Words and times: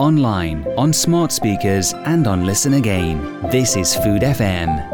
Online, 0.00 0.66
on 0.76 0.92
smart 0.92 1.30
speakers, 1.30 1.94
and 1.94 2.26
on 2.26 2.44
Listen 2.44 2.74
Again. 2.74 3.40
This 3.52 3.76
is 3.76 3.94
Food 3.94 4.22
FM. 4.22 4.90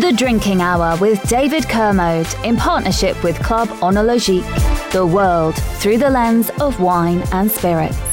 The 0.00 0.14
Drinking 0.16 0.62
Hour 0.62 0.96
with 0.96 1.22
David 1.28 1.68
Kermode 1.68 2.34
in 2.44 2.56
partnership 2.56 3.22
with 3.22 3.38
Club 3.42 3.68
Oenologique. 3.82 4.90
The 4.92 5.04
world 5.04 5.54
through 5.54 5.98
the 5.98 6.08
lens 6.08 6.50
of 6.60 6.80
wine 6.80 7.22
and 7.32 7.50
spirits. 7.50 8.09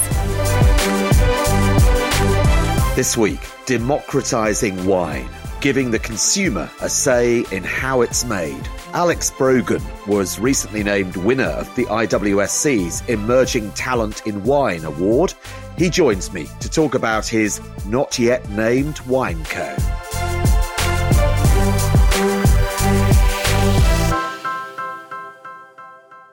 This 2.98 3.16
week, 3.16 3.42
democratizing 3.68 4.88
wine, 4.88 5.30
giving 5.62 5.92
the 5.92 6.00
consumer 6.00 6.68
a 6.82 6.90
say 6.90 7.46
in 7.52 7.64
how 7.64 8.02
it's 8.02 8.26
made. 8.26 8.68
Alex 8.92 9.30
Brogan 9.30 9.84
was 10.08 10.40
recently 10.40 10.82
named 10.82 11.16
winner 11.16 11.44
of 11.44 11.76
the 11.76 11.86
IWSC's 11.86 13.08
Emerging 13.08 13.70
Talent 13.74 14.26
in 14.26 14.44
Wine 14.44 14.84
Award. 14.84 15.36
He 15.78 15.92
joins 15.92 16.34
me 16.34 16.48
to 16.60 16.72
talk 16.72 16.96
about 16.96 17.28
his 17.28 17.62
not 17.86 18.18
yet 18.18 18.50
named 18.50 19.00
wine 19.02 19.46
co. 19.46 19.76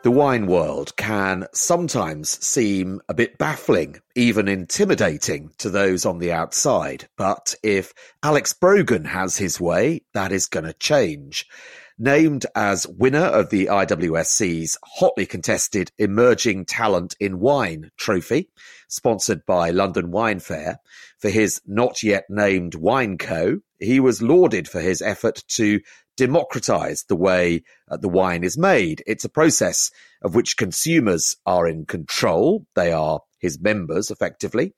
The 0.05 0.11
wine 0.11 0.47
world 0.47 0.95
can 0.97 1.47
sometimes 1.55 2.29
seem 2.45 3.01
a 3.09 3.15
bit 3.15 3.39
baffling, 3.39 4.03
even 4.15 4.49
intimidating 4.49 5.53
to 5.57 5.71
those 5.71 6.05
on 6.05 6.19
the 6.19 6.31
outside. 6.31 7.09
But 7.17 7.55
if 7.63 7.95
Alex 8.23 8.53
Brogan 8.53 9.07
has 9.07 9.39
his 9.39 9.59
way, 9.59 10.03
that 10.13 10.31
is 10.31 10.45
going 10.45 10.67
to 10.67 10.75
change. 10.75 11.47
Named 11.99 12.45
as 12.55 12.87
winner 12.87 13.25
of 13.25 13.49
the 13.49 13.65
IWSC's 13.65 14.77
hotly 14.85 15.25
contested 15.25 15.91
Emerging 15.97 16.67
Talent 16.67 17.17
in 17.19 17.41
Wine 17.41 17.91
trophy, 17.97 18.51
sponsored 18.89 19.47
by 19.47 19.71
London 19.71 20.11
Wine 20.11 20.41
Fair, 20.41 20.81
for 21.19 21.31
his 21.31 21.63
not 21.67 22.03
yet 22.03 22.25
named 22.29 22.75
wine 22.75 23.17
co, 23.17 23.61
he 23.79 24.01
was 24.01 24.21
lauded 24.21 24.69
for 24.69 24.81
his 24.81 25.01
effort 25.01 25.43
to 25.49 25.81
democratize 26.17 27.05
the 27.05 27.17
way 27.17 27.63
uh, 27.91 27.97
the 27.97 28.09
wine 28.09 28.45
is 28.45 28.59
made. 28.59 29.03
It's 29.07 29.25
a 29.25 29.29
process 29.29 29.91
of 30.23 30.35
which 30.35 30.57
consumers 30.57 31.37
are 31.47 31.67
in 31.67 31.87
control. 31.87 32.67
They 32.75 32.93
are 32.93 33.21
his 33.39 33.61
members, 33.61 34.11
effectively, 34.11 34.75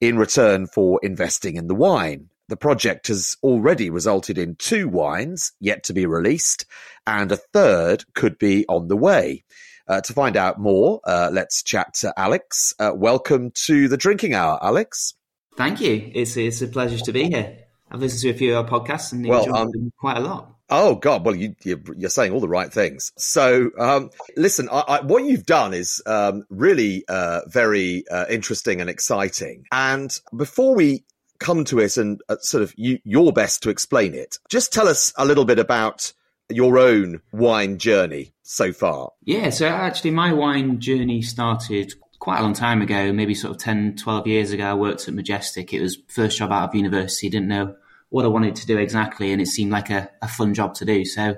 in 0.00 0.18
return 0.18 0.66
for 0.66 1.00
investing 1.02 1.56
in 1.56 1.68
the 1.68 1.74
wine. 1.74 2.30
The 2.48 2.56
project 2.56 3.08
has 3.08 3.36
already 3.42 3.90
resulted 3.90 4.38
in 4.38 4.56
two 4.56 4.88
wines 4.88 5.52
yet 5.60 5.84
to 5.84 5.92
be 5.92 6.06
released, 6.06 6.64
and 7.06 7.30
a 7.30 7.36
third 7.36 8.04
could 8.14 8.38
be 8.38 8.64
on 8.68 8.88
the 8.88 8.96
way. 8.96 9.44
Uh, 9.86 10.02
to 10.02 10.12
find 10.12 10.36
out 10.36 10.58
more, 10.58 11.00
uh, 11.04 11.30
let's 11.32 11.62
chat 11.62 11.94
to 11.94 12.12
Alex. 12.18 12.74
Uh, 12.78 12.92
welcome 12.94 13.50
to 13.52 13.88
the 13.88 13.96
Drinking 13.96 14.34
Hour, 14.34 14.58
Alex. 14.62 15.14
Thank 15.56 15.80
you. 15.80 16.10
It's 16.14 16.36
it's 16.36 16.60
a 16.62 16.68
pleasure 16.68 16.98
to 16.98 17.12
be 17.12 17.24
here. 17.24 17.58
I've 17.90 18.00
listened 18.00 18.22
to 18.22 18.30
a 18.30 18.34
few 18.34 18.54
of 18.54 18.70
our 18.70 18.80
podcasts 18.80 19.12
and 19.12 19.26
Well, 19.26 19.40
enjoyed 19.44 19.56
um, 19.56 19.70
them 19.70 19.92
quite 19.98 20.18
a 20.18 20.20
lot. 20.20 20.57
Oh 20.70 20.96
God! 20.96 21.24
Well, 21.24 21.34
you, 21.34 21.54
you're, 21.64 21.80
you're 21.96 22.10
saying 22.10 22.32
all 22.32 22.40
the 22.40 22.48
right 22.48 22.72
things. 22.72 23.12
So, 23.16 23.70
um, 23.78 24.10
listen, 24.36 24.68
I, 24.70 24.80
I, 24.80 25.00
what 25.00 25.24
you've 25.24 25.46
done 25.46 25.72
is 25.72 26.02
um, 26.06 26.44
really 26.50 27.04
uh, 27.08 27.40
very 27.46 28.04
uh, 28.08 28.26
interesting 28.28 28.80
and 28.80 28.90
exciting. 28.90 29.64
And 29.72 30.16
before 30.36 30.74
we 30.74 31.04
come 31.38 31.64
to 31.66 31.78
it 31.78 31.96
and 31.96 32.20
uh, 32.28 32.36
sort 32.40 32.62
of 32.62 32.74
you, 32.76 32.98
your 33.04 33.32
best 33.32 33.62
to 33.62 33.70
explain 33.70 34.14
it, 34.14 34.38
just 34.48 34.72
tell 34.72 34.88
us 34.88 35.12
a 35.16 35.24
little 35.24 35.44
bit 35.44 35.58
about 35.58 36.12
your 36.50 36.78
own 36.78 37.20
wine 37.32 37.78
journey 37.78 38.32
so 38.42 38.72
far. 38.72 39.12
Yeah, 39.24 39.50
so 39.50 39.66
actually, 39.66 40.10
my 40.10 40.32
wine 40.32 40.80
journey 40.80 41.22
started 41.22 41.94
quite 42.18 42.40
a 42.40 42.42
long 42.42 42.54
time 42.54 42.82
ago, 42.82 43.12
maybe 43.12 43.34
sort 43.34 43.52
of 43.54 43.60
10, 43.60 43.96
12 43.96 44.26
years 44.26 44.50
ago. 44.50 44.64
I 44.64 44.74
worked 44.74 45.08
at 45.08 45.14
Majestic. 45.14 45.72
It 45.72 45.80
was 45.80 45.98
first 46.08 46.38
job 46.38 46.52
out 46.52 46.68
of 46.68 46.74
university. 46.74 47.28
Didn't 47.28 47.48
know 47.48 47.76
what 48.10 48.24
I 48.24 48.28
wanted 48.28 48.56
to 48.56 48.66
do 48.66 48.78
exactly, 48.78 49.32
and 49.32 49.40
it 49.40 49.48
seemed 49.48 49.72
like 49.72 49.90
a, 49.90 50.10
a 50.22 50.28
fun 50.28 50.54
job 50.54 50.74
to 50.74 50.84
do. 50.84 51.04
So, 51.04 51.36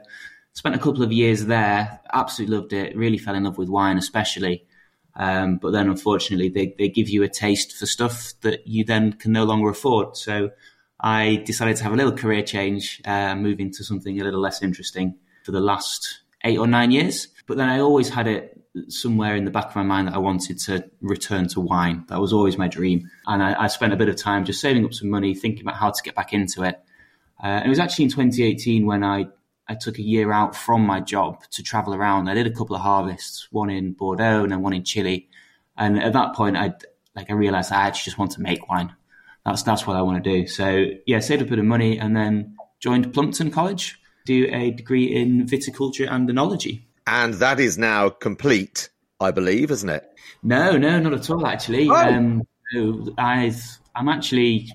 spent 0.53 0.75
a 0.75 0.79
couple 0.79 1.03
of 1.03 1.13
years 1.13 1.47
there. 1.47 2.01
Absolutely 2.13 2.57
loved 2.57 2.73
it. 2.73 2.97
Really 2.97 3.19
fell 3.19 3.35
in 3.35 3.45
love 3.45 3.59
with 3.59 3.69
wine, 3.69 3.99
especially. 3.99 4.65
Um, 5.17 5.57
but 5.57 5.73
then, 5.73 5.89
unfortunately, 5.89 6.49
they, 6.49 6.75
they 6.79 6.89
give 6.89 7.09
you 7.09 7.23
a 7.23 7.29
taste 7.29 7.77
for 7.77 7.87
stuff 7.87 8.35
that 8.43 8.67
you 8.67 8.85
then 8.85 9.15
can 9.15 9.33
no 9.33 9.45
longer 9.45 9.71
afford. 9.71 10.17
So, 10.17 10.51
I 11.01 11.43
decided 11.47 11.77
to 11.77 11.85
have 11.85 11.93
a 11.93 11.97
little 11.97 12.13
career 12.13 12.43
change, 12.43 13.01
uh, 13.05 13.35
move 13.35 13.59
into 13.59 13.83
something 13.83 14.21
a 14.21 14.25
little 14.25 14.41
less 14.41 14.63
interesting 14.63 15.17
for 15.45 15.53
the 15.53 15.61
last 15.61 16.21
eight 16.45 16.59
or 16.59 16.67
nine 16.67 16.91
years. 16.91 17.29
But 17.47 17.57
then 17.57 17.69
I 17.69 17.81
always 17.81 18.11
had 18.11 18.27
it 18.27 18.60
somewhere 18.89 19.35
in 19.35 19.45
the 19.45 19.51
back 19.51 19.69
of 19.71 19.77
my 19.77 19.83
mind 19.83 20.09
that 20.09 20.15
I 20.15 20.19
wanted 20.19 20.59
to 20.61 20.89
return 21.01 21.49
to 21.49 21.61
wine. 21.61 22.05
That 22.09 22.21
was 22.21 22.33
always 22.33 22.57
my 22.57 22.69
dream. 22.69 23.11
And 23.27 23.43
I, 23.43 23.65
I 23.65 23.67
spent 23.67 23.93
a 23.93 23.97
bit 23.97 24.09
of 24.09 24.17
time 24.17 24.45
just 24.45 24.61
saving 24.61 24.85
up 24.85 24.95
some 24.95 25.11
money, 25.11 25.35
thinking 25.35 25.63
about 25.63 25.77
how 25.77 25.91
to 25.91 26.03
get 26.03 26.15
back 26.15 26.33
into 26.33 26.63
it. 26.63 26.81
Uh, 27.43 27.47
and 27.47 27.67
it 27.67 27.69
was 27.69 27.79
actually 27.79 28.05
in 28.05 28.11
2018 28.11 28.87
when 28.87 29.03
I, 29.03 29.27
I 29.69 29.75
took 29.75 29.99
a 29.99 30.03
year 30.03 30.33
out 30.33 30.55
from 30.55 30.83
my 30.83 31.01
job 31.01 31.43
to 31.51 31.63
travel 31.63 31.95
around. 31.95 32.29
I 32.29 32.35
did 32.35 32.47
a 32.47 32.53
couple 32.53 32.77
of 32.77 32.83
harvests, 32.83 33.49
one 33.51 33.71
in 33.71 33.93
Bordeaux 33.93 34.43
and 34.43 34.53
then 34.53 34.63
one 34.63 34.73
in 34.73 34.85
Chile. 34.85 35.29
And 35.77 36.01
at 36.01 36.13
that 36.13 36.35
point, 36.35 36.57
I 36.57 36.75
like 37.17 37.31
I 37.31 37.35
realized 37.35 37.73
I 37.73 37.87
actually 37.87 38.11
just 38.11 38.19
want 38.19 38.33
to 38.33 38.41
make 38.41 38.69
wine. 38.69 38.95
That's 39.45 39.63
that's 39.63 39.87
what 39.87 39.97
I 39.97 40.03
want 40.03 40.23
to 40.23 40.31
do. 40.31 40.47
So 40.47 40.87
yeah, 41.07 41.21
saved 41.21 41.43
a 41.43 41.45
bit 41.45 41.59
of 41.59 41.65
money 41.65 41.99
and 41.99 42.17
then 42.17 42.57
joined 42.79 43.13
Plumpton 43.13 43.51
College, 43.51 43.99
do 44.27 44.49
a 44.51 44.71
degree 44.71 45.05
in 45.05 45.47
viticulture 45.47 46.11
and 46.11 46.29
enology. 46.29 46.83
And 47.13 47.35
that 47.35 47.59
is 47.59 47.77
now 47.77 48.09
complete, 48.09 48.89
I 49.19 49.33
believe, 49.33 49.73
isn't 49.73 49.89
it? 49.89 50.05
No, 50.45 50.77
no, 50.79 51.01
not 51.01 51.13
at 51.13 51.29
all. 51.29 51.45
Actually, 51.45 51.89
Oh. 51.89 51.95
um, 51.97 52.43
I've 53.19 53.61
I'm 53.97 54.09
actually 54.09 54.71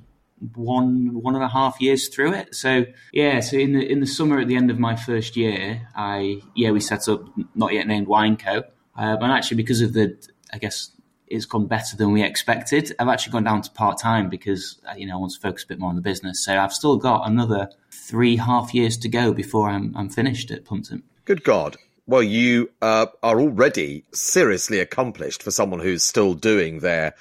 one 0.53 1.13
one 1.21 1.33
and 1.35 1.43
a 1.43 1.47
half 1.47 1.79
years 1.79 2.09
through 2.09 2.33
it. 2.33 2.53
So 2.53 2.85
yeah, 3.13 3.39
so 3.39 3.55
in 3.57 3.71
the 3.71 3.89
in 3.89 4.01
the 4.01 4.05
summer 4.05 4.37
at 4.39 4.49
the 4.49 4.57
end 4.57 4.69
of 4.69 4.77
my 4.77 4.97
first 4.97 5.37
year, 5.37 5.87
I 5.95 6.41
yeah 6.55 6.71
we 6.71 6.81
set 6.81 7.07
up 7.07 7.23
not 7.55 7.71
yet 7.71 7.87
named 7.87 8.07
Wineco, 8.07 8.65
um, 8.97 9.23
and 9.23 9.31
actually 9.31 9.57
because 9.57 9.79
of 9.79 9.93
the 9.93 10.17
I 10.51 10.57
guess 10.57 10.91
it's 11.27 11.45
gone 11.45 11.67
better 11.67 11.95
than 11.95 12.11
we 12.11 12.21
expected. 12.21 12.93
I've 12.99 13.07
actually 13.07 13.31
gone 13.31 13.45
down 13.45 13.61
to 13.61 13.71
part 13.71 13.97
time 13.97 14.29
because 14.29 14.77
uh, 14.89 14.93
you 14.97 15.07
know 15.07 15.13
I 15.13 15.17
want 15.17 15.31
to 15.31 15.39
focus 15.39 15.63
a 15.63 15.67
bit 15.67 15.79
more 15.79 15.89
on 15.89 15.95
the 15.95 16.01
business. 16.01 16.43
So 16.43 16.57
I've 16.59 16.73
still 16.73 16.97
got 16.97 17.27
another 17.27 17.69
three 17.91 18.35
half 18.35 18.73
years 18.73 18.97
to 18.97 19.07
go 19.07 19.31
before 19.31 19.69
I'm 19.69 19.95
I'm 19.95 20.09
finished 20.09 20.51
at 20.51 20.65
Plumpton. 20.65 21.03
Good 21.23 21.45
God. 21.45 21.77
Well, 22.07 22.23
you 22.23 22.69
uh, 22.81 23.07
are 23.23 23.39
already 23.39 24.03
seriously 24.13 24.79
accomplished 24.79 25.41
for 25.41 25.51
someone 25.51 25.79
who's 25.79 26.03
still 26.03 26.33
doing 26.33 26.79
their 26.79 27.15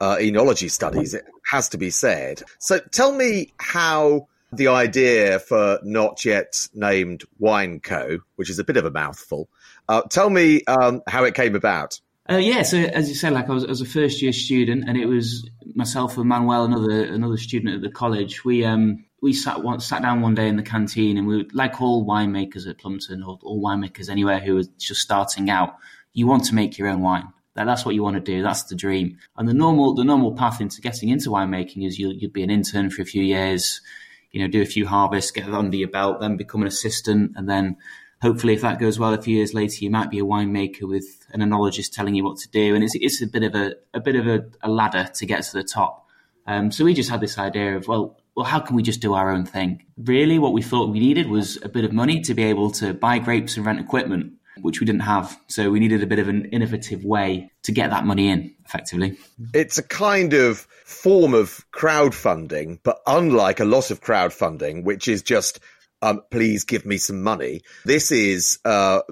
uh, 0.00 0.16
enology 0.16 0.70
studies, 0.70 1.12
it 1.14 1.26
has 1.50 1.68
to 1.70 1.78
be 1.78 1.90
said. 1.90 2.42
So 2.58 2.78
tell 2.78 3.12
me 3.12 3.52
how 3.58 4.28
the 4.52 4.68
idea 4.68 5.38
for 5.38 5.78
not 5.82 6.24
yet 6.24 6.68
named 6.74 7.24
Wine 7.38 7.80
Co., 7.80 8.18
which 8.36 8.50
is 8.50 8.58
a 8.58 8.64
bit 8.64 8.76
of 8.76 8.84
a 8.84 8.90
mouthful, 8.90 9.48
uh, 9.88 10.02
tell 10.02 10.30
me 10.30 10.64
um, 10.64 11.02
how 11.06 11.24
it 11.24 11.34
came 11.34 11.54
about. 11.54 12.00
Uh, 12.30 12.36
yeah, 12.36 12.62
so 12.62 12.78
as 12.78 13.08
you 13.08 13.14
said, 13.14 13.32
like 13.32 13.48
I 13.48 13.52
was, 13.52 13.64
I 13.64 13.68
was 13.68 13.80
a 13.80 13.86
first 13.86 14.22
year 14.22 14.32
student, 14.32 14.88
and 14.88 14.96
it 14.96 15.06
was 15.06 15.48
myself 15.74 16.16
and 16.16 16.28
Manuel, 16.28 16.64
another 16.64 17.04
another 17.04 17.36
student 17.36 17.74
at 17.74 17.82
the 17.82 17.90
college. 17.90 18.44
We 18.44 18.64
um 18.64 19.04
we 19.20 19.32
sat 19.32 19.62
one, 19.62 19.80
sat 19.80 20.02
down 20.02 20.20
one 20.20 20.34
day 20.34 20.48
in 20.48 20.56
the 20.56 20.62
canteen, 20.62 21.18
and 21.18 21.26
we 21.26 21.38
were, 21.38 21.44
like 21.52 21.80
all 21.80 22.06
winemakers 22.06 22.68
at 22.68 22.78
Plumpton, 22.78 23.22
or 23.22 23.38
all 23.42 23.62
winemakers 23.62 24.08
anywhere 24.08 24.40
who 24.40 24.58
are 24.58 24.64
just 24.78 25.00
starting 25.00 25.50
out. 25.50 25.76
You 26.12 26.26
want 26.26 26.44
to 26.44 26.54
make 26.54 26.78
your 26.78 26.88
own 26.88 27.02
wine. 27.02 27.32
That, 27.54 27.64
that's 27.64 27.84
what 27.84 27.94
you 27.94 28.02
want 28.02 28.14
to 28.14 28.20
do. 28.20 28.42
That's 28.42 28.64
the 28.64 28.74
dream. 28.74 29.18
And 29.36 29.48
the 29.48 29.54
normal 29.54 29.94
the 29.94 30.04
normal 30.04 30.34
path 30.34 30.60
into 30.60 30.80
getting 30.80 31.08
into 31.08 31.30
winemaking 31.30 31.86
is 31.86 31.98
you'll 31.98 32.14
you'll 32.14 32.30
be 32.30 32.42
an 32.42 32.50
intern 32.50 32.90
for 32.90 33.02
a 33.02 33.06
few 33.06 33.22
years, 33.22 33.80
you 34.30 34.40
know, 34.40 34.48
do 34.48 34.62
a 34.62 34.66
few 34.66 34.86
harvests, 34.86 35.30
get 35.30 35.48
under 35.48 35.76
your 35.76 35.88
belt, 35.88 36.20
then 36.20 36.36
become 36.36 36.62
an 36.62 36.68
assistant, 36.68 37.32
and 37.36 37.48
then 37.48 37.76
hopefully, 38.22 38.54
if 38.54 38.60
that 38.60 38.78
goes 38.78 38.98
well, 38.98 39.12
a 39.12 39.20
few 39.20 39.36
years 39.36 39.54
later, 39.54 39.84
you 39.84 39.90
might 39.90 40.10
be 40.10 40.18
a 40.18 40.24
winemaker 40.24 40.82
with 40.82 41.26
an 41.32 41.40
enologist 41.40 41.92
telling 41.92 42.14
you 42.14 42.24
what 42.24 42.38
to 42.38 42.48
do, 42.50 42.74
and 42.74 42.84
it's 42.84 42.94
it's 42.94 43.22
a 43.22 43.26
bit 43.26 43.42
of 43.42 43.54
a 43.54 43.74
a 43.92 44.00
bit 44.00 44.16
of 44.16 44.26
a, 44.26 44.44
a 44.62 44.70
ladder 44.70 45.08
to 45.14 45.26
get 45.26 45.42
to 45.42 45.52
the 45.52 45.64
top. 45.64 46.06
Um, 46.46 46.70
so 46.70 46.84
we 46.84 46.94
just 46.94 47.10
had 47.10 47.20
this 47.20 47.38
idea 47.38 47.76
of 47.76 47.88
well, 47.88 48.19
well, 48.36 48.46
how 48.46 48.60
can 48.60 48.76
we 48.76 48.82
just 48.82 49.00
do 49.00 49.14
our 49.14 49.30
own 49.30 49.44
thing? 49.44 49.84
Really, 49.96 50.38
what 50.38 50.52
we 50.52 50.62
thought 50.62 50.90
we 50.90 51.00
needed 51.00 51.28
was 51.28 51.58
a 51.62 51.68
bit 51.68 51.84
of 51.84 51.92
money 51.92 52.20
to 52.22 52.34
be 52.34 52.44
able 52.44 52.70
to 52.72 52.94
buy 52.94 53.18
grapes 53.18 53.56
and 53.56 53.66
rent 53.66 53.80
equipment, 53.80 54.34
which 54.60 54.80
we 54.80 54.86
didn't 54.86 55.02
have. 55.02 55.38
So 55.48 55.70
we 55.70 55.80
needed 55.80 56.02
a 56.02 56.06
bit 56.06 56.18
of 56.18 56.28
an 56.28 56.46
innovative 56.46 57.04
way 57.04 57.50
to 57.64 57.72
get 57.72 57.90
that 57.90 58.04
money 58.04 58.28
in 58.28 58.54
effectively. 58.64 59.18
It's 59.52 59.78
a 59.78 59.82
kind 59.82 60.32
of 60.32 60.58
form 60.84 61.34
of 61.34 61.64
crowdfunding, 61.72 62.80
but 62.82 63.00
unlike 63.06 63.60
a 63.60 63.64
lot 63.64 63.90
of 63.90 64.00
crowdfunding, 64.00 64.84
which 64.84 65.08
is 65.08 65.22
just 65.22 65.60
um, 66.02 66.22
please 66.30 66.64
give 66.64 66.86
me 66.86 66.96
some 66.96 67.22
money. 67.22 67.62
This 67.84 68.10
is, 68.10 68.58
uh, 68.64 69.02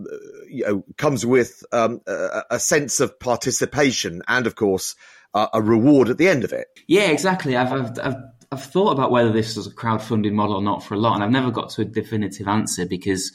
you 0.49 0.65
know, 0.65 0.85
comes 0.97 1.27
with 1.27 1.63
um, 1.73 2.01
a, 2.07 2.45
a, 2.53 2.59
sense 2.59 3.01
of 3.01 3.19
participation 3.21 4.23
and, 4.27 4.47
of 4.47 4.55
course, 4.55 4.95
uh, 5.35 5.49
a 5.53 5.61
reward 5.61 6.09
at 6.09 6.17
the 6.17 6.29
end 6.29 6.45
of 6.45 6.53
it. 6.53 6.69
Yeah, 6.87 7.11
exactly. 7.11 7.57
I've, 7.57 7.73
I've, 7.73 7.99
I've, 7.99 8.17
I've, 8.51 8.65
thought 8.65 8.93
about 8.93 9.11
whether 9.11 9.33
this 9.33 9.57
is 9.57 9.67
a 9.67 9.71
crowdfunding 9.71 10.33
model 10.33 10.57
or 10.57 10.63
not 10.63 10.83
for 10.83 10.95
a 10.95 10.99
lot, 10.99 11.15
and 11.15 11.25
I've 11.25 11.31
never 11.31 11.51
got 11.51 11.71
to 11.71 11.83
a 11.83 11.85
definitive 11.85 12.49
answer 12.49 12.87
because 12.87 13.33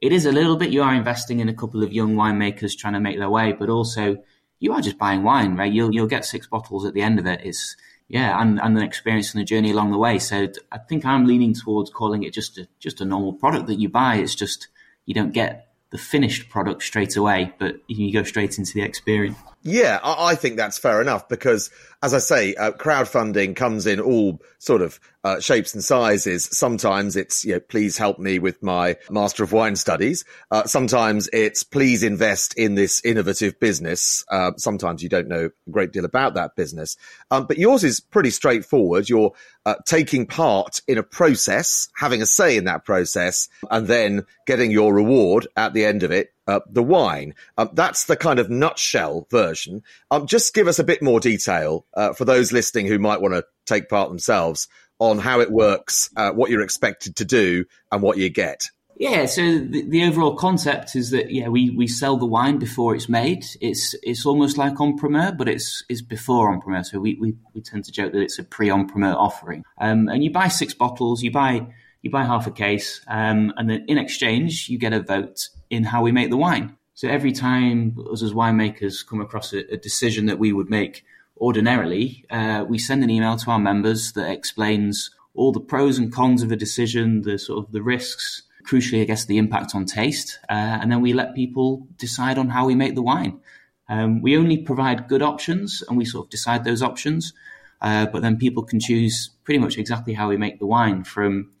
it 0.00 0.12
is 0.12 0.26
a 0.26 0.32
little 0.32 0.56
bit 0.56 0.70
you 0.70 0.82
are 0.82 0.94
investing 0.94 1.40
in 1.40 1.48
a 1.48 1.54
couple 1.54 1.82
of 1.82 1.92
young 1.92 2.14
winemakers 2.14 2.76
trying 2.76 2.94
to 2.94 3.00
make 3.00 3.18
their 3.18 3.30
way, 3.30 3.52
but 3.52 3.68
also 3.68 4.16
you 4.58 4.72
are 4.72 4.80
just 4.80 4.98
buying 4.98 5.22
wine, 5.22 5.56
right? 5.56 5.72
You'll 5.72 5.94
you'll 5.94 6.06
get 6.06 6.24
six 6.24 6.46
bottles 6.46 6.84
at 6.84 6.94
the 6.94 7.02
end 7.02 7.18
of 7.18 7.26
it. 7.26 7.40
It's 7.44 7.76
yeah, 8.08 8.40
and, 8.40 8.60
and 8.60 8.76
an 8.76 8.84
experience 8.84 9.34
and 9.34 9.42
a 9.42 9.44
journey 9.44 9.72
along 9.72 9.90
the 9.90 9.98
way. 9.98 10.18
So 10.18 10.48
I 10.70 10.78
think 10.78 11.04
I'm 11.04 11.26
leaning 11.26 11.54
towards 11.54 11.90
calling 11.90 12.22
it 12.22 12.32
just 12.32 12.56
a, 12.58 12.68
just 12.78 13.00
a 13.00 13.04
normal 13.04 13.32
product 13.32 13.66
that 13.66 13.80
you 13.80 13.88
buy. 13.88 14.16
It's 14.16 14.34
just 14.34 14.68
you 15.06 15.14
don't 15.14 15.32
get 15.32 15.68
the 15.90 15.98
finished 15.98 16.48
product 16.48 16.82
straight 16.82 17.16
away, 17.16 17.52
but 17.58 17.76
you 17.86 18.12
go 18.12 18.22
straight 18.22 18.58
into 18.58 18.74
the 18.74 18.82
experience. 18.82 19.38
Yeah, 19.62 19.98
I 20.04 20.36
think 20.36 20.56
that's 20.56 20.78
fair 20.78 21.00
enough 21.00 21.28
because, 21.28 21.70
as 22.00 22.14
I 22.14 22.18
say, 22.18 22.54
uh, 22.54 22.70
crowdfunding 22.70 23.56
comes 23.56 23.84
in 23.88 23.98
all 23.98 24.40
sort 24.58 24.80
of 24.80 25.00
uh, 25.24 25.40
shapes 25.40 25.74
and 25.74 25.82
sizes. 25.82 26.48
Sometimes 26.52 27.16
it's, 27.16 27.44
you 27.44 27.54
know, 27.54 27.60
please 27.60 27.98
help 27.98 28.20
me 28.20 28.38
with 28.38 28.62
my 28.62 28.96
Master 29.10 29.42
of 29.42 29.50
Wine 29.50 29.74
studies. 29.74 30.24
Uh, 30.52 30.64
sometimes 30.66 31.28
it's 31.32 31.64
please 31.64 32.04
invest 32.04 32.54
in 32.54 32.76
this 32.76 33.04
innovative 33.04 33.58
business. 33.58 34.24
Uh, 34.30 34.52
sometimes 34.56 35.02
you 35.02 35.08
don't 35.08 35.26
know 35.26 35.46
a 35.46 35.70
great 35.70 35.92
deal 35.92 36.04
about 36.04 36.34
that 36.34 36.54
business. 36.54 36.96
Um, 37.32 37.46
but 37.46 37.58
yours 37.58 37.82
is 37.82 37.98
pretty 37.98 38.30
straightforward. 38.30 39.08
You're 39.08 39.32
uh, 39.64 39.74
taking 39.84 40.26
part 40.26 40.80
in 40.86 40.96
a 40.96 41.02
process, 41.02 41.88
having 41.96 42.22
a 42.22 42.26
say 42.26 42.56
in 42.56 42.66
that 42.66 42.84
process, 42.84 43.48
and 43.68 43.88
then 43.88 44.26
getting 44.46 44.70
your 44.70 44.94
reward 44.94 45.48
at 45.56 45.72
the 45.74 45.84
end 45.84 46.04
of 46.04 46.12
it 46.12 46.32
uh, 46.46 46.60
the 46.70 46.82
wine. 46.82 47.34
Um, 47.58 47.70
that's 47.72 48.04
the 48.04 48.16
kind 48.16 48.38
of 48.38 48.50
nutshell 48.50 49.26
version. 49.30 49.82
Um, 50.10 50.26
just 50.26 50.54
give 50.54 50.68
us 50.68 50.78
a 50.78 50.84
bit 50.84 51.02
more 51.02 51.20
detail 51.20 51.86
uh, 51.94 52.12
for 52.12 52.24
those 52.24 52.52
listening 52.52 52.86
who 52.86 52.98
might 52.98 53.20
want 53.20 53.34
to 53.34 53.44
take 53.64 53.88
part 53.88 54.08
themselves 54.08 54.68
on 54.98 55.18
how 55.18 55.40
it 55.40 55.50
works, 55.50 56.10
uh, 56.16 56.30
what 56.30 56.50
you're 56.50 56.62
expected 56.62 57.16
to 57.16 57.24
do, 57.24 57.64
and 57.92 58.02
what 58.02 58.16
you 58.16 58.28
get. 58.30 58.70
Yeah, 58.98 59.26
so 59.26 59.42
the, 59.42 59.84
the, 59.86 60.04
overall 60.04 60.36
concept 60.36 60.96
is 60.96 61.10
that 61.10 61.30
yeah, 61.30 61.48
we, 61.48 61.68
we 61.68 61.86
sell 61.86 62.16
the 62.16 62.24
wine 62.24 62.58
before 62.58 62.94
it's 62.94 63.10
made. 63.10 63.44
It's 63.60 63.94
it's 64.02 64.24
almost 64.24 64.56
like 64.56 64.80
en 64.80 64.96
primeur, 64.96 65.32
but 65.32 65.50
it's 65.50 65.84
it's 65.90 66.00
before 66.00 66.50
en 66.50 66.62
primeur. 66.62 66.82
So 66.82 66.98
we, 66.98 67.14
we, 67.20 67.34
we 67.52 67.60
tend 67.60 67.84
to 67.84 67.92
joke 67.92 68.12
that 68.12 68.22
it's 68.22 68.38
a 68.38 68.44
pre 68.44 68.70
en 68.70 68.88
primeur 68.88 69.14
offering. 69.14 69.64
Um, 69.78 70.08
and 70.08 70.24
you 70.24 70.30
buy 70.30 70.48
six 70.48 70.72
bottles, 70.72 71.22
you 71.22 71.30
buy 71.30 71.66
you 72.00 72.10
buy 72.10 72.24
half 72.24 72.46
a 72.46 72.50
case, 72.50 73.02
um, 73.06 73.52
and 73.58 73.68
then 73.68 73.84
in 73.86 73.98
exchange 73.98 74.70
you 74.70 74.78
get 74.78 74.94
a 74.94 75.02
vote 75.02 75.50
in 75.70 75.84
how 75.84 76.02
we 76.02 76.12
make 76.12 76.30
the 76.30 76.36
wine. 76.36 76.76
So 76.94 77.08
every 77.08 77.32
time 77.32 77.96
us 78.10 78.22
as 78.22 78.32
winemakers 78.32 79.06
come 79.06 79.20
across 79.20 79.52
a, 79.52 79.58
a 79.72 79.76
decision 79.76 80.26
that 80.26 80.38
we 80.38 80.52
would 80.52 80.70
make 80.70 81.04
ordinarily, 81.36 82.24
uh, 82.30 82.64
we 82.66 82.78
send 82.78 83.04
an 83.04 83.10
email 83.10 83.36
to 83.36 83.50
our 83.50 83.58
members 83.58 84.12
that 84.12 84.30
explains 84.30 85.10
all 85.34 85.52
the 85.52 85.60
pros 85.60 85.98
and 85.98 86.12
cons 86.12 86.42
of 86.42 86.50
a 86.50 86.56
decision, 86.56 87.22
the 87.22 87.38
sort 87.38 87.62
of 87.62 87.72
the 87.72 87.82
risks, 87.82 88.42
crucially, 88.66 89.02
I 89.02 89.04
guess, 89.04 89.26
the 89.26 89.38
impact 89.38 89.74
on 89.74 89.84
taste, 89.84 90.38
uh, 90.48 90.78
and 90.80 90.90
then 90.90 91.00
we 91.00 91.12
let 91.12 91.34
people 91.34 91.86
decide 91.98 92.38
on 92.38 92.48
how 92.48 92.66
we 92.66 92.74
make 92.74 92.94
the 92.94 93.02
wine. 93.02 93.40
Um, 93.88 94.22
we 94.22 94.36
only 94.36 94.58
provide 94.58 95.08
good 95.08 95.22
options, 95.22 95.82
and 95.86 95.96
we 95.96 96.04
sort 96.04 96.26
of 96.26 96.30
decide 96.30 96.64
those 96.64 96.82
options, 96.82 97.32
uh, 97.80 98.06
but 98.06 98.22
then 98.22 98.38
people 98.38 98.64
can 98.64 98.80
choose 98.80 99.30
pretty 99.44 99.58
much 99.58 99.78
exactly 99.78 100.14
how 100.14 100.28
we 100.28 100.36
make 100.36 100.58
the 100.58 100.66
wine 100.66 101.04
from 101.04 101.52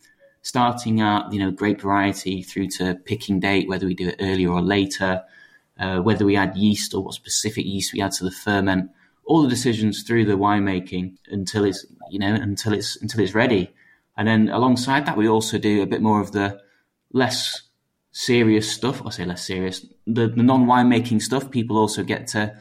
starting 0.46 1.00
at 1.00 1.32
you 1.32 1.40
know 1.40 1.50
grape 1.50 1.80
variety 1.80 2.40
through 2.40 2.68
to 2.68 2.94
picking 3.04 3.40
date, 3.40 3.68
whether 3.68 3.84
we 3.84 3.94
do 3.94 4.10
it 4.10 4.16
earlier 4.20 4.48
or 4.48 4.62
later, 4.62 5.20
uh, 5.80 5.98
whether 5.98 6.24
we 6.24 6.36
add 6.36 6.56
yeast 6.56 6.94
or 6.94 7.02
what 7.02 7.14
specific 7.14 7.66
yeast 7.66 7.92
we 7.92 8.00
add 8.00 8.12
to 8.12 8.22
the 8.22 8.30
ferment, 8.30 8.88
all 9.24 9.42
the 9.42 9.48
decisions 9.48 10.04
through 10.04 10.24
the 10.24 10.38
winemaking 10.38 11.16
until 11.32 11.64
it's 11.64 11.84
you 12.10 12.20
know 12.20 12.32
until 12.32 12.72
it's 12.72 12.94
until 13.02 13.20
it's 13.20 13.34
ready, 13.34 13.74
and 14.16 14.28
then 14.28 14.48
alongside 14.48 15.04
that 15.04 15.16
we 15.16 15.28
also 15.28 15.58
do 15.58 15.82
a 15.82 15.86
bit 15.86 16.00
more 16.00 16.20
of 16.20 16.30
the 16.30 16.60
less 17.12 17.62
serious 18.12 18.70
stuff. 18.70 19.04
I 19.04 19.10
say 19.10 19.24
less 19.24 19.44
serious, 19.44 19.84
the, 20.06 20.28
the 20.28 20.44
non 20.44 20.66
winemaking 20.66 21.22
stuff. 21.22 21.50
People 21.50 21.76
also 21.76 22.04
get 22.04 22.28
to 22.28 22.56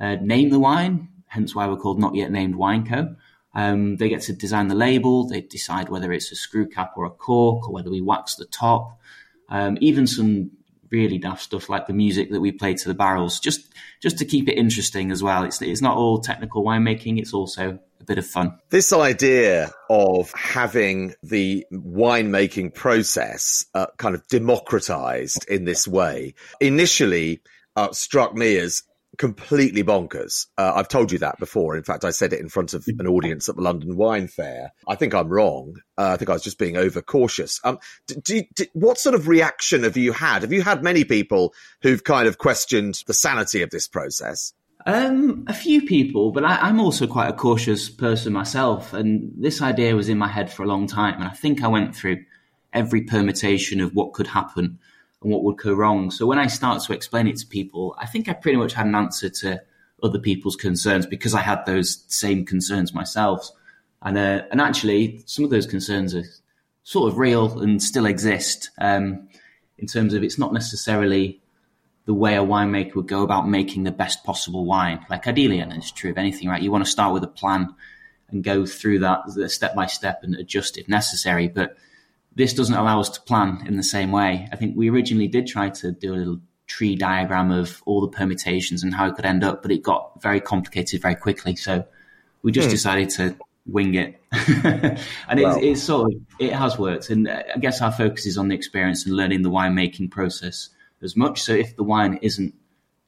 uh, 0.00 0.14
name 0.22 0.48
the 0.48 0.58
wine, 0.58 1.08
hence 1.26 1.54
why 1.54 1.66
we're 1.66 1.76
called 1.76 2.00
Not 2.00 2.14
Yet 2.14 2.30
Named 2.30 2.54
Wineco. 2.54 3.14
Um, 3.56 3.96
they 3.96 4.10
get 4.10 4.20
to 4.22 4.34
design 4.34 4.68
the 4.68 4.74
label. 4.74 5.26
They 5.26 5.40
decide 5.40 5.88
whether 5.88 6.12
it's 6.12 6.30
a 6.30 6.36
screw 6.36 6.68
cap 6.68 6.92
or 6.94 7.06
a 7.06 7.10
cork, 7.10 7.66
or 7.66 7.72
whether 7.72 7.90
we 7.90 8.02
wax 8.02 8.34
the 8.34 8.44
top. 8.44 9.00
Um, 9.48 9.78
even 9.80 10.06
some 10.06 10.50
really 10.90 11.16
daft 11.16 11.42
stuff 11.42 11.70
like 11.70 11.86
the 11.86 11.94
music 11.94 12.30
that 12.30 12.40
we 12.40 12.52
play 12.52 12.74
to 12.74 12.88
the 12.88 12.94
barrels, 12.94 13.40
just 13.40 13.72
just 14.02 14.18
to 14.18 14.26
keep 14.26 14.46
it 14.48 14.58
interesting 14.58 15.10
as 15.10 15.22
well. 15.22 15.42
It's 15.42 15.62
it's 15.62 15.80
not 15.80 15.96
all 15.96 16.20
technical 16.20 16.62
winemaking; 16.62 17.18
it's 17.18 17.32
also 17.32 17.78
a 17.98 18.04
bit 18.04 18.18
of 18.18 18.26
fun. 18.26 18.58
This 18.68 18.92
idea 18.92 19.70
of 19.88 20.30
having 20.32 21.14
the 21.22 21.64
winemaking 21.72 22.74
process 22.74 23.64
uh, 23.74 23.86
kind 23.96 24.14
of 24.14 24.28
democratized 24.28 25.46
in 25.48 25.64
this 25.64 25.88
way 25.88 26.34
initially 26.60 27.40
uh, 27.74 27.92
struck 27.92 28.34
me 28.34 28.58
as 28.58 28.82
completely 29.16 29.82
bonkers. 29.82 30.46
Uh, 30.56 30.72
I've 30.74 30.88
told 30.88 31.12
you 31.12 31.18
that 31.18 31.38
before. 31.38 31.76
In 31.76 31.82
fact, 31.82 32.04
I 32.04 32.10
said 32.10 32.32
it 32.32 32.40
in 32.40 32.48
front 32.48 32.74
of 32.74 32.84
an 32.98 33.06
audience 33.06 33.48
at 33.48 33.56
the 33.56 33.62
London 33.62 33.96
Wine 33.96 34.28
Fair. 34.28 34.72
I 34.86 34.94
think 34.94 35.14
I'm 35.14 35.28
wrong. 35.28 35.76
Uh, 35.98 36.10
I 36.12 36.16
think 36.16 36.30
I 36.30 36.34
was 36.34 36.42
just 36.42 36.58
being 36.58 36.76
overcautious. 36.76 37.60
Um, 37.64 37.78
do, 38.06 38.42
do, 38.54 38.66
what 38.72 38.98
sort 38.98 39.14
of 39.14 39.28
reaction 39.28 39.84
have 39.84 39.96
you 39.96 40.12
had? 40.12 40.42
Have 40.42 40.52
you 40.52 40.62
had 40.62 40.82
many 40.82 41.04
people 41.04 41.54
who've 41.82 42.04
kind 42.04 42.28
of 42.28 42.38
questioned 42.38 43.02
the 43.06 43.14
sanity 43.14 43.62
of 43.62 43.70
this 43.70 43.88
process? 43.88 44.52
Um, 44.86 45.44
a 45.48 45.54
few 45.54 45.82
people, 45.82 46.30
but 46.30 46.44
I, 46.44 46.56
I'm 46.56 46.78
also 46.78 47.06
quite 47.06 47.28
a 47.28 47.32
cautious 47.32 47.90
person 47.90 48.32
myself. 48.32 48.92
And 48.92 49.32
this 49.36 49.60
idea 49.60 49.96
was 49.96 50.08
in 50.08 50.18
my 50.18 50.28
head 50.28 50.52
for 50.52 50.62
a 50.62 50.66
long 50.66 50.86
time. 50.86 51.14
And 51.14 51.24
I 51.24 51.30
think 51.30 51.62
I 51.62 51.68
went 51.68 51.96
through 51.96 52.24
every 52.72 53.02
permutation 53.02 53.80
of 53.80 53.94
what 53.94 54.12
could 54.12 54.28
happen 54.28 54.78
and 55.22 55.32
what 55.32 55.44
would 55.44 55.56
go 55.56 55.72
wrong. 55.72 56.10
So 56.10 56.26
when 56.26 56.38
I 56.38 56.46
start 56.46 56.82
to 56.82 56.92
explain 56.92 57.26
it 57.26 57.36
to 57.38 57.46
people, 57.46 57.96
I 57.98 58.06
think 58.06 58.28
I 58.28 58.32
pretty 58.32 58.58
much 58.58 58.72
had 58.72 58.86
an 58.86 58.94
answer 58.94 59.28
to 59.28 59.62
other 60.02 60.18
people's 60.18 60.56
concerns 60.56 61.06
because 61.06 61.34
I 61.34 61.40
had 61.40 61.64
those 61.64 62.04
same 62.08 62.44
concerns 62.44 62.94
myself. 62.94 63.50
And 64.02 64.18
uh, 64.18 64.42
and 64.50 64.60
actually, 64.60 65.22
some 65.26 65.44
of 65.44 65.50
those 65.50 65.66
concerns 65.66 66.14
are 66.14 66.24
sort 66.82 67.10
of 67.10 67.18
real 67.18 67.60
and 67.60 67.82
still 67.82 68.06
exist. 68.06 68.70
Um, 68.78 69.28
in 69.78 69.86
terms 69.86 70.14
of 70.14 70.22
it's 70.22 70.38
not 70.38 70.52
necessarily 70.52 71.40
the 72.06 72.14
way 72.14 72.36
a 72.36 72.42
winemaker 72.42 72.94
would 72.94 73.08
go 73.08 73.22
about 73.22 73.48
making 73.48 73.82
the 73.82 73.90
best 73.90 74.24
possible 74.24 74.64
wine. 74.64 75.04
Like 75.10 75.26
ideally, 75.26 75.58
and 75.58 75.72
it's 75.72 75.90
true 75.90 76.10
of 76.10 76.18
anything, 76.18 76.48
right? 76.48 76.62
You 76.62 76.70
want 76.70 76.84
to 76.84 76.90
start 76.90 77.12
with 77.12 77.24
a 77.24 77.28
plan 77.28 77.74
and 78.30 78.44
go 78.44 78.64
through 78.64 79.00
that 79.00 79.22
step 79.48 79.74
by 79.74 79.86
step 79.86 80.20
and 80.22 80.34
adjust 80.36 80.78
if 80.78 80.88
necessary. 80.88 81.48
But 81.48 81.76
this 82.36 82.52
doesn't 82.52 82.74
allow 82.74 83.00
us 83.00 83.08
to 83.10 83.20
plan 83.22 83.64
in 83.66 83.76
the 83.76 83.82
same 83.82 84.12
way. 84.12 84.48
I 84.52 84.56
think 84.56 84.76
we 84.76 84.90
originally 84.90 85.26
did 85.26 85.46
try 85.46 85.70
to 85.70 85.90
do 85.90 86.14
a 86.14 86.16
little 86.16 86.40
tree 86.66 86.94
diagram 86.94 87.50
of 87.50 87.82
all 87.86 88.02
the 88.02 88.08
permutations 88.08 88.82
and 88.82 88.94
how 88.94 89.06
it 89.08 89.16
could 89.16 89.24
end 89.24 89.42
up, 89.42 89.62
but 89.62 89.72
it 89.72 89.82
got 89.82 90.22
very 90.22 90.40
complicated 90.40 91.00
very 91.00 91.14
quickly. 91.14 91.56
So 91.56 91.84
we 92.42 92.52
just 92.52 92.66
hmm. 92.66 92.72
decided 92.72 93.10
to 93.10 93.36
wing 93.64 93.94
it, 93.94 94.20
and 94.32 95.40
well. 95.40 95.56
it's, 95.56 95.64
it's, 95.64 95.82
sort 95.82 96.12
of 96.12 96.20
it 96.38 96.52
has 96.52 96.78
worked. 96.78 97.10
And 97.10 97.28
I 97.28 97.56
guess 97.58 97.80
our 97.80 97.90
focus 97.90 98.26
is 98.26 98.36
on 98.36 98.48
the 98.48 98.54
experience 98.54 99.06
and 99.06 99.16
learning 99.16 99.42
the 99.42 99.50
winemaking 99.50 100.10
process 100.10 100.68
as 101.02 101.16
much. 101.16 101.42
So 101.42 101.52
if 101.52 101.74
the 101.74 101.82
wine 101.82 102.18
isn't 102.22 102.54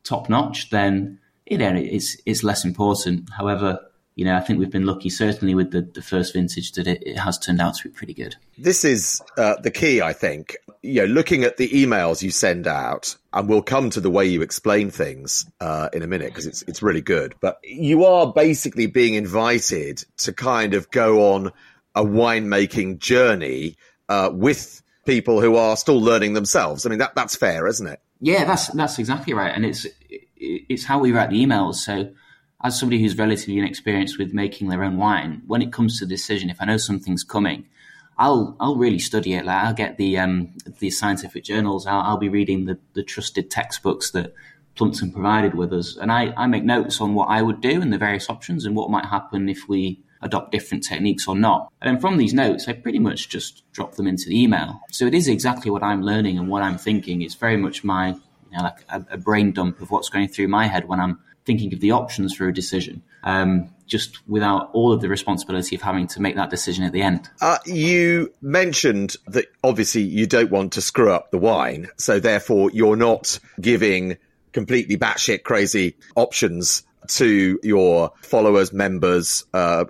top 0.05 0.29
notch, 0.29 0.71
then 0.71 1.21
you 1.47 1.59
know, 1.59 1.75
it's 1.75 2.17
it's 2.25 2.43
less 2.43 2.65
important. 2.65 3.29
However, 3.37 3.79
you 4.19 4.25
know, 4.25 4.35
I 4.35 4.41
think 4.41 4.59
we've 4.59 4.69
been 4.69 4.85
lucky, 4.85 5.11
certainly 5.11 5.55
with 5.55 5.71
the, 5.71 5.83
the 5.83 6.03
first 6.03 6.33
vintage, 6.33 6.73
that 6.73 6.89
it, 6.89 7.05
it 7.07 7.17
has 7.17 7.39
turned 7.39 7.61
out 7.61 7.77
to 7.77 7.85
be 7.85 7.95
pretty 7.95 8.15
good. 8.15 8.35
This 8.59 8.85
is 8.85 9.23
uh, 9.37 9.55
the 9.63 9.71
key, 9.71 10.03
I 10.03 10.13
think. 10.13 10.57
You 10.83 11.03
know, 11.03 11.07
looking 11.07 11.45
at 11.45 11.57
the 11.57 11.69
emails 11.69 12.21
you 12.21 12.33
send 12.33 12.67
out, 12.67 13.17
and 13.33 13.49
we'll 13.49 13.63
come 13.63 13.91
to 13.91 14.01
the 14.01 14.11
way 14.11 14.27
you 14.27 14.43
explain 14.43 14.91
things 14.91 15.47
uh, 15.61 15.91
in 15.93 16.03
a 16.03 16.09
minute 16.09 16.31
because 16.31 16.47
it's 16.47 16.63
it's 16.63 16.83
really 16.83 17.01
good. 17.01 17.37
But 17.41 17.61
you 17.63 18.07
are 18.07 18.33
basically 18.33 18.89
being 18.89 19.15
invited 19.15 20.05
to 20.17 20.33
kind 20.33 20.75
of 20.75 20.91
go 20.91 21.35
on 21.35 21.53
a 21.95 22.05
winemaking 22.05 22.99
journey 22.99 23.77
uh, 24.09 24.31
with 24.33 24.83
people 25.07 25.41
who 25.41 25.55
are 25.55 25.77
still 25.77 26.01
learning 26.01 26.33
themselves. 26.33 26.85
I 26.85 26.89
mean, 26.89 26.99
that 26.99 27.15
that's 27.15 27.37
fair, 27.37 27.69
isn't 27.69 27.87
it? 27.87 28.01
Yeah, 28.21 28.45
that's 28.47 28.67
that's 28.67 28.99
exactly 28.99 29.33
right, 29.33 29.55
and 29.55 29.65
it's 29.65 29.87
it's 30.11 30.85
how 30.85 30.99
we 30.99 31.13
write 31.13 31.31
the 31.31 31.47
emails. 31.47 31.77
So, 31.77 32.11
as 32.63 32.79
somebody 32.79 33.01
who's 33.01 33.17
relatively 33.17 33.59
inexperienced 33.59 34.19
with 34.19 34.35
making 34.35 34.69
their 34.69 34.83
own 34.83 34.97
wine, 34.97 35.43
when 35.47 35.63
it 35.63 35.73
comes 35.73 35.99
to 35.99 36.07
the 36.07 36.15
decision, 36.15 36.51
if 36.51 36.61
I 36.61 36.65
know 36.65 36.77
something's 36.77 37.25
coming, 37.25 37.67
I'll 38.19 38.57
I'll 38.59 38.77
really 38.77 38.99
study 38.99 39.35
it. 39.35 39.45
Like 39.45 39.65
I'll 39.65 39.75
get 39.75 39.97
the 39.97 40.19
um, 40.19 40.55
the 40.81 40.91
scientific 40.91 41.45
journals. 41.45 41.87
I'll, 41.87 42.01
I'll 42.01 42.19
be 42.19 42.29
reading 42.29 42.65
the 42.65 42.79
the 42.95 43.05
trusted 43.05 43.51
textbooks 43.51 44.11
that 44.11 44.35
Plumpton 44.75 45.13
provided 45.13 45.55
with 45.55 45.73
us, 45.73 45.97
and 45.97 46.11
I 46.11 46.35
I 46.37 46.47
make 46.49 46.65
notes 46.65 47.01
on 47.01 47.15
what 47.15 47.29
I 47.29 47.43
would 47.43 47.61
do 47.61 47.81
and 47.81 47.93
the 47.93 47.99
various 47.99 48.29
options 48.29 48.65
and 48.65 48.75
what 48.75 48.91
might 48.91 49.07
happen 49.07 49.49
if 49.49 49.69
we 49.69 50.01
adopt 50.21 50.51
different 50.51 50.83
techniques 50.83 51.29
or 51.29 51.37
not. 51.37 51.73
And 51.81 51.95
then 51.95 52.01
from 52.01 52.17
these 52.17 52.35
notes, 52.35 52.67
I 52.67 52.73
pretty 52.73 52.99
much 52.99 53.29
just 53.29 53.63
drop 53.73 53.95
them 53.95 54.09
into 54.09 54.29
the 54.29 54.43
email. 54.43 54.81
So 54.91 55.07
it 55.07 55.15
is 55.15 55.29
exactly 55.29 55.71
what 55.71 55.85
I'm 55.85 56.03
learning 56.03 56.39
and 56.39 56.49
what 56.49 56.63
I'm 56.63 56.77
thinking. 56.77 57.23
It's 57.23 57.35
very 57.37 57.57
much 57.57 57.85
my, 57.85 58.09
you 58.09 58.57
know, 58.57 58.65
like 58.65 58.85
a, 58.89 59.05
a 59.13 59.17
brain 59.17 59.53
dump 59.53 59.81
of 59.81 59.93
what's 59.93 60.09
going 60.09 60.27
through 60.27 60.49
my 60.49 60.67
head 60.67 60.89
when 60.89 60.99
I'm 60.99 61.21
thinking 61.49 61.73
of 61.73 61.81
the 61.81 61.93
options 61.93 62.35
for 62.35 62.47
a 62.47 62.53
decision. 62.53 63.03
Um, 63.25 63.71
just 63.87 64.19
without 64.29 64.69
all 64.75 64.93
of 64.93 65.01
the 65.01 65.09
responsibility 65.09 65.75
of 65.75 65.81
having 65.81 66.07
to 66.07 66.21
make 66.21 66.37
that 66.37 66.51
decision 66.51 66.85
at 66.85 66.93
the 66.93 67.01
end. 67.01 67.27
Uh, 67.41 67.57
you 67.65 68.31
mentioned 68.43 69.17
that 69.27 69.47
obviously 69.65 70.03
you 70.03 70.27
don't 70.27 70.51
want 70.51 70.75
to 70.75 70.83
screw 70.83 71.11
up 71.11 71.31
the 71.31 71.39
wine, 71.39 71.89
so 71.97 72.21
therefore 72.21 72.71
you're 72.75 72.97
not 72.97 73.41
giving 73.59 74.19
completely 74.53 74.99
batshit 74.99 75.43
crazy 75.43 75.97
options 76.17 76.83
to 77.07 77.59
your 77.63 78.13
followers, 78.21 78.75
members, 78.75 79.47
uh, 79.55 79.87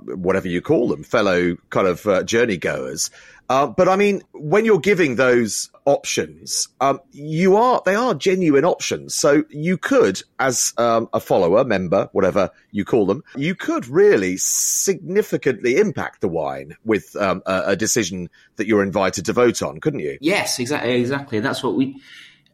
whatever 0.00 0.48
you 0.48 0.62
call 0.62 0.88
them, 0.88 1.04
fellow 1.04 1.56
kind 1.68 1.86
of 1.86 2.06
uh, 2.06 2.22
journey 2.22 2.56
goers. 2.56 3.10
Uh, 3.48 3.66
but 3.66 3.88
I 3.88 3.96
mean, 3.96 4.22
when 4.32 4.64
you're 4.64 4.80
giving 4.80 5.16
those 5.16 5.70
options, 5.84 6.68
um, 6.80 7.00
you 7.12 7.56
are 7.56 7.80
they 7.84 7.94
are 7.94 8.14
genuine 8.14 8.64
options. 8.64 9.14
So 9.14 9.44
you 9.50 9.78
could, 9.78 10.22
as 10.38 10.72
um, 10.78 11.08
a 11.12 11.20
follower, 11.20 11.64
member, 11.64 12.08
whatever 12.12 12.50
you 12.72 12.84
call 12.84 13.06
them, 13.06 13.22
you 13.36 13.54
could 13.54 13.86
really 13.86 14.36
significantly 14.36 15.76
impact 15.76 16.20
the 16.20 16.28
wine 16.28 16.76
with 16.84 17.14
um, 17.16 17.42
a, 17.46 17.62
a, 17.68 17.76
decision 17.76 18.28
that 18.56 18.66
you're 18.66 18.82
invited 18.82 19.24
to 19.26 19.32
vote 19.32 19.62
on, 19.62 19.80
couldn't 19.80 20.00
you? 20.00 20.18
Yes, 20.20 20.58
exactly. 20.58 21.00
Exactly. 21.00 21.40
That's 21.40 21.62
what 21.62 21.76
we. 21.76 22.00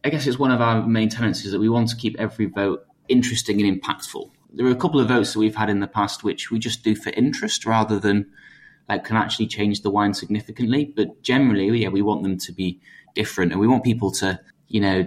I 0.03 0.09
guess 0.09 0.27
it's 0.27 0.37
one 0.37 0.51
of 0.51 0.61
our 0.61 0.85
main 0.85 1.09
tenets 1.09 1.45
is 1.45 1.53
that 1.53 1.59
we 1.59 1.69
want 1.69 1.89
to 1.89 1.95
keep 1.95 2.19
every 2.19 2.45
vote 2.45 2.85
interesting 3.07 3.61
and 3.61 3.81
impactful. 3.81 4.29
There 4.53 4.65
are 4.67 4.71
a 4.71 4.75
couple 4.75 4.99
of 4.99 5.07
votes 5.07 5.33
that 5.33 5.39
we've 5.39 5.55
had 5.55 5.69
in 5.69 5.79
the 5.79 5.87
past 5.87 6.23
which 6.23 6.51
we 6.51 6.59
just 6.59 6.83
do 6.83 6.93
for 6.95 7.09
interest 7.11 7.65
rather 7.65 7.99
than 7.99 8.31
like 8.89 9.05
can 9.05 9.17
actually 9.17 9.47
change 9.47 9.81
the 9.81 9.89
wine 9.89 10.13
significantly. 10.13 10.91
But 10.95 11.21
generally, 11.21 11.67
yeah, 11.81 11.89
we 11.89 12.01
want 12.01 12.23
them 12.23 12.37
to 12.37 12.51
be 12.51 12.79
different 13.15 13.51
and 13.51 13.61
we 13.61 13.67
want 13.67 13.83
people 13.83 14.11
to, 14.11 14.39
you 14.67 14.81
know, 14.81 15.05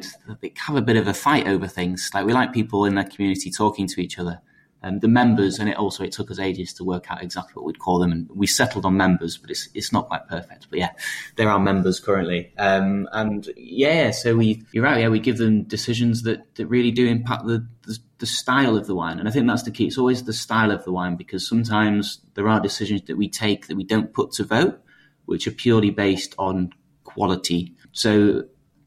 have 0.57 0.77
a 0.77 0.83
bit 0.83 0.97
of 0.97 1.09
a 1.09 1.15
fight 1.15 1.47
over 1.47 1.67
things. 1.67 2.11
Like 2.15 2.27
we 2.27 2.33
like 2.33 2.53
people 2.53 2.85
in 2.85 2.95
their 2.95 3.05
community 3.05 3.51
talking 3.51 3.87
to 3.89 4.01
each 4.01 4.19
other 4.19 4.41
um, 4.87 5.01
the 5.01 5.09
members, 5.09 5.59
and 5.59 5.69
it 5.69 5.77
also 5.77 6.05
it 6.05 6.13
took 6.13 6.31
us 6.31 6.39
ages 6.39 6.73
to 6.75 6.85
work 6.85 7.11
out 7.11 7.21
exactly 7.21 7.55
what 7.55 7.65
we'd 7.65 7.81
call 7.81 7.99
them, 7.99 8.13
and 8.13 8.31
we 8.33 8.47
settled 8.47 8.85
on 8.85 8.97
members, 8.97 9.37
but 9.37 9.51
it's 9.51 9.69
it's 9.75 9.93
not 9.93 10.07
quite 10.07 10.29
perfect. 10.29 10.69
But 10.71 10.79
yeah, 10.79 10.93
there 11.35 11.51
are 11.51 11.59
members 11.59 11.99
currently, 11.99 12.53
um, 12.57 13.09
and 13.13 13.49
yeah, 13.57 14.13
so 14.13 14.37
we 14.37 14.63
you're 14.71 14.85
right, 14.85 15.01
yeah, 15.01 15.09
we 15.09 15.19
give 15.19 15.39
them 15.39 15.65
decisions 15.65 16.23
that 16.23 16.55
that 16.55 16.67
really 16.69 16.93
do 16.93 17.07
impact 17.07 17.47
the, 17.47 17.67
the 17.83 17.99
the 18.19 18.27
style 18.27 18.77
of 18.77 18.87
the 18.87 18.95
wine, 18.95 19.19
and 19.19 19.29
I 19.29 19.33
think 19.33 19.49
that's 19.49 19.65
the 19.65 19.73
key. 19.73 19.87
It's 19.87 19.99
always 19.99 20.23
the 20.23 20.33
style 20.33 20.71
of 20.71 20.85
the 20.85 20.93
wine 20.93 21.17
because 21.17 21.49
sometimes 21.49 22.21
there 22.35 22.49
are 22.49 22.61
decisions 22.61 23.03
that 23.07 23.17
we 23.17 23.29
take 23.29 23.67
that 23.67 23.77
we 23.77 23.85
don't 23.85 24.15
put 24.15 24.33
to 24.33 24.45
vote, 24.45 24.81
which 25.25 25.49
are 25.49 25.53
purely 25.53 25.91
based 25.91 26.35
on 26.39 26.73
quality. 27.03 27.75
So 27.91 28.45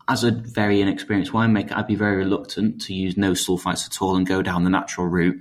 as 0.07 0.23
a 0.23 0.31
very 0.31 0.81
inexperienced 0.81 1.33
winemaker, 1.33 1.73
I'd 1.73 1.87
be 1.87 1.95
very 1.95 2.17
reluctant 2.17 2.81
to 2.83 2.93
use 2.93 3.17
no 3.17 3.33
sulfites 3.33 3.85
at 3.85 4.01
all 4.01 4.15
and 4.15 4.25
go 4.25 4.41
down 4.41 4.63
the 4.63 4.69
natural 4.69 5.07
route 5.07 5.39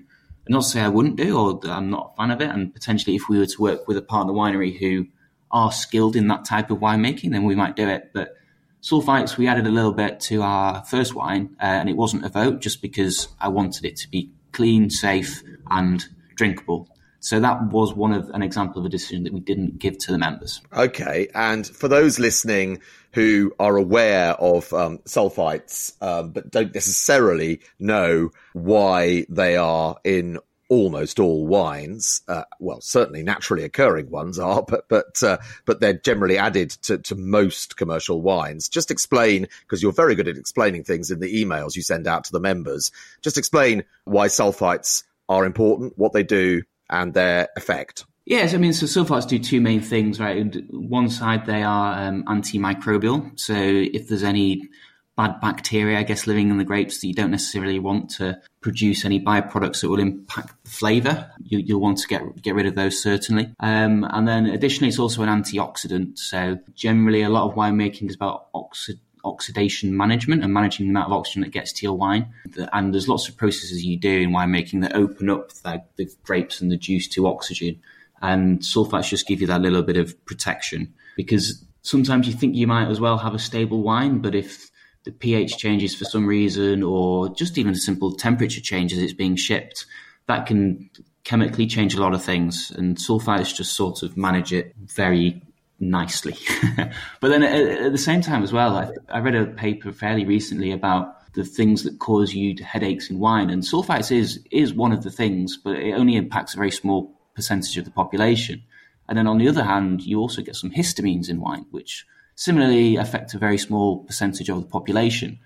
not 0.48 0.62
to 0.62 0.68
say 0.68 0.80
I 0.80 0.88
wouldn't 0.88 1.16
do 1.16 1.38
or 1.38 1.58
that 1.60 1.70
I'm 1.70 1.90
not 1.90 2.12
a 2.12 2.16
fan 2.16 2.30
of 2.30 2.40
it. 2.40 2.50
And 2.50 2.72
potentially, 2.72 3.16
if 3.16 3.28
we 3.28 3.38
were 3.38 3.46
to 3.46 3.62
work 3.62 3.88
with 3.88 3.96
a 3.96 4.02
partner 4.02 4.32
winery 4.32 4.78
who 4.78 5.06
are 5.50 5.72
skilled 5.72 6.16
in 6.16 6.28
that 6.28 6.44
type 6.44 6.70
of 6.70 6.78
winemaking, 6.78 7.32
then 7.32 7.44
we 7.44 7.54
might 7.54 7.76
do 7.76 7.88
it. 7.88 8.10
But 8.12 8.34
sulfites, 8.82 9.36
we 9.36 9.48
added 9.48 9.66
a 9.66 9.70
little 9.70 9.92
bit 9.92 10.20
to 10.20 10.42
our 10.42 10.84
first 10.84 11.14
wine, 11.14 11.56
uh, 11.60 11.64
and 11.64 11.88
it 11.88 11.96
wasn't 11.96 12.24
a 12.24 12.28
vote 12.28 12.60
just 12.60 12.82
because 12.82 13.28
I 13.40 13.48
wanted 13.48 13.84
it 13.84 13.96
to 13.96 14.08
be 14.08 14.30
clean, 14.52 14.90
safe, 14.90 15.42
and 15.70 16.04
drinkable. 16.34 16.88
So 17.20 17.40
that 17.40 17.70
was 17.70 17.94
one 17.94 18.12
of 18.12 18.30
an 18.30 18.42
example 18.42 18.80
of 18.80 18.86
a 18.86 18.88
decision 18.88 19.24
that 19.24 19.32
we 19.32 19.40
didn't 19.40 19.78
give 19.78 19.98
to 19.98 20.12
the 20.12 20.18
members. 20.18 20.60
Okay, 20.72 21.28
and 21.34 21.66
for 21.66 21.88
those 21.88 22.18
listening 22.18 22.80
who 23.12 23.52
are 23.58 23.76
aware 23.76 24.32
of 24.34 24.72
um, 24.72 24.98
sulfites 24.98 26.00
um, 26.02 26.30
but 26.30 26.50
don't 26.50 26.74
necessarily 26.74 27.60
know 27.78 28.30
why 28.52 29.26
they 29.28 29.56
are 29.56 29.96
in 30.04 30.38
almost 30.68 31.18
all 31.18 31.46
wines, 31.46 32.22
uh, 32.28 32.44
well, 32.60 32.80
certainly 32.80 33.22
naturally 33.22 33.64
occurring 33.64 34.10
ones 34.10 34.38
are, 34.38 34.62
but 34.62 34.88
but 34.88 35.22
uh, 35.22 35.38
but 35.64 35.80
they're 35.80 35.94
generally 35.94 36.38
added 36.38 36.70
to, 36.70 36.98
to 36.98 37.14
most 37.14 37.76
commercial 37.76 38.20
wines. 38.20 38.68
Just 38.68 38.90
explain 38.90 39.48
because 39.62 39.82
you're 39.82 39.92
very 39.92 40.14
good 40.14 40.28
at 40.28 40.36
explaining 40.36 40.84
things 40.84 41.10
in 41.10 41.20
the 41.20 41.44
emails 41.44 41.74
you 41.74 41.82
send 41.82 42.06
out 42.06 42.24
to 42.24 42.32
the 42.32 42.40
members. 42.40 42.92
Just 43.22 43.38
explain 43.38 43.84
why 44.04 44.28
sulfites 44.28 45.04
are 45.28 45.44
important, 45.44 45.94
what 45.96 46.12
they 46.12 46.22
do, 46.22 46.62
and 46.90 47.14
their 47.14 47.48
effect. 47.56 48.04
Yes, 48.24 48.52
I 48.52 48.58
mean, 48.58 48.74
so 48.74 48.84
sulfites 48.84 49.26
do 49.26 49.38
two 49.38 49.60
main 49.60 49.80
things, 49.80 50.20
right? 50.20 50.54
One 50.70 51.08
side, 51.08 51.46
they 51.46 51.62
are 51.62 51.98
um, 51.98 52.24
antimicrobial. 52.24 53.38
So 53.40 53.54
if 53.56 54.08
there's 54.08 54.22
any 54.22 54.68
bad 55.16 55.40
bacteria, 55.40 55.98
I 55.98 56.02
guess, 56.02 56.26
living 56.26 56.50
in 56.50 56.58
the 56.58 56.64
grapes 56.64 57.00
that 57.00 57.06
you 57.06 57.14
don't 57.14 57.32
necessarily 57.32 57.78
want 57.78 58.10
to 58.10 58.38
produce 58.60 59.04
any 59.04 59.18
byproducts 59.18 59.80
that 59.80 59.88
will 59.88 59.98
impact 59.98 60.62
the 60.62 60.70
flavour, 60.70 61.30
you, 61.42 61.74
will 61.74 61.82
want 61.82 61.98
to 61.98 62.06
get 62.06 62.22
get 62.40 62.54
rid 62.54 62.66
of 62.66 62.76
those 62.76 63.02
certainly. 63.02 63.52
Um, 63.60 64.06
and 64.10 64.28
then 64.28 64.46
additionally, 64.46 64.88
it's 64.88 64.98
also 64.98 65.22
an 65.22 65.28
antioxidant. 65.28 66.18
So 66.18 66.58
generally, 66.74 67.22
a 67.22 67.30
lot 67.30 67.48
of 67.48 67.56
winemaking 67.56 68.10
is 68.10 68.14
about 68.14 68.48
oxid 68.54 69.00
oxidation 69.24 69.96
management 69.96 70.42
and 70.42 70.52
managing 70.52 70.86
the 70.86 70.90
amount 70.90 71.06
of 71.06 71.12
oxygen 71.12 71.42
that 71.42 71.50
gets 71.50 71.72
to 71.72 71.82
your 71.84 71.96
wine. 71.96 72.32
And 72.72 72.92
there's 72.92 73.08
lots 73.08 73.28
of 73.28 73.36
processes 73.36 73.84
you 73.84 73.98
do 73.98 74.20
in 74.20 74.30
winemaking 74.30 74.82
that 74.82 74.94
open 74.94 75.28
up 75.30 75.52
the, 75.52 75.82
the 75.96 76.08
grapes 76.22 76.60
and 76.60 76.70
the 76.70 76.76
juice 76.76 77.08
to 77.08 77.26
oxygen. 77.26 77.80
And 78.20 78.60
sulfites 78.60 79.08
just 79.08 79.26
give 79.26 79.40
you 79.40 79.46
that 79.46 79.60
little 79.60 79.82
bit 79.82 79.96
of 79.96 80.24
protection 80.26 80.92
because 81.16 81.64
sometimes 81.82 82.26
you 82.26 82.34
think 82.34 82.54
you 82.54 82.66
might 82.66 82.88
as 82.88 83.00
well 83.00 83.18
have 83.18 83.34
a 83.34 83.38
stable 83.38 83.82
wine, 83.82 84.18
but 84.18 84.34
if 84.34 84.70
the 85.04 85.12
pH 85.12 85.56
changes 85.56 85.94
for 85.94 86.04
some 86.04 86.26
reason 86.26 86.82
or 86.82 87.28
just 87.34 87.56
even 87.58 87.72
a 87.72 87.76
simple 87.76 88.12
temperature 88.12 88.60
change 88.60 88.92
as 88.92 88.98
it's 88.98 89.12
being 89.12 89.36
shipped, 89.36 89.86
that 90.26 90.46
can 90.46 90.90
chemically 91.24 91.66
change 91.66 91.94
a 91.94 92.00
lot 92.00 92.14
of 92.14 92.22
things. 92.22 92.70
And 92.70 92.96
sulfites 92.96 93.54
just 93.54 93.74
sort 93.74 94.02
of 94.02 94.16
manage 94.16 94.52
it 94.52 94.74
very 94.76 95.42
nicely. 95.80 96.36
but 97.20 97.28
then 97.28 97.42
at, 97.42 97.86
at, 97.86 97.92
the 97.92 97.98
same 97.98 98.20
time 98.20 98.42
as 98.42 98.52
well, 98.52 98.76
I, 98.76 98.90
I, 99.08 99.20
read 99.20 99.34
a 99.34 99.46
paper 99.46 99.92
fairly 99.92 100.24
recently 100.24 100.72
about 100.72 101.32
the 101.34 101.44
things 101.44 101.84
that 101.84 101.98
cause 101.98 102.34
you 102.34 102.56
headaches 102.62 103.10
in 103.10 103.18
wine, 103.18 103.50
and 103.50 103.62
sulfites 103.62 104.10
is 104.10 104.40
is 104.50 104.74
one 104.74 104.92
of 104.92 105.02
the 105.02 105.10
things, 105.10 105.56
but 105.56 105.76
it 105.76 105.92
only 105.92 106.16
impacts 106.16 106.54
a 106.54 106.56
very 106.56 106.70
small 106.70 107.14
percentage 107.34 107.76
of 107.78 107.84
the 107.84 107.90
population. 107.90 108.62
And 109.08 109.16
then 109.16 109.26
on 109.26 109.38
the 109.38 109.48
other 109.48 109.64
hand, 109.64 110.02
you 110.02 110.18
also 110.18 110.42
get 110.42 110.56
some 110.56 110.70
histamines 110.70 111.30
in 111.30 111.40
wine, 111.40 111.64
which 111.70 112.04
similarly 112.34 112.96
affect 112.96 113.34
a 113.34 113.38
very 113.38 113.58
small 113.58 114.04
percentage 114.04 114.48
of 114.48 114.60
the 114.60 114.68
population. 114.68 115.38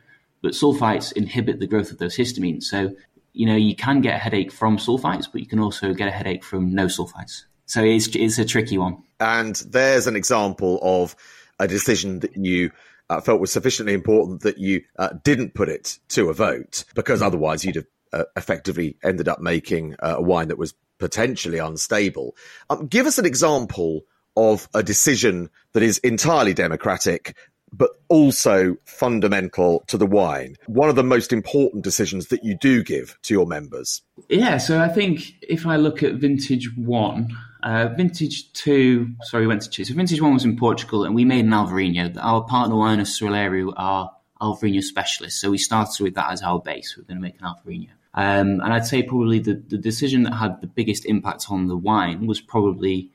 But 0.42 0.52
sulfites 0.52 1.12
inhibit 1.12 1.60
the 1.60 1.68
growth 1.68 1.92
of 1.92 1.98
those 1.98 2.16
histamines. 2.16 2.64
So, 2.64 2.94
you 3.32 3.46
know, 3.46 3.54
you 3.54 3.76
can 3.76 4.00
get 4.00 4.16
a 4.16 4.18
headache 4.18 4.50
from 4.50 4.78
sulfites, 4.78 5.28
but 5.30 5.40
you 5.40 5.46
can 5.46 5.60
also 5.60 5.94
get 5.94 6.08
a 6.08 6.10
headache 6.10 6.42
from 6.42 6.74
no 6.74 6.86
sulfites. 6.86 7.44
So 7.66 7.84
it's, 7.84 8.08
it's 8.16 8.38
a 8.38 8.44
tricky 8.44 8.78
one. 8.78 9.02
And 9.22 9.54
there's 9.68 10.08
an 10.08 10.16
example 10.16 10.80
of 10.82 11.14
a 11.60 11.68
decision 11.68 12.18
that 12.20 12.36
you 12.36 12.72
uh, 13.08 13.20
felt 13.20 13.40
was 13.40 13.52
sufficiently 13.52 13.94
important 13.94 14.42
that 14.42 14.58
you 14.58 14.82
uh, 14.98 15.10
didn't 15.22 15.54
put 15.54 15.68
it 15.68 16.00
to 16.08 16.28
a 16.28 16.34
vote 16.34 16.84
because 16.96 17.22
otherwise 17.22 17.64
you'd 17.64 17.76
have 17.76 17.86
uh, 18.12 18.24
effectively 18.36 18.96
ended 19.04 19.28
up 19.28 19.40
making 19.40 19.94
uh, 20.00 20.16
a 20.16 20.22
wine 20.22 20.48
that 20.48 20.58
was 20.58 20.74
potentially 20.98 21.58
unstable. 21.58 22.34
Um, 22.68 22.88
give 22.88 23.06
us 23.06 23.18
an 23.18 23.24
example 23.24 24.02
of 24.36 24.68
a 24.74 24.82
decision 24.82 25.50
that 25.72 25.84
is 25.84 25.98
entirely 25.98 26.52
democratic, 26.52 27.36
but 27.72 27.90
also 28.08 28.76
fundamental 28.86 29.84
to 29.86 29.96
the 29.96 30.06
wine. 30.06 30.56
One 30.66 30.88
of 30.88 30.96
the 30.96 31.04
most 31.04 31.32
important 31.32 31.84
decisions 31.84 32.26
that 32.28 32.42
you 32.42 32.56
do 32.60 32.82
give 32.82 33.16
to 33.22 33.34
your 33.34 33.46
members. 33.46 34.02
Yeah, 34.28 34.58
so 34.58 34.80
I 34.80 34.88
think 34.88 35.36
if 35.42 35.64
I 35.64 35.76
look 35.76 36.02
at 36.02 36.14
vintage 36.14 36.76
one, 36.76 37.30
uh, 37.62 37.88
vintage 37.96 38.52
two, 38.52 39.14
sorry, 39.22 39.44
we 39.44 39.48
went 39.48 39.62
to 39.62 39.70
two. 39.70 39.84
So 39.84 39.94
vintage 39.94 40.20
one 40.20 40.34
was 40.34 40.44
in 40.44 40.56
Portugal, 40.56 41.04
and 41.04 41.14
we 41.14 41.24
made 41.24 41.44
an 41.44 41.50
Alvarinho. 41.50 42.16
Our 42.20 42.44
partner 42.44 42.76
winer 42.76 43.02
Soalheiro 43.02 43.72
are 43.76 44.10
Alvarinho 44.40 44.82
specialists, 44.82 45.40
so 45.40 45.50
we 45.50 45.58
started 45.58 46.02
with 46.02 46.14
that 46.14 46.30
as 46.32 46.42
our 46.42 46.60
base. 46.60 46.96
We're 46.96 47.04
going 47.04 47.18
to 47.18 47.22
make 47.22 47.40
an 47.40 47.46
Alvarinho. 47.46 47.90
Um, 48.14 48.60
and 48.60 48.72
I'd 48.74 48.86
say 48.86 49.02
probably 49.02 49.38
the, 49.38 49.54
the 49.54 49.78
decision 49.78 50.24
that 50.24 50.34
had 50.34 50.60
the 50.60 50.66
biggest 50.66 51.06
impact 51.06 51.46
on 51.48 51.68
the 51.68 51.76
wine 51.76 52.26
was 52.26 52.40
probably 52.40 53.10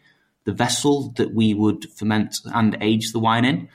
the 0.45 0.53
vessel 0.53 1.09
that 1.17 1.33
we 1.33 1.53
would 1.53 1.91
ferment 1.91 2.39
and 2.45 2.77
age 2.81 3.11
the 3.11 3.19
wine 3.19 3.45
in. 3.45 3.69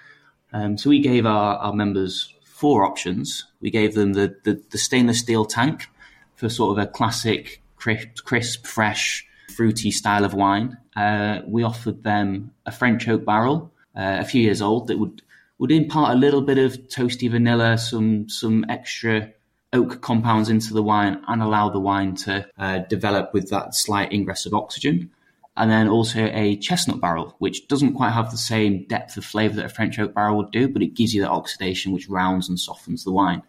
Um, 0.53 0.77
so 0.77 0.91
we 0.91 1.01
gave 1.01 1.25
our, 1.27 1.57
our 1.59 1.73
members 1.73 2.35
four 2.45 2.85
options. 2.85 3.47
We 3.61 3.71
gave 3.71 3.95
them 3.95 4.15
the, 4.15 4.37
the, 4.45 4.63
the 4.71 4.79
stainless 4.79 5.21
steel 5.21 5.45
tank 5.45 5.87
for 6.35 6.49
sort 6.49 6.77
of 6.77 6.83
a 6.83 6.91
classic, 6.91 7.63
crisp, 7.77 8.25
crisp 8.25 8.67
fresh, 8.67 9.27
fruity 9.53 9.91
style 9.91 10.25
of 10.25 10.35
wine. 10.35 10.79
Uh, 10.97 11.41
we 11.47 11.63
offered 11.63 12.03
them 12.03 12.53
a 12.67 12.73
French 12.73 13.09
oak 13.09 13.25
barrel, 13.25 13.73
uh, 13.97 14.19
a 14.21 14.25
few 14.25 14.43
years 14.43 14.63
old, 14.63 14.89
that 14.89 14.99
would 14.99 15.23
would 15.59 15.71
impart 15.71 16.13
a 16.13 16.19
little 16.19 16.43
bit 16.43 16.59
of 16.59 16.73
toasty 16.89 17.31
vanilla, 17.31 17.79
some 17.79 18.29
some 18.29 18.65
extra 18.69 19.33
oak 19.73 20.01
compounds 20.01 20.49
into 20.49 20.75
the 20.75 20.83
wine, 20.83 21.23
and 21.29 21.43
allow 21.43 21.69
the 21.71 21.81
wine 21.81 22.15
to 22.15 22.47
uh, 22.59 22.79
develop 22.79 23.33
with 23.33 23.51
that 23.51 23.75
slight 23.75 24.13
ingress 24.13 24.45
of 24.47 24.55
oxygen 24.55 25.11
and 25.57 25.71
then 25.71 25.89
also 25.89 26.31
a 26.33 26.57
chestnut 26.57 27.01
barrel, 27.01 27.35
which 27.39 27.69
doesn't 27.69 27.95
quite 27.95 28.13
have 28.13 28.31
the 28.31 28.39
same 28.39 28.87
depth 28.87 29.17
of 29.17 29.25
flavour 29.25 29.57
that 29.57 29.67
a 29.67 29.69
French 29.69 29.99
oak 29.99 30.15
barrel 30.15 30.39
would 30.39 30.51
do, 30.51 30.69
but 30.69 30.83
it 30.83 30.95
gives 30.95 31.15
you 31.15 31.21
that 31.21 31.31
oxidation 31.31 31.93
which 31.93 32.09
rounds 32.09 32.49
and 32.49 32.59
softens 32.59 33.05
the 33.05 33.13
wine. 33.13 33.43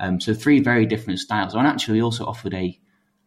Um, 0.00 0.20
so 0.20 0.34
three 0.34 0.58
very 0.58 0.84
different 0.84 1.20
styles. 1.20 1.54
And 1.54 1.66
actually, 1.66 1.98
we 1.98 2.02
also 2.02 2.26
offered 2.26 2.54
a, 2.54 2.78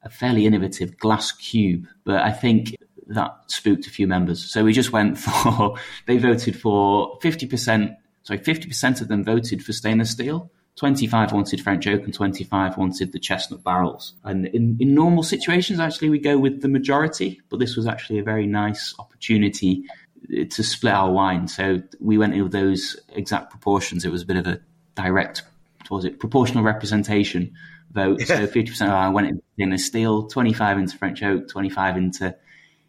a 0.08 0.10
fairly 0.10 0.46
innovative 0.46 0.98
glass 0.98 1.32
cube, 1.34 1.86
but 2.06 2.22
I 2.22 2.32
think 2.32 2.76
that 3.08 3.36
spooked 3.48 3.88
a 3.88 3.90
few 3.90 4.08
members. 4.08 4.44
So 4.44 4.64
we 4.64 4.74
just 4.74 4.92
went 4.92 5.18
for, 5.26 5.76
they 6.06 6.18
voted 6.18 6.60
for 6.60 7.20
50%, 7.20 7.96
sorry, 8.24 8.40
50% 8.40 9.02
of 9.02 9.08
them 9.10 9.24
voted 9.24 9.64
for 9.64 9.74
stainless 9.74 10.12
steel, 10.12 10.50
25 10.78 11.34
wanted 11.34 11.60
French 11.62 11.88
oak 11.88 12.04
and 12.04 12.14
25 12.14 12.78
wanted 12.78 13.12
the 13.12 13.20
chestnut 13.20 13.64
barrels. 13.64 14.14
And 14.24 14.46
in, 14.48 14.78
in 14.80 14.94
normal 14.94 15.24
situations, 15.24 15.80
actually, 15.80 16.10
we 16.10 16.20
go 16.20 16.38
with 16.38 16.62
the 16.62 16.68
majority, 16.68 17.42
but 17.50 17.60
this 17.60 17.76
was 17.76 17.88
actually 17.88 18.20
a 18.20 18.24
very 18.24 18.46
nice 18.46 18.94
opportunity 19.00 19.84
uh, 20.32 20.46
to 20.52 20.64
split 20.64 20.94
our 20.94 21.12
wine. 21.12 21.48
So 21.48 21.82
we 22.00 22.18
went 22.18 22.34
in 22.34 22.44
with 22.44 22.52
those 22.52 22.96
exact 23.10 23.50
proportions. 23.50 24.06
It 24.06 24.12
was 24.12 24.22
a 24.22 24.26
bit 24.26 24.38
of 24.38 24.48
a 24.48 24.60
direct, 24.96 25.42
was 25.90 26.06
it, 26.06 26.20
proportional 26.20 26.64
representation 26.64 27.54
vote. 27.92 28.22
So 28.22 28.48
50% 28.48 28.82
of 28.82 28.90
our 28.90 29.12
went 29.12 29.42
in 29.58 29.70
the 29.70 29.78
steel, 29.78 30.28
25 30.28 30.78
into 30.78 30.98
French 30.98 31.24
oak, 31.24 31.48
25 31.50 31.98
into 31.98 32.36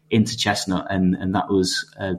into 0.09 0.37
chestnut, 0.37 0.87
and 0.89 1.15
and 1.15 1.35
that 1.35 1.49
was 1.49 1.91
uh, 1.99 2.15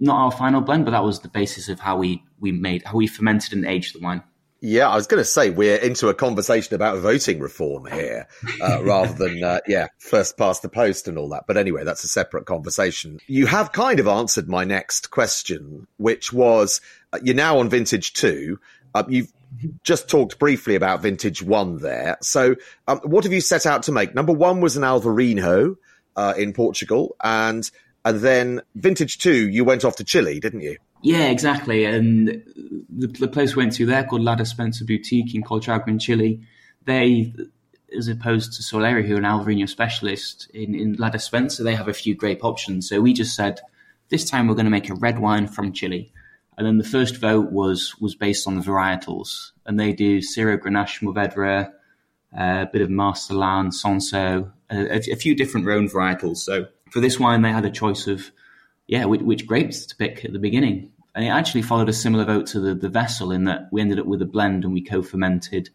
not 0.00 0.16
our 0.16 0.32
final 0.32 0.60
blend, 0.60 0.84
but 0.84 0.92
that 0.92 1.04
was 1.04 1.20
the 1.20 1.28
basis 1.28 1.68
of 1.68 1.80
how 1.80 1.96
we 1.96 2.22
we 2.40 2.52
made 2.52 2.84
how 2.84 2.96
we 2.96 3.06
fermented 3.06 3.52
and 3.52 3.64
aged 3.64 3.94
the 3.94 4.00
wine. 4.00 4.22
Yeah, 4.60 4.88
I 4.88 4.96
was 4.96 5.06
going 5.06 5.20
to 5.20 5.24
say 5.24 5.50
we're 5.50 5.76
into 5.76 6.08
a 6.08 6.14
conversation 6.14 6.74
about 6.74 6.98
voting 6.98 7.38
reform 7.38 7.86
here, 7.86 8.26
uh, 8.60 8.82
rather 8.82 9.12
than 9.12 9.44
uh, 9.44 9.60
yeah, 9.68 9.86
first 9.98 10.36
past 10.36 10.62
the 10.62 10.68
post 10.68 11.06
and 11.06 11.16
all 11.16 11.28
that. 11.28 11.44
But 11.46 11.56
anyway, 11.56 11.84
that's 11.84 12.02
a 12.02 12.08
separate 12.08 12.44
conversation. 12.44 13.20
You 13.28 13.46
have 13.46 13.70
kind 13.70 14.00
of 14.00 14.08
answered 14.08 14.48
my 14.48 14.64
next 14.64 15.12
question, 15.12 15.86
which 15.96 16.32
was 16.32 16.80
uh, 17.12 17.20
you're 17.22 17.36
now 17.36 17.60
on 17.60 17.68
vintage 17.68 18.14
two. 18.14 18.58
Um, 18.94 19.06
you've 19.08 19.32
just 19.82 20.08
talked 20.08 20.38
briefly 20.38 20.74
about 20.74 21.02
vintage 21.02 21.42
one 21.42 21.78
there. 21.78 22.18
So, 22.22 22.56
um, 22.86 23.00
what 23.04 23.24
have 23.24 23.32
you 23.32 23.40
set 23.40 23.66
out 23.66 23.84
to 23.84 23.92
make? 23.92 24.14
Number 24.14 24.32
one 24.32 24.60
was 24.60 24.76
an 24.76 24.82
Alvarinho 24.82 25.76
uh, 26.16 26.34
in 26.36 26.52
Portugal, 26.52 27.16
and 27.22 27.70
and 28.04 28.20
then 28.20 28.62
vintage 28.74 29.18
two, 29.18 29.48
you 29.48 29.64
went 29.64 29.84
off 29.84 29.96
to 29.96 30.04
Chile, 30.04 30.40
didn't 30.40 30.60
you? 30.60 30.76
Yeah, 31.02 31.28
exactly. 31.28 31.84
And 31.84 32.42
the, 32.88 33.06
the 33.06 33.28
place 33.28 33.54
we 33.54 33.62
went 33.62 33.74
to 33.74 33.86
there 33.86 34.04
called 34.04 34.22
La 34.22 34.34
Despensa 34.34 34.86
Boutique 34.86 35.34
in 35.34 35.42
Colchagua 35.42 35.88
in 35.88 35.98
Chile, 35.98 36.40
they, 36.86 37.32
as 37.96 38.08
opposed 38.08 38.54
to 38.54 38.62
Soalheiro, 38.62 39.04
who 39.06 39.14
are 39.14 39.18
an 39.18 39.24
Alvarinho 39.24 39.68
specialist, 39.68 40.50
in, 40.52 40.74
in 40.74 40.94
La 40.94 41.10
Despensa, 41.10 41.62
they 41.62 41.74
have 41.74 41.88
a 41.88 41.94
few 41.94 42.14
grape 42.14 42.44
options. 42.44 42.88
So 42.88 43.00
we 43.00 43.12
just 43.12 43.36
said, 43.36 43.60
this 44.08 44.28
time 44.28 44.48
we're 44.48 44.54
going 44.54 44.64
to 44.64 44.70
make 44.70 44.90
a 44.90 44.94
red 44.94 45.18
wine 45.18 45.46
from 45.46 45.72
Chile. 45.72 46.12
And 46.58 46.66
then 46.66 46.78
the 46.78 46.84
first 46.84 47.16
vote 47.16 47.52
was 47.52 47.94
was 48.00 48.16
based 48.16 48.48
on 48.48 48.56
the 48.56 48.62
varietals. 48.62 49.52
And 49.64 49.78
they 49.78 49.92
do 49.92 50.18
Syrah, 50.18 50.58
Grenache, 50.58 51.00
Mourvedre, 51.00 51.70
uh, 52.36 52.66
a 52.66 52.68
bit 52.70 52.82
of 52.82 52.88
Marselan, 52.88 53.68
Cinsault, 53.72 54.50
a, 54.68 55.12
a, 55.12 55.16
few 55.16 55.36
different 55.36 55.66
Rhone 55.66 55.88
varietals. 55.88 56.38
So 56.38 56.66
for 56.90 57.00
this 57.00 57.18
wine, 57.18 57.42
they 57.42 57.52
had 57.52 57.64
a 57.64 57.70
choice 57.70 58.08
of 58.08 58.32
yeah, 58.88 59.04
which, 59.04 59.20
which, 59.20 59.46
grapes 59.46 59.86
to 59.86 59.96
pick 59.96 60.24
at 60.24 60.32
the 60.32 60.38
beginning. 60.38 60.90
And 61.14 61.24
it 61.24 61.28
actually 61.28 61.62
followed 61.62 61.88
a 61.88 61.92
similar 61.92 62.24
vote 62.24 62.46
to 62.48 62.60
the, 62.60 62.74
the 62.74 62.88
vessel 62.88 63.30
in 63.30 63.44
that 63.44 63.68
we 63.70 63.80
ended 63.80 64.00
up 64.00 64.06
with 64.06 64.22
a 64.22 64.26
blend 64.26 64.64
and 64.64 64.72
we 64.72 64.82
co-fermented 64.82 65.70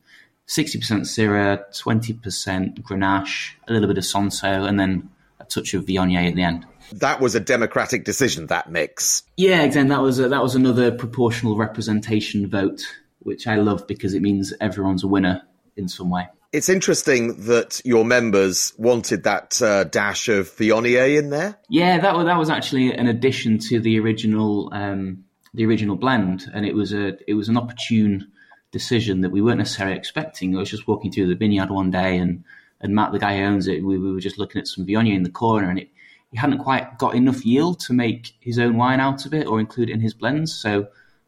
60% 0.48 0.78
Syrah, 1.02 1.63
20% 1.72 2.82
Grenache, 2.82 3.52
a 3.67 3.74
little 3.74 3.88
bit 3.88 3.98
of 3.98 4.04
Cinsault, 4.04 4.67
and 4.67 4.80
then 4.80 5.10
a 5.39 5.46
touch 5.46 5.74
of 5.74 5.86
Viognier 5.86 6.28
at 6.28 6.36
the 6.36 6.43
end. 6.43 6.65
That 6.91 7.19
was 7.19 7.36
a 7.36 7.39
democratic 7.39 8.04
decision, 8.04 8.48
that 8.48 8.69
mix. 8.69 9.24
Yeah, 9.38 9.62
again, 9.63 9.88
that 9.88 10.02
was 10.02 10.19
a, 10.19 10.30
that 10.30 10.41
was 10.41 10.56
another 10.56 10.91
proportional 10.91 11.56
representation 11.56 12.50
vote, 12.50 12.84
which 13.19 13.48
I 13.48 13.56
love 13.56 13.88
because 13.88 14.13
it 14.13 14.22
means 14.22 14.54
everyone's 14.62 15.04
a 15.04 15.08
winner 15.08 15.41
in 15.76 15.88
some 15.88 16.10
way. 16.10 16.28
It's 16.52 16.69
interesting 16.69 17.46
that 17.46 17.82
your 17.84 18.06
members 18.06 18.74
wanted 18.78 19.24
that 19.24 19.60
uh, 19.60 19.86
dash 19.86 20.30
of 20.30 20.52
Viognier 20.52 21.17
in 21.17 21.32
there. 21.32 21.58
Yeah, 21.67 22.00
that 22.00 22.15
was 22.15 22.26
that 22.26 22.38
was 22.38 22.52
actually 22.52 22.93
an 22.93 23.08
addition 23.08 23.58
to 23.69 23.80
the 23.80 24.00
original 24.00 24.69
um, 24.72 25.24
the 25.56 25.65
original 25.65 25.96
blend, 25.96 26.50
and 26.54 26.63
it 26.63 26.76
was 26.76 26.93
a 26.93 27.17
it 27.28 27.34
was 27.34 27.50
an 27.50 27.58
opportune 27.58 28.32
decision 28.72 29.22
that 29.22 29.32
we 29.32 29.41
weren't 29.41 29.58
necessarily 29.58 29.98
expecting. 29.98 30.56
I 30.56 30.60
was 30.60 30.69
just 30.69 30.88
walking 30.88 31.12
through 31.12 31.28
the 31.28 31.36
vineyard 31.36 31.72
one 31.72 31.89
day, 31.89 32.17
and 32.17 32.43
and 32.82 32.93
Matt, 32.93 33.13
the 33.13 33.19
guy 33.19 33.38
who 33.38 33.43
owns 33.46 33.67
it, 33.67 33.84
we, 33.84 33.98
we 33.98 34.12
were 34.12 34.19
just 34.19 34.38
looking 34.38 34.60
at 34.60 34.67
some 34.67 34.86
Viognier 34.86 35.15
in 35.15 35.24
the 35.24 35.32
corner, 35.32 35.69
and 35.69 35.80
it 35.80 35.89
he 36.34 36.39
hadn't 36.39 36.58
quite 36.58 36.98
got 36.98 37.13
enough 37.13 37.46
yield 37.46 37.80
to 37.82 37.93
make 37.93 38.34
his 38.39 38.58
own 38.58 38.76
wine 38.76 39.00
out 39.00 39.28
of 39.28 39.36
it 39.36 39.46
or 39.46 39.60
include 39.60 39.89
it 39.91 39.93
in 39.93 40.02
his 40.02 40.15
blends. 40.15 40.52
So 40.52 40.88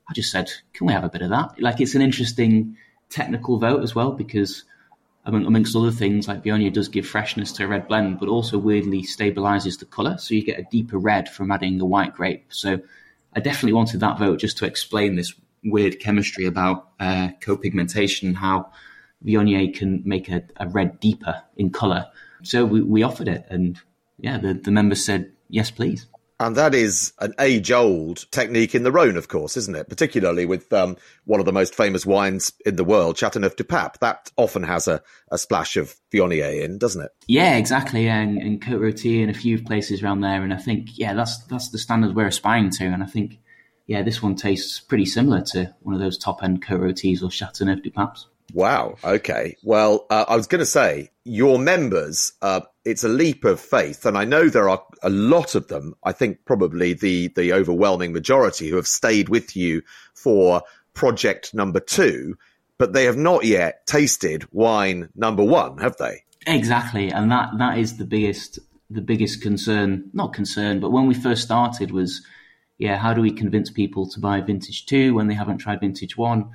I 0.10 0.14
just 0.14 0.32
said, 0.32 0.52
can 0.74 0.88
we 0.88 0.94
have 0.94 1.04
a 1.04 1.10
bit 1.10 1.22
of 1.22 1.30
that? 1.30 1.62
Like 1.62 1.80
it's 1.80 1.94
an 1.94 2.02
interesting 2.02 2.76
technical 3.10 3.60
vote 3.60 3.84
as 3.84 3.94
well 3.94 4.12
because 4.12 4.64
among, 5.24 5.46
amongst 5.46 5.76
other 5.76 5.92
things, 5.92 6.28
like 6.28 6.44
Viognier 6.44 6.74
does 6.74 6.88
give 6.88 7.06
freshness 7.06 7.52
to 7.54 7.66
a 7.66 7.68
red 7.68 7.88
blend, 7.88 8.20
but 8.20 8.30
also 8.30 8.58
weirdly 8.58 9.04
stabilizes 9.04 9.78
the 9.78 9.86
color. 9.86 10.18
So 10.18 10.34
you 10.34 10.44
get 10.44 10.60
a 10.60 10.66
deeper 10.72 10.98
red 10.98 11.30
from 11.30 11.52
adding 11.52 11.80
a 11.80 11.86
white 11.86 12.16
grape. 12.16 12.46
So 12.50 12.80
I 13.36 13.42
definitely 13.42 13.74
wanted 13.74 14.00
that 14.00 14.18
vote 14.18 14.40
just 14.40 14.58
to 14.58 14.66
explain 14.66 15.16
this 15.16 15.36
weird 15.64 16.00
chemistry 16.00 16.48
about 16.48 16.90
uh, 17.00 17.30
co-pigmentation 17.42 18.28
and 18.30 18.38
how 18.38 18.72
Viognier 19.24 19.72
can 19.72 20.02
make 20.04 20.30
a, 20.30 20.44
a 20.58 20.68
red 20.68 21.00
deeper 21.00 21.44
in 21.58 21.70
color. 21.70 22.08
So 22.42 22.66
we, 22.66 22.82
we 22.82 23.04
offered 23.04 23.28
it, 23.28 23.46
and 23.50 23.80
yeah, 24.18 24.38
the, 24.38 24.54
the 24.54 24.72
members 24.72 25.04
said, 25.04 25.32
yes, 25.50 25.72
please. 25.72 26.08
And 26.38 26.58
that 26.58 26.76
is 26.76 27.14
an 27.20 27.34
age 27.40 27.72
old 27.72 28.30
technique 28.30 28.76
in 28.76 28.84
the 28.84 28.92
Rhone, 28.92 29.16
of 29.16 29.30
course, 29.30 29.56
isn't 29.56 29.76
it? 29.76 29.88
Particularly 29.88 30.46
with 30.46 30.72
um, 30.74 30.98
one 31.24 31.40
of 31.40 31.46
the 31.46 31.54
most 31.54 31.74
famous 31.74 32.06
wines 32.06 32.52
in 32.66 32.76
the 32.76 32.84
world, 32.84 33.18
Chateauneuf 33.18 33.56
du 33.56 33.64
Pape. 33.64 34.00
That 34.02 34.32
often 34.36 34.64
has 34.64 34.90
a, 34.90 35.02
a 35.32 35.38
splash 35.38 35.78
of 35.78 35.96
Viognier 36.12 36.62
in, 36.62 36.78
doesn't 36.78 37.02
it? 37.02 37.12
Yeah, 37.28 37.56
exactly. 37.56 38.10
And, 38.10 38.38
and 38.38 38.62
Côte 38.62 38.80
Rôtie 38.80 39.22
and 39.22 39.32
a 39.32 39.34
few 39.34 39.64
places 39.64 40.04
around 40.04 40.22
there. 40.22 40.44
And 40.44 40.54
I 40.54 40.58
think, 40.58 40.98
yeah, 40.98 41.14
that's 41.14 41.38
that's 41.46 41.70
the 41.70 41.78
standard 41.78 42.18
we're 42.18 42.28
aspiring 42.28 42.70
to. 42.72 42.86
And 42.86 43.02
I 43.02 43.06
think, 43.06 43.40
yeah, 43.88 44.02
this 44.02 44.22
one 44.22 44.36
tastes 44.36 44.82
pretty 44.82 45.06
similar 45.06 45.40
to 45.54 45.74
one 45.84 45.96
of 45.96 46.02
those 46.02 46.18
top 46.18 46.44
end 46.44 46.66
Côte 46.66 46.82
Rôties 46.82 47.24
or 47.24 47.32
Chateauneuf 47.32 47.82
du 47.82 47.92
Papes. 47.92 48.28
Wow. 48.54 48.96
Okay. 49.04 49.58
Well, 49.64 50.06
uh, 50.10 50.26
I 50.28 50.36
was 50.36 50.48
going 50.48 50.60
to 50.60 50.66
say 50.66 51.12
your 51.24 51.58
members. 51.60 52.34
Uh, 52.42 52.62
it's 52.84 53.04
a 53.04 53.10
leap 53.10 53.44
of 53.44 53.60
faith, 53.60 54.06
and 54.06 54.18
I 54.18 54.26
know 54.26 54.48
there 54.48 54.70
are 54.70 54.84
a 55.02 55.10
lot 55.10 55.56
of 55.56 55.68
them. 55.68 55.96
I 56.04 56.12
think 56.12 56.46
probably 56.46 56.94
the 56.94 57.30
the 57.30 57.54
overwhelming 57.54 58.14
majority 58.14 58.70
who 58.70 58.76
have 58.76 58.88
stayed 58.88 59.30
with 59.30 59.56
you 59.56 59.82
for 60.14 60.62
project 60.94 61.54
number 61.54 61.80
two, 61.80 62.38
but 62.78 62.94
they 62.94 63.06
have 63.06 63.18
not 63.18 63.44
yet 63.44 63.86
tasted 63.88 64.48
wine 64.52 65.10
number 65.16 65.44
one, 65.44 65.80
have 65.80 65.98
they? 65.98 66.24
Exactly, 66.48 67.10
and 67.10 67.32
that 67.32 67.50
that 67.58 67.80
is 67.80 67.98
the 67.98 68.06
biggest 68.06 68.60
the 68.90 69.02
biggest 69.02 69.42
concern. 69.42 70.10
Not 70.14 70.34
concern, 70.34 70.80
but 70.80 70.92
when 70.92 71.08
we 71.08 71.16
first 71.16 71.42
started 71.42 71.90
was, 71.90 72.22
yeah, 72.78 72.98
how 72.98 73.14
do 73.16 73.22
we 73.22 73.32
convince 73.32 73.72
people 73.72 74.08
to 74.12 74.20
buy 74.20 74.42
vintage 74.42 74.86
two 74.86 75.16
when 75.16 75.28
they 75.28 75.34
haven't 75.34 75.58
tried 75.58 75.80
vintage 75.80 76.16
one? 76.16 76.52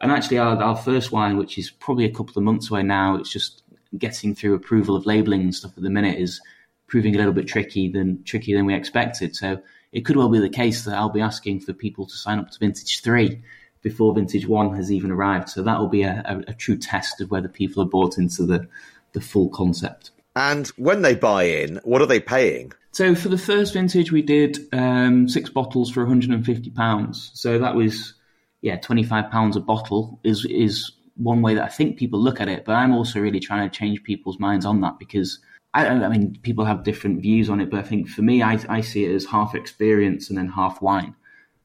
And 0.00 0.10
actually, 0.10 0.38
our, 0.38 0.56
our 0.62 0.76
first 0.76 1.12
wine, 1.12 1.36
which 1.36 1.58
is 1.58 1.70
probably 1.70 2.04
a 2.04 2.10
couple 2.10 2.34
of 2.36 2.42
months 2.42 2.70
away 2.70 2.82
now, 2.82 3.16
it's 3.16 3.30
just 3.30 3.62
getting 3.98 4.34
through 4.34 4.54
approval 4.54 4.96
of 4.96 5.06
labeling 5.06 5.42
and 5.42 5.54
stuff 5.54 5.72
at 5.76 5.82
the 5.82 5.90
minute 5.90 6.18
is 6.18 6.40
proving 6.86 7.14
a 7.14 7.18
little 7.18 7.32
bit 7.32 7.46
tricky 7.46 7.88
than 7.88 8.22
tricky 8.24 8.54
than 8.54 8.66
we 8.66 8.74
expected. 8.74 9.36
So 9.36 9.60
it 9.92 10.04
could 10.04 10.16
well 10.16 10.28
be 10.28 10.38
the 10.38 10.48
case 10.48 10.84
that 10.84 10.94
I'll 10.94 11.10
be 11.10 11.20
asking 11.20 11.60
for 11.60 11.72
people 11.72 12.06
to 12.06 12.14
sign 12.14 12.38
up 12.38 12.50
to 12.50 12.58
Vintage 12.58 13.00
Three 13.02 13.42
before 13.82 14.14
Vintage 14.14 14.46
One 14.46 14.74
has 14.76 14.92
even 14.92 15.10
arrived. 15.10 15.48
So 15.48 15.62
that 15.62 15.78
will 15.78 15.88
be 15.88 16.02
a, 16.02 16.22
a, 16.24 16.50
a 16.50 16.54
true 16.54 16.76
test 16.76 17.20
of 17.20 17.30
whether 17.30 17.48
people 17.48 17.82
are 17.82 17.86
bought 17.86 18.18
into 18.18 18.44
the 18.44 18.68
the 19.12 19.20
full 19.20 19.48
concept. 19.48 20.12
And 20.36 20.68
when 20.76 21.02
they 21.02 21.14
buy 21.14 21.44
in, 21.44 21.80
what 21.82 22.00
are 22.00 22.06
they 22.06 22.20
paying? 22.20 22.72
So 22.92 23.14
for 23.14 23.28
the 23.28 23.38
first 23.38 23.74
vintage, 23.74 24.12
we 24.12 24.22
did 24.22 24.58
um, 24.72 25.28
six 25.28 25.50
bottles 25.50 25.90
for 25.90 26.00
150 26.00 26.70
pounds. 26.70 27.30
So 27.34 27.58
that 27.58 27.74
was 27.74 28.14
yeah, 28.62 28.76
25 28.76 29.30
pounds 29.30 29.56
a 29.56 29.60
bottle 29.60 30.20
is 30.22 30.44
is 30.44 30.92
one 31.16 31.42
way 31.42 31.54
that 31.54 31.64
I 31.64 31.68
think 31.68 31.98
people 31.98 32.20
look 32.20 32.40
at 32.40 32.48
it. 32.48 32.64
But 32.64 32.74
I'm 32.74 32.92
also 32.92 33.20
really 33.20 33.40
trying 33.40 33.68
to 33.68 33.78
change 33.78 34.02
people's 34.02 34.38
minds 34.38 34.64
on 34.64 34.80
that 34.82 34.98
because 34.98 35.38
I, 35.74 35.86
I 35.86 36.08
mean 36.08 36.38
people 36.42 36.64
have 36.64 36.84
different 36.84 37.22
views 37.22 37.48
on 37.48 37.60
it. 37.60 37.70
But 37.70 37.80
I 37.80 37.82
think 37.82 38.08
for 38.08 38.22
me, 38.22 38.42
I, 38.42 38.58
I 38.68 38.80
see 38.80 39.04
it 39.04 39.14
as 39.14 39.26
half 39.26 39.54
experience 39.54 40.28
and 40.28 40.38
then 40.38 40.48
half 40.48 40.82
wine. 40.82 41.14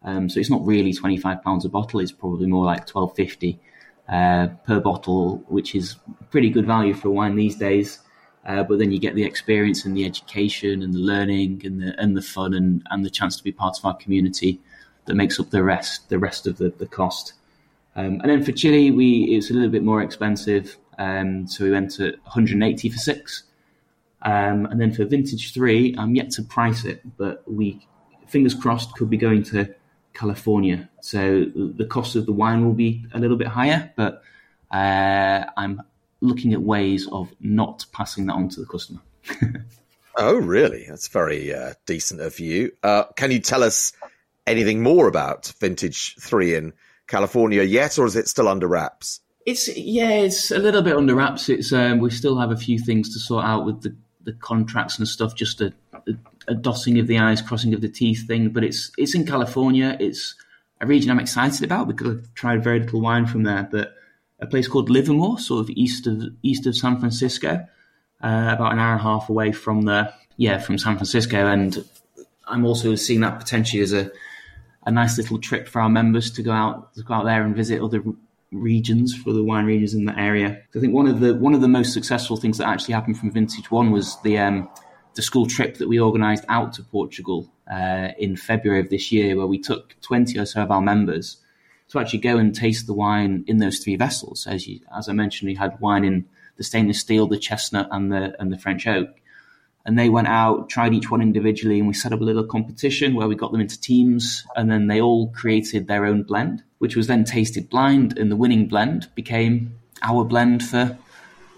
Um, 0.04 0.30
so 0.30 0.40
it's 0.40 0.50
not 0.52 0.66
really 0.66 0.94
25 0.94 1.42
pounds 1.42 1.66
a 1.66 1.70
bottle. 1.70 2.00
It's 2.00 2.12
probably 2.12 2.48
more 2.48 2.66
like 2.66 2.86
12.50 2.86 3.60
uh, 4.08 4.48
per 4.66 4.80
bottle, 4.80 5.44
which 5.48 5.74
is 5.74 5.96
pretty 6.30 6.50
good 6.50 6.68
value 6.68 6.94
for 6.94 7.10
wine 7.10 7.36
these 7.36 7.56
days. 7.56 8.00
Uh, 8.46 8.64
but 8.64 8.78
then 8.78 8.92
you 8.92 9.00
get 9.00 9.16
the 9.16 9.24
experience 9.24 9.86
and 9.86 9.98
the 9.98 10.06
education 10.06 10.84
and 10.84 10.94
the 10.94 11.00
learning 11.00 11.62
and 11.66 11.82
the 11.82 12.00
and 12.00 12.16
the 12.16 12.22
fun 12.22 12.54
and, 12.54 12.86
and 12.92 13.04
the 13.04 13.10
chance 13.10 13.36
to 13.36 13.44
be 13.44 13.52
part 13.52 13.76
of 13.80 13.84
our 13.84 13.96
community 13.96 14.62
that 15.06 15.16
makes 15.16 15.40
up 15.40 15.50
the 15.50 15.64
rest 15.64 16.10
the 16.10 16.20
rest 16.20 16.48
of 16.48 16.58
the, 16.58 16.70
the 16.70 16.86
cost. 16.86 17.34
Um, 17.96 18.20
and 18.22 18.30
then 18.30 18.44
for 18.44 18.52
Chile, 18.52 18.92
we 18.92 19.36
it's 19.36 19.50
a 19.50 19.54
little 19.54 19.70
bit 19.70 19.84
more 19.84 20.02
expensive, 20.02 20.78
um, 20.98 21.48
so 21.48 21.64
we 21.64 21.72
went 21.72 21.92
to 21.92 22.12
180 22.24 22.90
for 22.90 22.98
six. 22.98 23.44
Um, 24.22 24.66
and 24.66 24.82
then 24.82 24.92
for 24.92 25.06
vintage 25.06 25.54
three, 25.54 25.96
I'm 25.98 26.16
yet 26.16 26.32
to 26.32 26.42
price 26.42 26.84
it, 26.84 27.02
but 27.18 27.44
we 27.50 27.88
fingers 28.28 28.56
crossed 28.56 28.94
could 28.96 29.10
be 29.10 29.18
going 29.18 29.44
to 29.44 29.74
California. 30.14 30.90
So 31.02 31.46
the 31.56 31.86
cost 31.86 32.16
of 32.16 32.26
the 32.26 32.32
wine 32.32 32.66
will 32.66 32.74
be 32.74 33.06
a 33.14 33.20
little 33.20 33.38
bit 33.38 33.48
higher, 33.48 33.92
but 33.96 34.24
uh, 34.72 35.46
I'm 35.56 35.82
looking 36.22 36.54
at 36.54 36.62
ways 36.62 37.08
of 37.12 37.32
not 37.40 37.86
passing 37.92 38.26
that 38.26 38.34
on 38.34 38.50
to 38.50 38.62
the 38.62 38.66
customer. 38.66 39.02
oh, 40.18 40.36
really? 40.36 40.86
That's 40.90 41.08
very 41.08 41.54
uh, 41.54 41.74
decent 41.86 42.22
of 42.22 42.40
you. 42.40 42.72
Uh, 42.82 43.04
can 43.16 43.30
you 43.32 43.40
tell 43.40 43.64
us 43.64 43.94
anything 44.48 44.82
more 44.82 45.08
about 45.08 45.54
Vintage 45.60 46.16
3 46.20 46.56
in 46.56 46.74
California 47.08 47.64
yet, 47.64 47.98
or 48.00 48.06
is 48.06 48.16
it 48.16 48.28
still 48.28 48.48
under 48.48 48.68
wraps? 48.68 49.22
It's 49.46 49.68
yeah, 49.78 50.10
it's 50.10 50.50
a 50.50 50.58
little 50.58 50.82
bit 50.82 50.96
under 50.96 51.14
wraps. 51.14 51.50
It's 51.50 51.72
um, 51.72 52.00
we 52.00 52.10
still 52.10 52.40
have 52.40 52.52
a 52.52 52.58
few 52.58 52.80
things 52.80 53.14
to 53.14 53.20
sort 53.20 53.46
out 53.46 53.64
with 53.66 53.82
the, 53.84 53.96
the 54.24 54.34
contracts 54.34 54.98
and 54.98 55.08
stuff. 55.08 55.36
Just 55.36 55.62
a, 55.62 55.72
a, 55.94 56.14
a 56.48 56.56
dotting 56.56 56.98
of 56.98 57.06
the 57.06 57.20
i's, 57.20 57.44
crossing 57.44 57.74
of 57.76 57.82
the 57.82 57.90
teeth 57.90 58.26
thing. 58.26 58.50
But 58.50 58.64
it's 58.64 58.92
it's 58.98 59.14
in 59.14 59.28
California. 59.28 59.96
It's 60.00 60.34
a 60.82 60.88
region 60.88 61.12
I'm 61.12 61.20
excited 61.20 61.64
about 61.64 61.88
because 61.88 62.18
I've 62.18 62.34
tried 62.34 62.64
very 62.64 62.80
little 62.80 63.02
wine 63.02 63.28
from 63.28 63.44
there. 63.44 63.70
But 63.72 63.94
a 64.40 64.48
place 64.48 64.68
called 64.68 64.90
Livermore, 64.90 65.38
sort 65.38 65.62
of 65.62 65.70
east 65.70 66.08
of 66.08 66.24
east 66.42 66.66
of 66.66 66.76
San 66.76 67.00
Francisco, 67.00 67.68
uh, 68.24 68.50
about 68.52 68.74
an 68.74 68.80
hour 68.80 68.94
and 68.94 69.00
a 69.00 69.04
half 69.04 69.30
away 69.30 69.52
from 69.52 69.84
the 69.84 70.12
yeah 70.38 70.58
from 70.58 70.80
San 70.80 70.96
Francisco, 70.96 71.46
and 71.46 71.86
I'm 72.48 72.66
also 72.66 72.96
seeing 72.96 73.22
that 73.22 73.38
potentially 73.40 73.84
as 73.84 73.94
a 73.94 74.12
a 74.86 74.92
nice 74.92 75.18
little 75.18 75.40
trip 75.40 75.68
for 75.68 75.82
our 75.82 75.90
members 75.90 76.32
to 76.32 76.44
go 76.44 76.52
out 76.52 76.94
to 76.94 77.04
go 77.04 77.14
out 77.14 77.26
there 77.26 77.44
and 77.44 77.56
visit 77.56 77.82
other 77.82 78.04
regions 78.52 79.16
for 79.16 79.34
the 79.34 79.44
wine 79.44 79.66
regions 79.66 79.94
in 79.94 80.06
the 80.06 80.18
area. 80.18 80.62
I 80.76 80.80
think 80.80 80.94
one 80.94 81.08
of 81.08 81.20
the 81.20 81.36
one 81.36 81.54
of 81.54 81.62
the 81.62 81.68
most 81.68 81.94
successful 81.94 82.38
things 82.38 82.58
that 82.58 82.68
actually 82.68 82.94
happened 82.94 83.18
from 83.18 83.32
Vintage 83.32 83.72
One 83.72 83.92
was 83.92 84.18
the 84.22 84.38
um, 84.38 84.70
the 85.16 85.22
school 85.22 85.48
trip 85.48 85.78
that 85.78 85.88
we 85.88 86.00
organised 86.00 86.46
out 86.50 86.74
to 86.74 86.84
Portugal 86.84 87.52
uh, 87.72 88.10
in 88.20 88.36
February 88.36 88.82
of 88.82 88.90
this 88.90 89.12
year, 89.12 89.36
where 89.36 89.48
we 89.48 89.60
took 89.60 89.96
twenty 90.02 90.38
or 90.40 90.46
so 90.46 90.62
of 90.62 90.72
our 90.72 90.82
members 90.82 91.38
to 91.90 92.00
actually 92.00 92.20
go 92.20 92.38
and 92.38 92.56
taste 92.56 92.88
the 92.88 92.94
wine 92.94 93.44
in 93.48 93.58
those 93.58 93.80
three 93.80 93.96
vessels. 93.96 94.48
As 94.48 94.68
you, 94.68 94.80
as 94.98 95.08
I 95.08 95.14
mentioned, 95.14 95.48
we 95.48 95.56
had 95.56 95.80
wine 95.80 96.04
in 96.04 96.26
the 96.58 96.64
stainless 96.64 97.00
steel, 97.00 97.28
the 97.28 97.38
chestnut, 97.38 97.88
and 97.92 98.12
the 98.12 98.40
and 98.40 98.52
the 98.52 98.58
French 98.58 98.88
oak. 98.88 99.10
And 99.86 100.00
they 100.00 100.10
went 100.10 100.28
out, 100.28 100.70
tried 100.70 100.94
each 100.94 101.12
one 101.12 101.22
individually, 101.22 101.78
and 101.78 101.88
we 101.88 101.94
set 101.94 102.12
up 102.12 102.22
a 102.22 102.24
little 102.24 102.44
competition 102.44 103.14
where 103.14 103.28
we 103.28 103.36
got 103.36 103.52
them 103.52 103.62
into 103.62 103.80
teams, 103.80 104.44
and 104.56 104.72
then 104.72 104.88
they 104.88 105.00
all 105.00 105.30
created 105.30 105.88
their 105.88 106.06
own 106.06 106.24
blend, 106.24 106.64
which 106.80 106.96
was 106.96 107.08
then 107.08 107.24
tasted 107.24 107.70
blind, 107.70 108.18
and 108.18 108.32
the 108.32 108.36
winning 108.36 108.68
blend 108.68 109.10
became 109.14 109.78
our 110.02 110.24
blend 110.24 110.64
for 110.64 110.98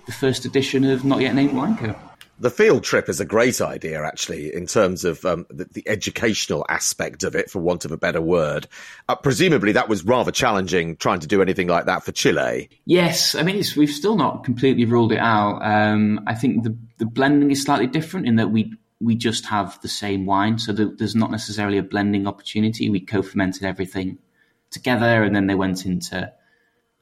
the 0.05 0.11
first 0.11 0.45
edition 0.45 0.83
of 0.83 1.05
Not 1.05 1.21
Yet 1.21 1.35
Named 1.35 1.53
Wine 1.53 1.77
the 2.39 2.51
field 2.51 2.83
trip 2.83 3.09
is 3.09 3.19
a 3.19 3.25
great 3.25 3.61
idea, 3.61 4.03
actually, 4.03 4.53
in 4.53 4.67
terms 4.67 5.03
of 5.03 5.25
um, 5.25 5.45
the, 5.49 5.65
the, 5.65 5.87
educational 5.87 6.65
aspect 6.69 7.23
of 7.23 7.35
it, 7.35 7.49
for 7.49 7.59
want 7.59 7.85
of 7.85 7.91
a 7.91 7.97
better 7.97 8.21
word. 8.21 8.67
Uh, 9.09 9.15
presumably, 9.15 9.71
that 9.71 9.89
was 9.89 10.03
rather 10.03 10.31
challenging 10.31 10.95
trying 10.97 11.19
to 11.19 11.27
do 11.27 11.41
anything 11.41 11.67
like 11.67 11.85
that 11.85 12.03
for 12.03 12.11
Chile. 12.11 12.69
Yes, 12.85 13.33
I 13.33 13.43
mean, 13.43 13.63
we've 13.75 13.89
still 13.89 14.15
not 14.15 14.43
completely 14.43 14.85
ruled 14.85 15.11
it 15.11 15.19
out. 15.19 15.61
Um, 15.63 16.21
I 16.27 16.35
think 16.35 16.63
the, 16.63 16.77
the 16.97 17.05
blending 17.05 17.51
is 17.51 17.63
slightly 17.63 17.87
different 17.87 18.27
in 18.27 18.35
that 18.35 18.49
we 18.49 18.73
we 18.99 19.15
just 19.15 19.45
have 19.45 19.79
the 19.81 19.87
same 19.87 20.25
wine, 20.25 20.57
so 20.57 20.73
there's 20.73 21.15
not 21.15 21.29
necessarily 21.29 21.77
a 21.77 21.83
blending 21.83 22.27
opportunity. 22.27 22.89
We 22.89 22.99
co-fermented 22.99 23.63
everything 23.63 24.17
together, 24.71 25.23
and 25.23 25.35
then 25.35 25.47
they 25.47 25.55
went 25.55 25.85
into 25.85 26.31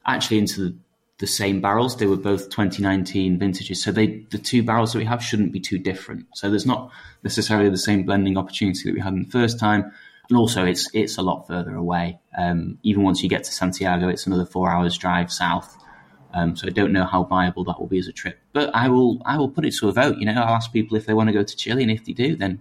actually 0.06 0.38
into 0.38 0.60
the 0.60 0.78
the 1.18 1.26
same 1.26 1.60
barrels. 1.60 1.96
They 1.96 2.06
were 2.06 2.16
both 2.16 2.50
2019 2.50 3.38
vintages. 3.38 3.82
So 3.82 3.90
they, 3.90 4.24
the 4.30 4.38
two 4.38 4.62
barrels 4.62 4.92
that 4.92 4.98
we 4.98 5.04
have 5.06 5.22
shouldn't 5.22 5.52
be 5.52 5.60
too 5.60 5.78
different. 5.78 6.26
So 6.34 6.50
there's 6.50 6.66
not 6.66 6.90
necessarily 7.22 7.70
the 7.70 7.78
same 7.78 8.02
blending 8.04 8.36
opportunity 8.36 8.82
that 8.84 8.94
we 8.94 9.00
had 9.00 9.14
in 9.14 9.22
the 9.22 9.30
first 9.30 9.58
time. 9.58 9.92
And 10.28 10.36
also 10.36 10.64
it's, 10.64 10.90
it's 10.92 11.16
a 11.16 11.22
lot 11.22 11.46
further 11.46 11.74
away. 11.74 12.18
Um, 12.36 12.78
even 12.82 13.02
once 13.02 13.22
you 13.22 13.28
get 13.28 13.44
to 13.44 13.52
Santiago, 13.52 14.08
it's 14.08 14.26
another 14.26 14.44
four 14.44 14.70
hours 14.70 14.98
drive 14.98 15.32
south. 15.32 15.76
Um, 16.34 16.54
so 16.54 16.66
I 16.66 16.70
don't 16.70 16.92
know 16.92 17.04
how 17.04 17.22
viable 17.22 17.64
that 17.64 17.80
will 17.80 17.86
be 17.86 17.98
as 17.98 18.08
a 18.08 18.12
trip, 18.12 18.38
but 18.52 18.74
I 18.74 18.88
will, 18.88 19.22
I 19.24 19.38
will 19.38 19.48
put 19.48 19.64
it 19.64 19.74
to 19.76 19.88
a 19.88 19.92
vote. 19.92 20.18
You 20.18 20.26
know, 20.26 20.34
I'll 20.34 20.56
ask 20.56 20.70
people 20.70 20.96
if 20.96 21.06
they 21.06 21.14
want 21.14 21.28
to 21.28 21.32
go 21.32 21.42
to 21.42 21.56
Chile 21.56 21.82
and 21.82 21.90
if 21.90 22.04
they 22.04 22.12
do, 22.12 22.36
then 22.36 22.60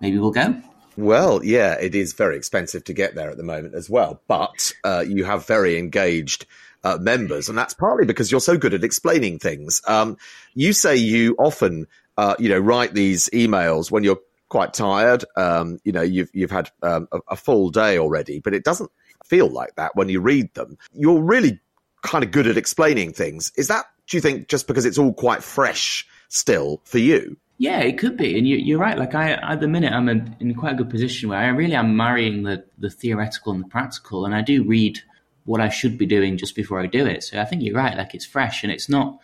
maybe 0.00 0.18
we'll 0.18 0.30
go. 0.30 0.62
Well, 0.96 1.44
yeah, 1.44 1.74
it 1.74 1.94
is 1.94 2.12
very 2.12 2.36
expensive 2.36 2.84
to 2.84 2.92
get 2.92 3.16
there 3.16 3.30
at 3.30 3.36
the 3.36 3.42
moment 3.42 3.74
as 3.74 3.90
well, 3.90 4.22
but 4.28 4.72
uh, 4.84 5.04
you 5.06 5.24
have 5.24 5.46
very 5.46 5.76
engaged 5.76 6.46
uh, 6.86 6.98
members, 7.00 7.48
and 7.48 7.58
that's 7.58 7.74
partly 7.74 8.06
because 8.06 8.30
you're 8.30 8.40
so 8.40 8.56
good 8.56 8.72
at 8.72 8.84
explaining 8.84 9.40
things. 9.40 9.82
Um, 9.88 10.16
you 10.54 10.72
say 10.72 10.94
you 10.94 11.34
often, 11.36 11.88
uh, 12.16 12.36
you 12.38 12.48
know, 12.48 12.60
write 12.60 12.94
these 12.94 13.28
emails 13.30 13.90
when 13.90 14.04
you're 14.04 14.20
quite 14.48 14.72
tired. 14.72 15.24
Um, 15.36 15.80
you 15.82 15.90
know, 15.90 16.02
you've 16.02 16.30
you've 16.32 16.52
had 16.52 16.70
um, 16.82 17.08
a, 17.10 17.18
a 17.30 17.36
full 17.36 17.70
day 17.70 17.98
already, 17.98 18.38
but 18.38 18.54
it 18.54 18.62
doesn't 18.62 18.90
feel 19.24 19.48
like 19.48 19.74
that 19.74 19.96
when 19.96 20.08
you 20.08 20.20
read 20.20 20.54
them. 20.54 20.78
You're 20.92 21.20
really 21.20 21.58
kind 22.02 22.22
of 22.22 22.30
good 22.30 22.46
at 22.46 22.56
explaining 22.56 23.12
things. 23.12 23.50
Is 23.56 23.66
that, 23.66 23.86
do 24.06 24.16
you 24.16 24.20
think, 24.20 24.46
just 24.46 24.68
because 24.68 24.84
it's 24.84 24.98
all 24.98 25.12
quite 25.12 25.42
fresh 25.42 26.06
still 26.28 26.80
for 26.84 26.98
you? 26.98 27.36
Yeah, 27.58 27.80
it 27.80 27.98
could 27.98 28.16
be, 28.16 28.38
and 28.38 28.46
you, 28.46 28.76
are 28.76 28.80
right. 28.80 28.96
Like 28.96 29.16
I, 29.16 29.32
at 29.32 29.58
the 29.60 29.66
minute, 29.66 29.92
I'm 29.92 30.08
in, 30.08 30.36
in 30.38 30.54
quite 30.54 30.74
a 30.74 30.76
good 30.76 30.90
position 30.90 31.30
where 31.30 31.40
I 31.40 31.48
really 31.48 31.74
am 31.74 31.96
marrying 31.96 32.44
the 32.44 32.64
the 32.78 32.90
theoretical 32.90 33.52
and 33.52 33.64
the 33.64 33.68
practical, 33.68 34.24
and 34.24 34.36
I 34.36 34.42
do 34.42 34.62
read 34.62 35.00
what 35.46 35.60
I 35.60 35.70
should 35.70 35.96
be 35.96 36.06
doing 36.06 36.36
just 36.36 36.54
before 36.54 36.80
I 36.80 36.86
do 36.86 37.06
it. 37.06 37.22
So 37.22 37.40
I 37.40 37.44
think 37.44 37.62
you're 37.62 37.76
right. 37.76 37.96
Like 37.96 38.14
it's 38.14 38.26
fresh 38.26 38.62
and 38.62 38.70
it's 38.70 38.88
not 38.88 39.18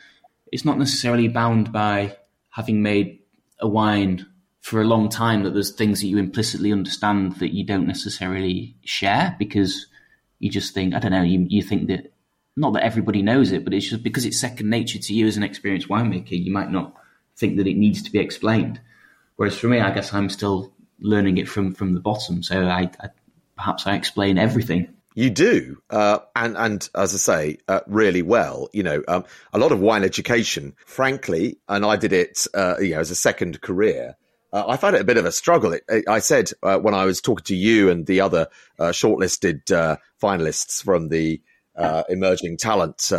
it's 0.51 0.65
not 0.65 0.79
necessarily 0.79 1.29
bound 1.29 1.73
by 1.73 2.17
having 2.51 2.83
made 2.83 3.19
a 3.61 3.69
wine 3.69 4.27
for 4.61 4.81
a 4.81 4.87
long 4.87 5.09
time 5.09 5.43
that 5.43 5.53
there's 5.53 5.75
things 5.75 6.01
that 6.01 6.07
you 6.07 6.19
implicitly 6.19 6.73
understand 6.73 7.37
that 7.37 7.55
you 7.55 7.65
don't 7.65 7.87
necessarily 7.87 8.77
share 8.85 9.35
because 9.39 9.87
you 10.39 10.49
just 10.49 10.73
think 10.73 10.95
I 10.95 11.01
don't 11.01 11.13
know 11.13 11.23
you 11.23 11.45
you 11.49 11.63
think 11.63 11.89
that 11.89 12.13
not 12.57 12.75
that 12.75 12.85
everybody 12.85 13.23
knows 13.23 13.51
it, 13.51 13.65
but 13.65 13.75
it's 13.75 13.89
just 13.89 14.03
because 14.03 14.25
it's 14.25 14.41
second 14.41 14.71
nature 14.71 14.99
to 14.99 15.15
you 15.15 15.27
as 15.27 15.37
an 15.37 15.43
experienced 15.43 15.89
winemaker, 15.89 16.33
you 16.33 16.53
might 16.53 16.71
not 16.71 16.95
think 17.37 17.57
that 17.57 17.67
it 17.67 17.77
needs 17.77 18.03
to 18.03 18.13
be 18.13 18.19
explained. 18.19 18.79
Whereas 19.37 19.57
for 19.57 19.69
me, 19.69 19.81
I 19.81 19.91
guess 19.91 20.13
I'm 20.13 20.29
still 20.29 20.73
learning 21.01 21.39
it 21.39 21.49
from 21.49 21.75
from 21.75 21.95
the 21.95 22.01
bottom. 22.01 22.43
So 22.43 22.67
I, 22.67 22.91
I 23.01 23.09
perhaps 23.57 23.87
I 23.87 23.97
explain 23.97 24.39
everything 24.39 24.95
you 25.15 25.31
do, 25.31 25.79
uh, 25.91 26.21
and 26.35 26.57
and 26.57 26.89
as 26.95 27.15
I 27.15 27.19
say, 27.19 27.59
uh, 27.69 27.81
really 27.87 28.23
well. 28.23 28.69
You 28.73 28.83
know, 28.83 29.03
um, 29.09 29.25
a 29.53 29.59
lot 29.59 29.73
of 29.73 29.81
wine 29.81 30.05
education, 30.05 30.75
frankly, 30.87 31.59
and 31.69 31.85
I 31.85 31.97
did 31.97 32.13
it, 32.13 32.47
uh, 32.55 32.77
you 32.81 32.91
know, 32.91 33.01
as 33.01 33.11
a 33.11 33.17
second 33.17 33.61
career. 33.61 34.17
Uh, 34.53 34.65
I 34.69 34.77
found 34.77 34.97
it 34.97 35.01
a 35.01 35.05
bit 35.05 35.17
of 35.17 35.25
a 35.25 35.33
struggle. 35.33 35.73
It, 35.73 35.85
it, 35.89 36.09
I 36.09 36.19
said 36.19 36.51
uh, 36.63 36.79
when 36.79 36.95
I 36.95 37.05
was 37.07 37.21
talking 37.21 37.45
to 37.45 37.57
you 37.57 37.91
and 37.91 38.07
the 38.07 38.21
other 38.21 38.49
uh, 38.79 38.89
shortlisted 38.89 39.65
finalists 40.23 40.83
from 40.83 41.09
the 41.09 41.41
emerging 42.09 42.59
talent 42.59 43.13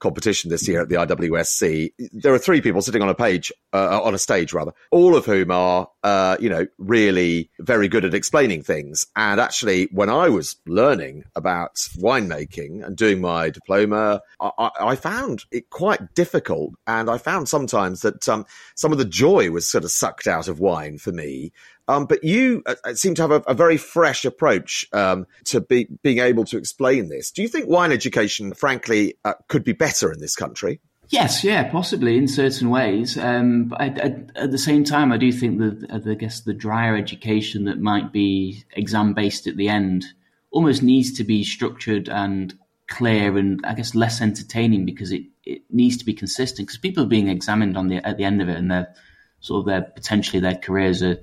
competition 0.00 0.50
this 0.50 0.66
year 0.66 0.80
at 0.80 0.88
the 0.88 0.96
IWSC. 0.96 1.92
There 2.12 2.34
are 2.34 2.38
three 2.38 2.60
people 2.60 2.82
sitting 2.82 3.02
on 3.02 3.08
a 3.08 3.14
page, 3.14 3.52
uh, 3.72 4.00
on 4.02 4.14
a 4.14 4.18
stage 4.18 4.52
rather, 4.52 4.72
all 4.90 5.14
of 5.14 5.26
whom 5.26 5.50
are, 5.50 5.88
uh, 6.02 6.36
you 6.40 6.48
know, 6.48 6.66
really 6.78 7.50
very 7.60 7.88
good 7.88 8.04
at 8.04 8.14
explaining 8.14 8.62
things. 8.62 9.06
And 9.14 9.40
actually, 9.40 9.88
when 9.92 10.10
I 10.10 10.28
was 10.28 10.56
learning 10.66 11.24
about 11.36 11.76
winemaking 11.98 12.84
and 12.84 12.96
doing 12.96 13.20
my 13.20 13.50
diploma, 13.50 14.22
I, 14.40 14.70
I 14.80 14.96
found 14.96 15.44
it 15.52 15.70
quite 15.70 16.14
difficult. 16.14 16.74
And 16.86 17.08
I 17.08 17.18
found 17.18 17.48
sometimes 17.48 18.00
that 18.00 18.28
um, 18.28 18.46
some 18.74 18.92
of 18.92 18.98
the 18.98 19.04
joy 19.04 19.50
was 19.50 19.66
sort 19.66 19.84
of 19.84 19.90
sucked 19.90 20.26
out 20.26 20.48
of 20.48 20.60
wine 20.60 20.98
for 20.98 21.12
me 21.12 21.52
Um, 21.90 22.06
but 22.06 22.22
you 22.22 22.62
uh, 22.66 22.94
seem 22.94 23.16
to 23.16 23.22
have 23.22 23.32
a, 23.32 23.42
a 23.48 23.54
very 23.54 23.76
fresh 23.76 24.24
approach 24.24 24.86
um, 24.92 25.26
to 25.46 25.60
be, 25.60 25.88
being 26.02 26.18
able 26.18 26.44
to 26.44 26.56
explain 26.56 27.08
this. 27.08 27.32
Do 27.32 27.42
you 27.42 27.48
think 27.48 27.68
wine 27.68 27.90
education, 27.90 28.54
frankly, 28.54 29.14
uh, 29.24 29.34
could 29.48 29.64
be 29.64 29.72
better 29.72 30.12
in 30.12 30.20
this 30.20 30.36
country? 30.36 30.80
Yes, 31.08 31.42
yeah, 31.42 31.68
possibly 31.68 32.16
in 32.16 32.28
certain 32.28 32.70
ways. 32.70 33.18
Um, 33.18 33.64
but 33.64 33.80
I, 33.80 33.86
I, 33.86 34.42
at 34.44 34.52
the 34.52 34.58
same 34.58 34.84
time, 34.84 35.10
I 35.10 35.16
do 35.16 35.32
think 35.32 35.58
that 35.58 36.04
I 36.06 36.14
guess 36.14 36.42
the 36.42 36.54
drier 36.54 36.94
education 36.94 37.64
that 37.64 37.80
might 37.80 38.12
be 38.12 38.64
exam 38.74 39.12
based 39.12 39.48
at 39.48 39.56
the 39.56 39.68
end 39.68 40.04
almost 40.52 40.84
needs 40.84 41.12
to 41.14 41.24
be 41.24 41.42
structured 41.42 42.08
and 42.08 42.54
clear 42.88 43.36
and 43.36 43.60
I 43.64 43.74
guess 43.74 43.96
less 43.96 44.20
entertaining 44.20 44.84
because 44.84 45.10
it, 45.10 45.22
it 45.44 45.62
needs 45.70 45.96
to 45.96 46.04
be 46.04 46.12
consistent 46.12 46.68
because 46.68 46.78
people 46.78 47.04
are 47.04 47.08
being 47.08 47.28
examined 47.28 47.76
on 47.76 47.88
the 47.88 48.04
at 48.06 48.16
the 48.16 48.24
end 48.24 48.42
of 48.42 48.48
it 48.48 48.58
and 48.58 48.68
they're 48.68 48.92
sort 49.38 49.60
of 49.60 49.66
their 49.66 49.82
potentially 49.82 50.40
their 50.40 50.56
careers 50.56 51.00
are 51.00 51.16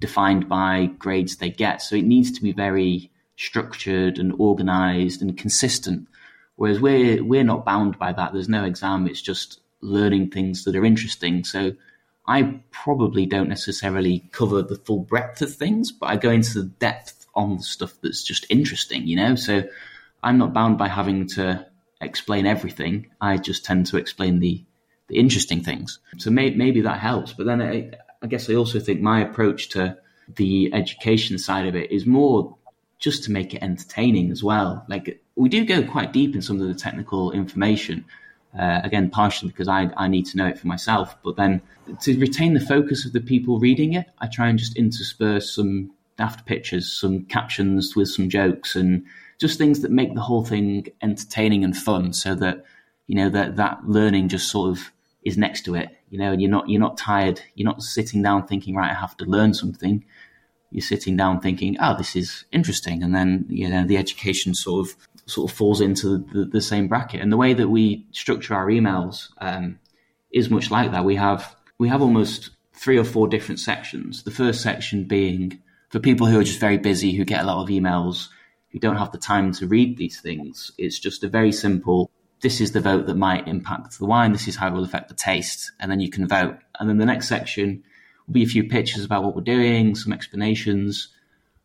defined 0.00 0.48
by 0.48 0.86
grades 0.98 1.36
they 1.36 1.50
get. 1.50 1.82
So 1.82 1.96
it 1.96 2.04
needs 2.04 2.32
to 2.32 2.42
be 2.42 2.52
very 2.52 3.10
structured 3.36 4.18
and 4.18 4.32
organized 4.38 5.22
and 5.22 5.36
consistent. 5.36 6.08
Whereas 6.56 6.80
we're 6.80 7.22
we're 7.22 7.44
not 7.44 7.64
bound 7.64 7.98
by 7.98 8.12
that. 8.12 8.32
There's 8.32 8.48
no 8.48 8.64
exam. 8.64 9.06
It's 9.06 9.20
just 9.20 9.60
learning 9.80 10.30
things 10.30 10.64
that 10.64 10.76
are 10.76 10.84
interesting. 10.84 11.44
So 11.44 11.72
I 12.26 12.60
probably 12.70 13.26
don't 13.26 13.48
necessarily 13.48 14.28
cover 14.32 14.62
the 14.62 14.76
full 14.76 15.00
breadth 15.00 15.42
of 15.42 15.54
things, 15.54 15.92
but 15.92 16.06
I 16.06 16.16
go 16.16 16.30
into 16.30 16.62
the 16.62 16.68
depth 16.68 17.26
on 17.34 17.58
the 17.58 17.62
stuff 17.62 17.94
that's 18.02 18.24
just 18.24 18.46
interesting, 18.48 19.06
you 19.06 19.16
know? 19.16 19.36
So 19.36 19.64
I'm 20.22 20.38
not 20.38 20.52
bound 20.52 20.78
by 20.78 20.88
having 20.88 21.28
to 21.28 21.66
explain 22.00 22.46
everything. 22.46 23.08
I 23.20 23.36
just 23.36 23.64
tend 23.64 23.86
to 23.86 23.96
explain 23.96 24.40
the 24.40 24.64
the 25.08 25.18
interesting 25.18 25.62
things. 25.62 26.00
So 26.18 26.30
may, 26.30 26.50
maybe 26.50 26.80
that 26.80 26.98
helps. 26.98 27.32
But 27.32 27.46
then 27.46 27.62
I, 27.62 27.92
I 28.26 28.28
guess 28.28 28.50
I 28.50 28.54
also 28.54 28.80
think 28.80 29.00
my 29.00 29.20
approach 29.20 29.68
to 29.68 29.96
the 30.34 30.74
education 30.74 31.38
side 31.38 31.68
of 31.68 31.76
it 31.76 31.92
is 31.92 32.06
more 32.06 32.56
just 32.98 33.22
to 33.22 33.30
make 33.30 33.54
it 33.54 33.62
entertaining 33.62 34.32
as 34.32 34.42
well. 34.42 34.84
Like 34.88 35.20
we 35.36 35.48
do 35.48 35.64
go 35.64 35.84
quite 35.84 36.12
deep 36.12 36.34
in 36.34 36.42
some 36.42 36.60
of 36.60 36.66
the 36.66 36.74
technical 36.74 37.30
information. 37.30 38.04
Uh, 38.58 38.80
again, 38.82 39.10
partially 39.10 39.48
because 39.48 39.68
I, 39.68 39.92
I 39.96 40.08
need 40.08 40.26
to 40.26 40.36
know 40.36 40.46
it 40.48 40.58
for 40.58 40.66
myself, 40.66 41.16
but 41.22 41.36
then 41.36 41.62
to 42.00 42.18
retain 42.18 42.54
the 42.54 42.66
focus 42.74 43.06
of 43.06 43.12
the 43.12 43.20
people 43.20 43.60
reading 43.60 43.92
it, 43.92 44.06
I 44.18 44.26
try 44.26 44.48
and 44.48 44.58
just 44.58 44.76
intersperse 44.76 45.54
some 45.54 45.92
daft 46.18 46.46
pictures, 46.46 46.90
some 46.90 47.26
captions 47.26 47.94
with 47.94 48.08
some 48.08 48.28
jokes, 48.28 48.74
and 48.74 49.04
just 49.38 49.56
things 49.56 49.82
that 49.82 49.92
make 49.92 50.14
the 50.14 50.20
whole 50.20 50.44
thing 50.44 50.88
entertaining 51.00 51.62
and 51.62 51.76
fun 51.76 52.12
so 52.12 52.34
that 52.34 52.64
you 53.06 53.14
know 53.14 53.30
that 53.30 53.54
that 53.54 53.86
learning 53.86 54.30
just 54.30 54.50
sort 54.50 54.70
of 54.70 54.90
is 55.26 55.36
next 55.36 55.62
to 55.64 55.74
it 55.74 55.90
you 56.10 56.18
know 56.18 56.32
and 56.32 56.40
you're 56.40 56.50
not 56.50 56.68
you're 56.68 56.80
not 56.80 56.96
tired. 56.96 57.40
You're 57.54 57.68
not 57.68 57.82
sitting 57.82 58.22
down 58.22 58.46
thinking 58.46 58.74
right 58.74 58.90
i 58.90 58.94
have 58.94 59.16
to 59.18 59.24
learn 59.24 59.54
something. 59.54 60.04
You're 60.70 60.82
sitting 60.82 61.16
down 61.16 61.40
thinking 61.40 61.76
oh 61.80 61.96
this 61.96 62.16
is 62.16 62.44
interesting. 62.52 63.02
And 63.02 63.14
then 63.14 63.46
you 63.48 63.68
know 63.68 63.84
the 63.86 63.96
education 63.96 64.54
sort 64.54 64.86
of 64.86 64.96
sort 65.26 65.50
of 65.50 65.56
falls 65.56 65.80
into 65.80 66.18
the, 66.18 66.44
the 66.44 66.60
same 66.60 66.88
bracket. 66.88 67.20
And 67.20 67.32
the 67.32 67.36
way 67.36 67.54
that 67.54 67.68
we 67.68 68.06
structure 68.12 68.54
our 68.54 68.66
emails 68.66 69.30
um, 69.38 69.78
is 70.32 70.50
much 70.50 70.70
like 70.70 70.92
that. 70.92 71.04
We 71.04 71.16
have 71.16 71.56
we 71.78 71.88
have 71.88 72.02
almost 72.02 72.50
three 72.72 72.98
or 72.98 73.04
four 73.04 73.26
different 73.26 73.58
sections. 73.58 74.22
The 74.22 74.30
first 74.30 74.60
section 74.62 75.04
being 75.04 75.60
for 75.88 75.98
people 75.98 76.26
who 76.26 76.38
are 76.38 76.44
just 76.44 76.60
very 76.60 76.78
busy 76.78 77.12
who 77.12 77.24
get 77.24 77.42
a 77.42 77.46
lot 77.46 77.62
of 77.62 77.68
emails 77.68 78.28
who 78.70 78.78
don't 78.78 78.96
have 78.96 79.12
the 79.12 79.18
time 79.18 79.52
to 79.52 79.66
read 79.66 79.96
these 79.96 80.20
things. 80.20 80.70
It's 80.76 80.98
just 80.98 81.24
a 81.24 81.28
very 81.28 81.52
simple, 81.52 82.10
this 82.42 82.60
is 82.60 82.72
the 82.72 82.80
vote 82.80 83.06
that 83.06 83.16
might 83.16 83.48
impact 83.48 83.98
the 83.98 84.06
wine, 84.06 84.32
this 84.32 84.48
is 84.48 84.56
how 84.56 84.68
it 84.68 84.72
will 84.72 84.84
affect 84.84 85.08
the 85.08 85.14
taste, 85.14 85.72
and 85.80 85.90
then 85.90 86.00
you 86.00 86.10
can 86.10 86.28
vote. 86.28 86.58
And 86.78 86.88
then 86.88 86.98
the 86.98 87.06
next 87.06 87.28
section 87.28 87.82
will 88.26 88.34
be 88.34 88.42
a 88.42 88.46
few 88.46 88.68
pictures 88.68 89.04
about 89.04 89.24
what 89.24 89.34
we're 89.34 89.42
doing, 89.42 89.94
some 89.94 90.12
explanations, 90.12 91.08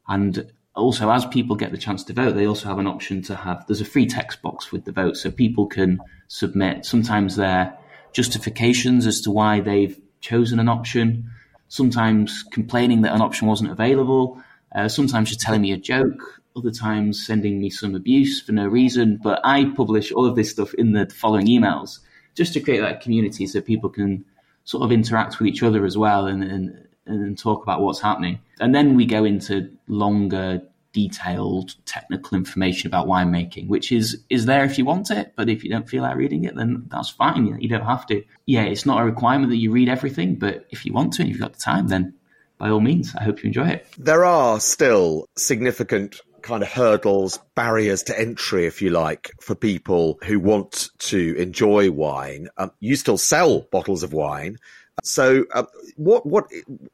and 0.08 0.52
also 0.76 1.12
as 1.12 1.26
people 1.26 1.56
get 1.56 1.72
the 1.72 1.78
chance 1.78 2.04
to 2.06 2.14
vote, 2.14 2.36
they 2.36 2.48
also 2.48 2.70
have 2.70 2.80
an 2.80 2.88
option 2.88 3.22
to 3.24 3.36
have 3.36 3.66
there's 3.68 3.82
a 3.82 3.86
free 3.86 4.06
text 4.06 4.42
box 4.42 4.72
with 4.72 4.86
the 4.86 4.92
vote, 4.92 5.18
so 5.18 5.30
people 5.30 5.68
can 5.68 6.00
submit. 6.28 6.86
Sometimes 6.86 7.36
their 7.36 7.78
justifications 8.14 9.06
as 9.06 9.22
to 9.22 9.32
why 9.32 9.60
they've 9.60 10.00
chosen 10.22 10.60
an 10.60 10.70
option, 10.70 11.30
sometimes 11.68 12.44
complaining 12.52 13.02
that 13.02 13.14
an 13.14 13.22
option 13.22 13.48
wasn't 13.48 13.72
available, 13.72 14.42
uh, 14.74 14.88
sometimes 14.88 15.30
just 15.30 15.42
telling 15.42 15.62
me 15.62 15.72
a 15.72 15.78
joke, 15.78 16.41
other 16.56 16.72
times 16.72 17.26
sending 17.26 17.60
me 17.60 17.70
some 17.70 17.96
abuse 17.96 18.42
for 18.42 18.52
no 18.52 18.68
reason. 18.68 19.20
But 19.22 19.42
I 19.44 19.66
publish 19.76 20.12
all 20.12 20.26
of 20.26 20.36
this 20.36 20.52
stuff 20.52 20.74
in 20.76 20.94
the 20.94 21.08
following 21.08 21.48
emails 21.48 22.00
just 22.36 22.54
to 22.54 22.60
create 22.60 22.82
that 22.82 23.02
community 23.02 23.48
so 23.48 23.62
people 23.62 23.90
can 23.90 24.26
sort 24.64 24.84
of 24.84 24.92
interact 24.92 25.40
with 25.40 25.48
each 25.48 25.64
other 25.64 25.86
as 25.86 25.98
well 25.98 26.28
and, 26.28 26.44
and, 26.44 26.88
and 27.06 27.38
talk 27.38 27.64
about 27.64 27.82
what's 27.82 28.00
happening. 28.00 28.40
And 28.60 28.74
then 28.74 28.96
we 28.96 29.06
go 29.06 29.26
into 29.26 29.70
longer, 29.88 30.62
detailed 30.94 31.76
technical 31.86 32.38
information 32.38 32.88
about 32.88 33.08
winemaking, 33.08 33.68
which 33.68 33.92
is 33.92 34.22
is 34.30 34.46
there 34.46 34.64
if 34.64 34.78
you 34.78 34.86
want 34.86 35.10
it, 35.10 35.34
but 35.36 35.50
if 35.50 35.64
you 35.64 35.70
don't 35.70 35.90
feel 35.90 36.04
like 36.04 36.16
reading 36.16 36.44
it, 36.44 36.56
then 36.56 36.84
that's 36.88 37.10
fine. 37.10 37.48
You 37.60 37.70
don't 37.70 37.86
have 37.86 38.06
to. 38.08 38.24
Yeah, 38.46 38.64
it's 38.64 38.86
not 38.86 39.02
a 39.02 39.06
requirement 39.06 39.50
that 39.50 39.58
you 39.58 39.72
read 39.72 39.90
everything, 39.90 40.36
but 40.36 40.66
if 40.70 40.86
you 40.86 40.94
want 40.94 41.14
to 41.14 41.22
and 41.22 41.30
you've 41.30 41.40
got 41.40 41.54
the 41.54 41.60
time, 41.60 41.88
then 41.88 42.14
by 42.58 42.70
all 42.70 42.80
means, 42.80 43.16
I 43.16 43.24
hope 43.24 43.42
you 43.42 43.48
enjoy 43.48 43.70
it. 43.70 43.88
There 43.98 44.24
are 44.24 44.60
still 44.60 45.26
significant 45.36 46.22
kind 46.44 46.64
of 46.64 46.70
hurdles, 46.70 47.40
barriers 47.56 48.04
to 48.04 48.20
entry, 48.20 48.66
if 48.66 48.82
you 48.82 48.90
like, 48.90 49.32
for 49.42 49.56
people 49.56 50.20
who 50.24 50.40
want 50.40 50.90
to 51.00 51.36
enjoy 51.38 51.92
wine. 51.92 52.50
Um, 52.58 52.72
you 52.80 52.96
still 52.96 53.18
sell 53.18 53.62
bottles 53.72 54.04
of 54.04 54.14
wine. 54.14 54.58
So, 55.04 55.46
uh, 55.54 55.64
what 55.96 56.26
what 56.26 56.48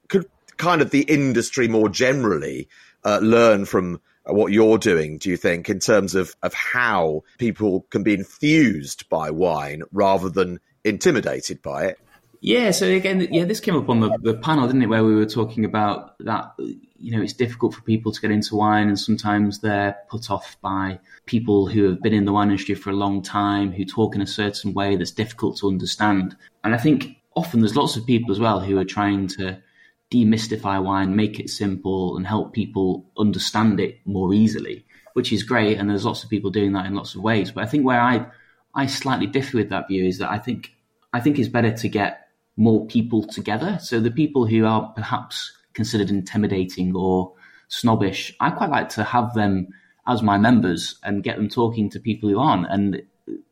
could 0.08 0.30
kind 0.58 0.82
of 0.82 0.92
the 0.92 1.02
industry 1.02 1.68
more 1.68 1.90
generally 1.90 2.70
uh, 3.04 3.20
learn 3.22 3.66
from 3.66 4.02
what 4.26 4.52
you're 4.52 4.78
doing? 4.78 5.18
Do 5.18 5.30
you 5.30 5.38
think 5.38 5.70
in 5.70 5.80
terms 5.80 6.16
of 6.16 6.36
of 6.44 6.54
how 6.54 7.24
people 7.38 7.82
can 7.90 8.04
be 8.04 8.14
infused 8.14 9.10
by 9.10 9.32
wine 9.32 9.84
rather 9.92 10.30
than 10.30 10.60
intimidated 10.84 11.62
by 11.62 11.86
it? 11.86 12.00
Yeah, 12.48 12.72
so 12.72 12.88
again, 12.88 13.28
yeah, 13.30 13.44
this 13.44 13.60
came 13.60 13.76
up 13.76 13.90
on 13.90 14.00
the, 14.00 14.18
the 14.22 14.34
panel, 14.36 14.68
didn't 14.68 14.84
it, 14.84 14.88
where 14.88 15.04
we 15.04 15.14
were 15.14 15.26
talking 15.26 15.66
about 15.66 16.18
that, 16.20 16.54
you 16.58 17.12
know, 17.12 17.22
it's 17.22 17.34
difficult 17.34 17.74
for 17.74 17.82
people 17.82 18.14
to 18.14 18.22
get 18.22 18.32
into 18.32 18.56
wine 18.56 18.88
and 18.88 18.98
sometimes 18.98 19.60
they're 19.60 19.98
put 20.10 20.32
off 20.32 20.56
by 20.62 20.98
people 21.26 21.68
who 21.68 21.84
have 21.90 22.02
been 22.02 22.14
in 22.14 22.24
the 22.24 22.32
wine 22.32 22.50
industry 22.50 22.74
for 22.74 22.90
a 22.90 22.96
long 22.96 23.22
time, 23.22 23.74
who 23.74 23.84
talk 23.84 24.16
in 24.16 24.22
a 24.22 24.26
certain 24.26 24.74
way 24.74 24.96
that's 24.96 25.12
difficult 25.12 25.58
to 25.58 25.68
understand. 25.68 26.38
And 26.64 26.74
I 26.74 26.78
think 26.78 27.18
often 27.36 27.60
there's 27.60 27.76
lots 27.76 27.98
of 27.98 28.06
people 28.06 28.32
as 28.32 28.40
well 28.40 28.62
who 28.62 28.80
are 28.80 28.86
trying 28.86 29.28
to 29.28 29.62
demystify 30.10 30.82
wine, 30.82 31.18
make 31.18 31.42
it 31.42 31.50
simple 31.50 32.16
and 32.16 32.26
help 32.26 32.54
people 32.54 33.12
understand 33.18 33.82
it 33.82 34.00
more 34.06 34.34
easily, 34.34 34.86
which 35.16 35.34
is 35.34 35.44
great. 35.44 35.78
And 35.78 35.90
there's 35.90 36.06
lots 36.06 36.24
of 36.24 36.30
people 36.30 36.50
doing 36.50 36.72
that 36.72 36.86
in 36.86 36.96
lots 36.96 37.14
of 37.14 37.22
ways. 37.22 37.52
But 37.52 37.66
I 37.66 37.68
think 37.68 37.86
where 37.86 38.00
I, 38.00 38.26
I 38.74 38.86
slightly 38.86 39.28
differ 39.28 39.58
with 39.58 39.68
that 39.72 39.90
view 39.90 40.06
is 40.06 40.20
that 40.20 40.32
I 40.32 40.38
think, 40.38 40.72
I 41.12 41.20
think 41.20 41.40
it's 41.40 41.50
better 41.50 41.74
to 41.74 41.90
get 41.90 42.24
more 42.58 42.86
people 42.88 43.26
together. 43.26 43.78
So 43.82 44.00
the 44.00 44.12
people 44.12 44.46
who 44.46 44.66
are 44.66 44.92
perhaps 44.96 45.54
considered 45.74 46.10
intimidating 46.10 46.96
or 46.96 47.34
snobbish, 47.70 48.36
I 48.40 48.50
quite 48.50 48.72
like 48.72 48.90
to 48.90 49.04
have 49.04 49.34
them 49.36 49.68
as 50.08 50.24
my 50.24 50.38
members 50.38 50.96
and 51.04 51.24
get 51.24 51.38
them 51.38 51.50
talking 51.50 51.90
to 51.92 52.00
people 52.00 52.30
who 52.30 52.40
aren't. 52.40 52.68
And 52.70 53.04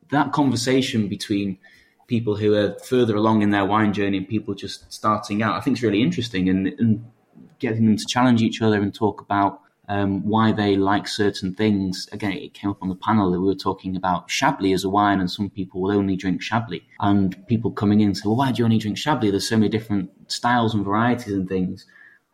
that 0.10 0.32
conversation 0.32 1.08
between 1.08 1.60
people 2.08 2.36
who 2.36 2.56
are 2.56 2.78
further 2.80 3.16
along 3.16 3.42
in 3.42 3.52
their 3.52 3.66
wine 3.66 3.94
journey 3.94 4.18
and 4.18 4.28
people 4.28 4.54
just 4.54 4.92
starting 4.92 5.42
out, 5.42 5.56
I 5.56 5.62
think 5.62 5.78
is 5.78 5.84
really 5.84 6.02
interesting 6.02 6.50
and, 6.50 6.68
and 6.80 7.06
getting 7.60 7.86
them 7.86 7.98
to 7.98 8.06
challenge 8.06 8.42
each 8.42 8.62
other 8.62 8.82
and 8.82 8.94
talk 8.94 9.22
about 9.22 9.62
um, 9.88 10.28
why 10.28 10.52
they 10.52 10.76
like 10.76 11.08
certain 11.08 11.54
things. 11.54 12.08
Again, 12.12 12.34
it 12.34 12.54
came 12.54 12.70
up 12.70 12.82
on 12.82 12.90
the 12.90 12.96
panel 12.96 13.32
that 13.32 13.40
we 13.40 13.48
were 13.48 13.56
talking 13.56 13.96
about 13.96 14.30
Chablis 14.30 14.74
as 14.74 14.84
a 14.84 14.90
wine, 14.90 15.20
and 15.20 15.30
some 15.30 15.50
people 15.50 15.82
will 15.82 15.92
only 15.92 16.16
drink 16.16 16.42
Chablis. 16.42 16.82
And 17.00 17.36
people 17.48 17.72
coming 17.72 18.02
in 18.02 18.16
say, 18.16 18.24
well, 18.26 18.36
why 18.36 18.52
do 18.52 18.60
you 18.60 18.66
only 18.66 18.78
drink 18.78 18.98
Chablis? 18.98 19.32
There's 19.32 19.48
so 19.48 19.58
many 19.58 19.70
different 19.70 20.10
styles 20.32 20.74
and 20.74 20.84
varieties 20.84 21.34
and 21.34 21.48
things. 21.48 21.86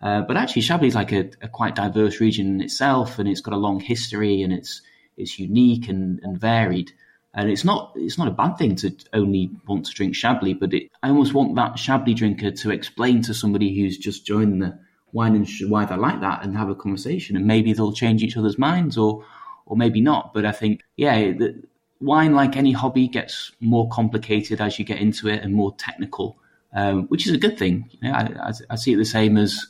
Uh, 0.02 0.22
but 0.22 0.38
actually, 0.38 0.64
Chablis 0.64 0.90
is 0.90 0.96
like 0.96 1.12
a, 1.12 1.30
a, 1.42 1.48
quite 1.48 1.76
diverse 1.76 2.20
region 2.20 2.48
in 2.48 2.62
itself, 2.62 3.20
and 3.20 3.30
it's 3.30 3.42
got 3.42 3.54
a 3.54 3.58
long 3.58 3.80
history, 3.80 4.42
and 4.42 4.52
it's 4.52 4.82
it's 5.18 5.38
unique 5.38 5.90
and, 5.90 6.20
and 6.24 6.40
varied. 6.40 6.92
And 7.34 7.50
it's 7.50 7.64
not 7.64 7.94
it's 7.96 8.18
not 8.18 8.28
a 8.28 8.32
bad 8.32 8.58
thing 8.58 8.76
to 8.78 8.92
only 9.14 9.52
want 9.68 9.86
to 9.86 9.94
drink 9.94 10.16
Chablis, 10.16 10.58
but 10.60 10.74
it, 10.74 10.90
I 11.04 11.10
almost 11.10 11.34
want 11.34 11.56
that 11.56 11.78
Chablis 11.78 12.16
drinker 12.16 12.52
to 12.52 12.72
explain 12.72 13.22
to 13.24 13.34
somebody 13.34 13.76
who's 13.76 13.98
just 13.98 14.26
joined 14.26 14.62
the 14.62 14.80
wine 15.13 15.36
and 15.36 15.47
why 15.69 15.86
they 15.86 15.95
like 15.95 16.21
that 16.21 16.43
and 16.43 16.58
have 16.58 16.69
a 16.69 16.76
conversation? 16.76 17.36
And 17.36 17.45
maybe 17.45 17.74
they'll 17.74 17.93
change 17.93 18.24
each 18.24 18.38
other's 18.38 18.58
minds 18.58 18.97
or 18.97 19.26
or 19.65 19.78
maybe 19.78 20.02
not. 20.02 20.34
But 20.34 20.45
i 20.45 20.52
think 20.52 20.82
yeah 20.97 21.32
the, 21.32 21.63
wine 22.00 22.34
like 22.34 22.58
any 22.58 22.71
hobby 22.71 23.08
gets 23.08 23.52
more 23.60 23.88
complicated 23.89 24.60
as 24.60 24.80
you 24.80 24.84
get 24.86 25.00
into 25.00 25.28
it 25.28 25.43
and 25.43 25.54
more 25.54 25.76
technical 25.76 26.38
um, 26.74 27.08
which 27.08 27.28
is 27.28 27.34
a 27.34 27.38
good 27.38 27.58
thing. 27.58 27.89
You 27.91 28.10
know 28.10 28.15
I, 28.15 28.21
I, 28.47 28.52
I, 28.71 28.76
see 28.76 28.93
it 28.93 28.97
the 28.97 29.06
same 29.06 29.38
as 29.38 29.67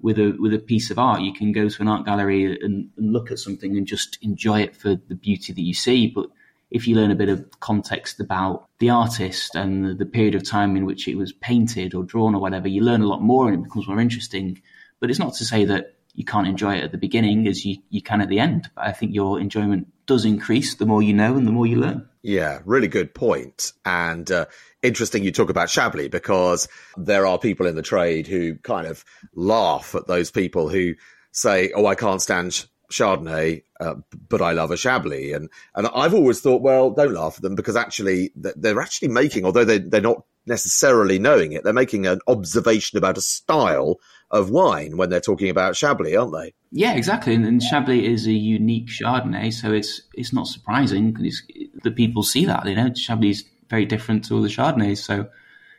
with 0.00 0.18
a 0.18 0.36
with 0.38 0.54
a 0.54 0.58
piece 0.58 0.90
of 0.90 0.98
art. 0.98 1.20
You 1.20 1.32
can 1.32 1.52
go 1.52 1.68
to 1.68 1.82
an 1.82 1.88
art 1.88 2.06
gallery 2.06 2.58
and, 2.60 2.90
and 2.96 3.12
look 3.12 3.30
at 3.30 3.38
something 3.38 3.76
and 3.76 3.86
just 3.86 4.18
enjoy 4.22 4.60
it 4.60 4.76
for 4.76 4.96
the 5.08 5.14
beauty 5.14 5.52
that 5.52 5.62
you 5.62 5.74
see. 5.74 6.06
But 6.06 6.28
if 6.70 6.86
you 6.86 6.96
learn 6.96 7.10
a 7.10 7.16
bit 7.16 7.28
of 7.28 7.60
context 7.60 8.20
about 8.20 8.68
the 8.78 8.90
artist 8.90 9.54
and 9.54 9.98
the 9.98 10.06
period 10.06 10.34
of 10.34 10.44
time 10.44 10.76
in 10.76 10.84
which 10.84 11.08
it 11.08 11.16
was 11.16 11.32
painted 11.32 11.94
or 11.94 12.04
drawn 12.04 12.34
or 12.34 12.40
whatever, 12.40 12.68
you 12.68 12.82
learn 12.82 13.02
a 13.02 13.08
lot 13.08 13.22
more 13.22 13.48
and 13.48 13.56
it 13.56 13.64
becomes 13.64 13.88
more 13.88 14.00
interesting 14.00 14.60
But 15.04 15.10
it's 15.10 15.18
not 15.18 15.34
to 15.34 15.44
say 15.44 15.66
that 15.66 15.96
you 16.14 16.24
can't 16.24 16.46
enjoy 16.46 16.76
it 16.76 16.84
at 16.84 16.90
the 16.90 16.96
beginning 16.96 17.46
as 17.46 17.62
you, 17.62 17.76
you 17.90 18.00
can 18.00 18.22
at 18.22 18.30
the 18.30 18.38
end. 18.38 18.70
But 18.74 18.86
I 18.86 18.92
think 18.92 19.14
your 19.14 19.38
enjoyment 19.38 19.86
does 20.06 20.24
increase 20.24 20.76
the 20.76 20.86
more 20.86 21.02
you 21.02 21.12
know 21.12 21.36
and 21.36 21.46
the 21.46 21.52
more 21.52 21.66
you 21.66 21.76
learn. 21.76 22.08
Yeah, 22.22 22.60
really 22.64 22.88
good 22.88 23.14
point. 23.14 23.74
And 23.84 24.30
uh, 24.30 24.46
interesting 24.82 25.22
you 25.22 25.30
talk 25.30 25.50
about 25.50 25.68
Chablis 25.68 26.08
because 26.08 26.68
there 26.96 27.26
are 27.26 27.38
people 27.38 27.66
in 27.66 27.76
the 27.76 27.82
trade 27.82 28.26
who 28.26 28.54
kind 28.54 28.86
of 28.86 29.04
laugh 29.34 29.94
at 29.94 30.06
those 30.06 30.30
people 30.30 30.70
who 30.70 30.94
say, 31.32 31.70
"Oh, 31.76 31.84
I 31.84 31.96
can't 31.96 32.22
stand 32.22 32.64
Chardonnay, 32.90 33.62
uh, 33.78 33.96
but 34.30 34.40
I 34.40 34.52
love 34.52 34.70
a 34.70 34.78
Chablis." 34.78 35.34
And 35.34 35.50
and 35.74 35.86
I've 35.94 36.14
always 36.14 36.40
thought, 36.40 36.62
well, 36.62 36.92
don't 36.92 37.12
laugh 37.12 37.34
at 37.36 37.42
them 37.42 37.56
because 37.56 37.76
actually 37.76 38.32
they're 38.34 38.80
actually 38.80 39.08
making, 39.08 39.44
although 39.44 39.66
they 39.66 39.80
they're 39.80 40.00
not 40.00 40.24
necessarily 40.46 41.18
knowing 41.18 41.52
it, 41.52 41.64
they're 41.64 41.74
making 41.74 42.06
an 42.06 42.20
observation 42.26 42.98
about 42.98 43.18
a 43.18 43.22
style 43.22 43.98
of 44.34 44.50
wine 44.50 44.96
when 44.96 45.08
they're 45.08 45.20
talking 45.20 45.48
about 45.48 45.76
Chablis, 45.76 46.16
aren't 46.16 46.32
they? 46.32 46.52
Yeah, 46.72 46.94
exactly. 46.94 47.34
And, 47.34 47.46
and 47.46 47.62
Chablis 47.62 48.04
is 48.04 48.26
a 48.26 48.32
unique 48.32 48.88
Chardonnay, 48.88 49.52
so 49.52 49.72
it's 49.72 50.02
it's 50.14 50.32
not 50.32 50.48
surprising 50.48 51.12
because 51.12 51.42
the 51.82 51.92
people 51.92 52.22
see 52.22 52.44
that. 52.44 52.66
You 52.66 52.74
know, 52.74 52.90
Chablis 52.92 53.38
is 53.38 53.44
very 53.70 53.86
different 53.86 54.24
to 54.24 54.34
all 54.34 54.42
the 54.42 54.48
Chardonnays. 54.48 54.98
So 54.98 55.28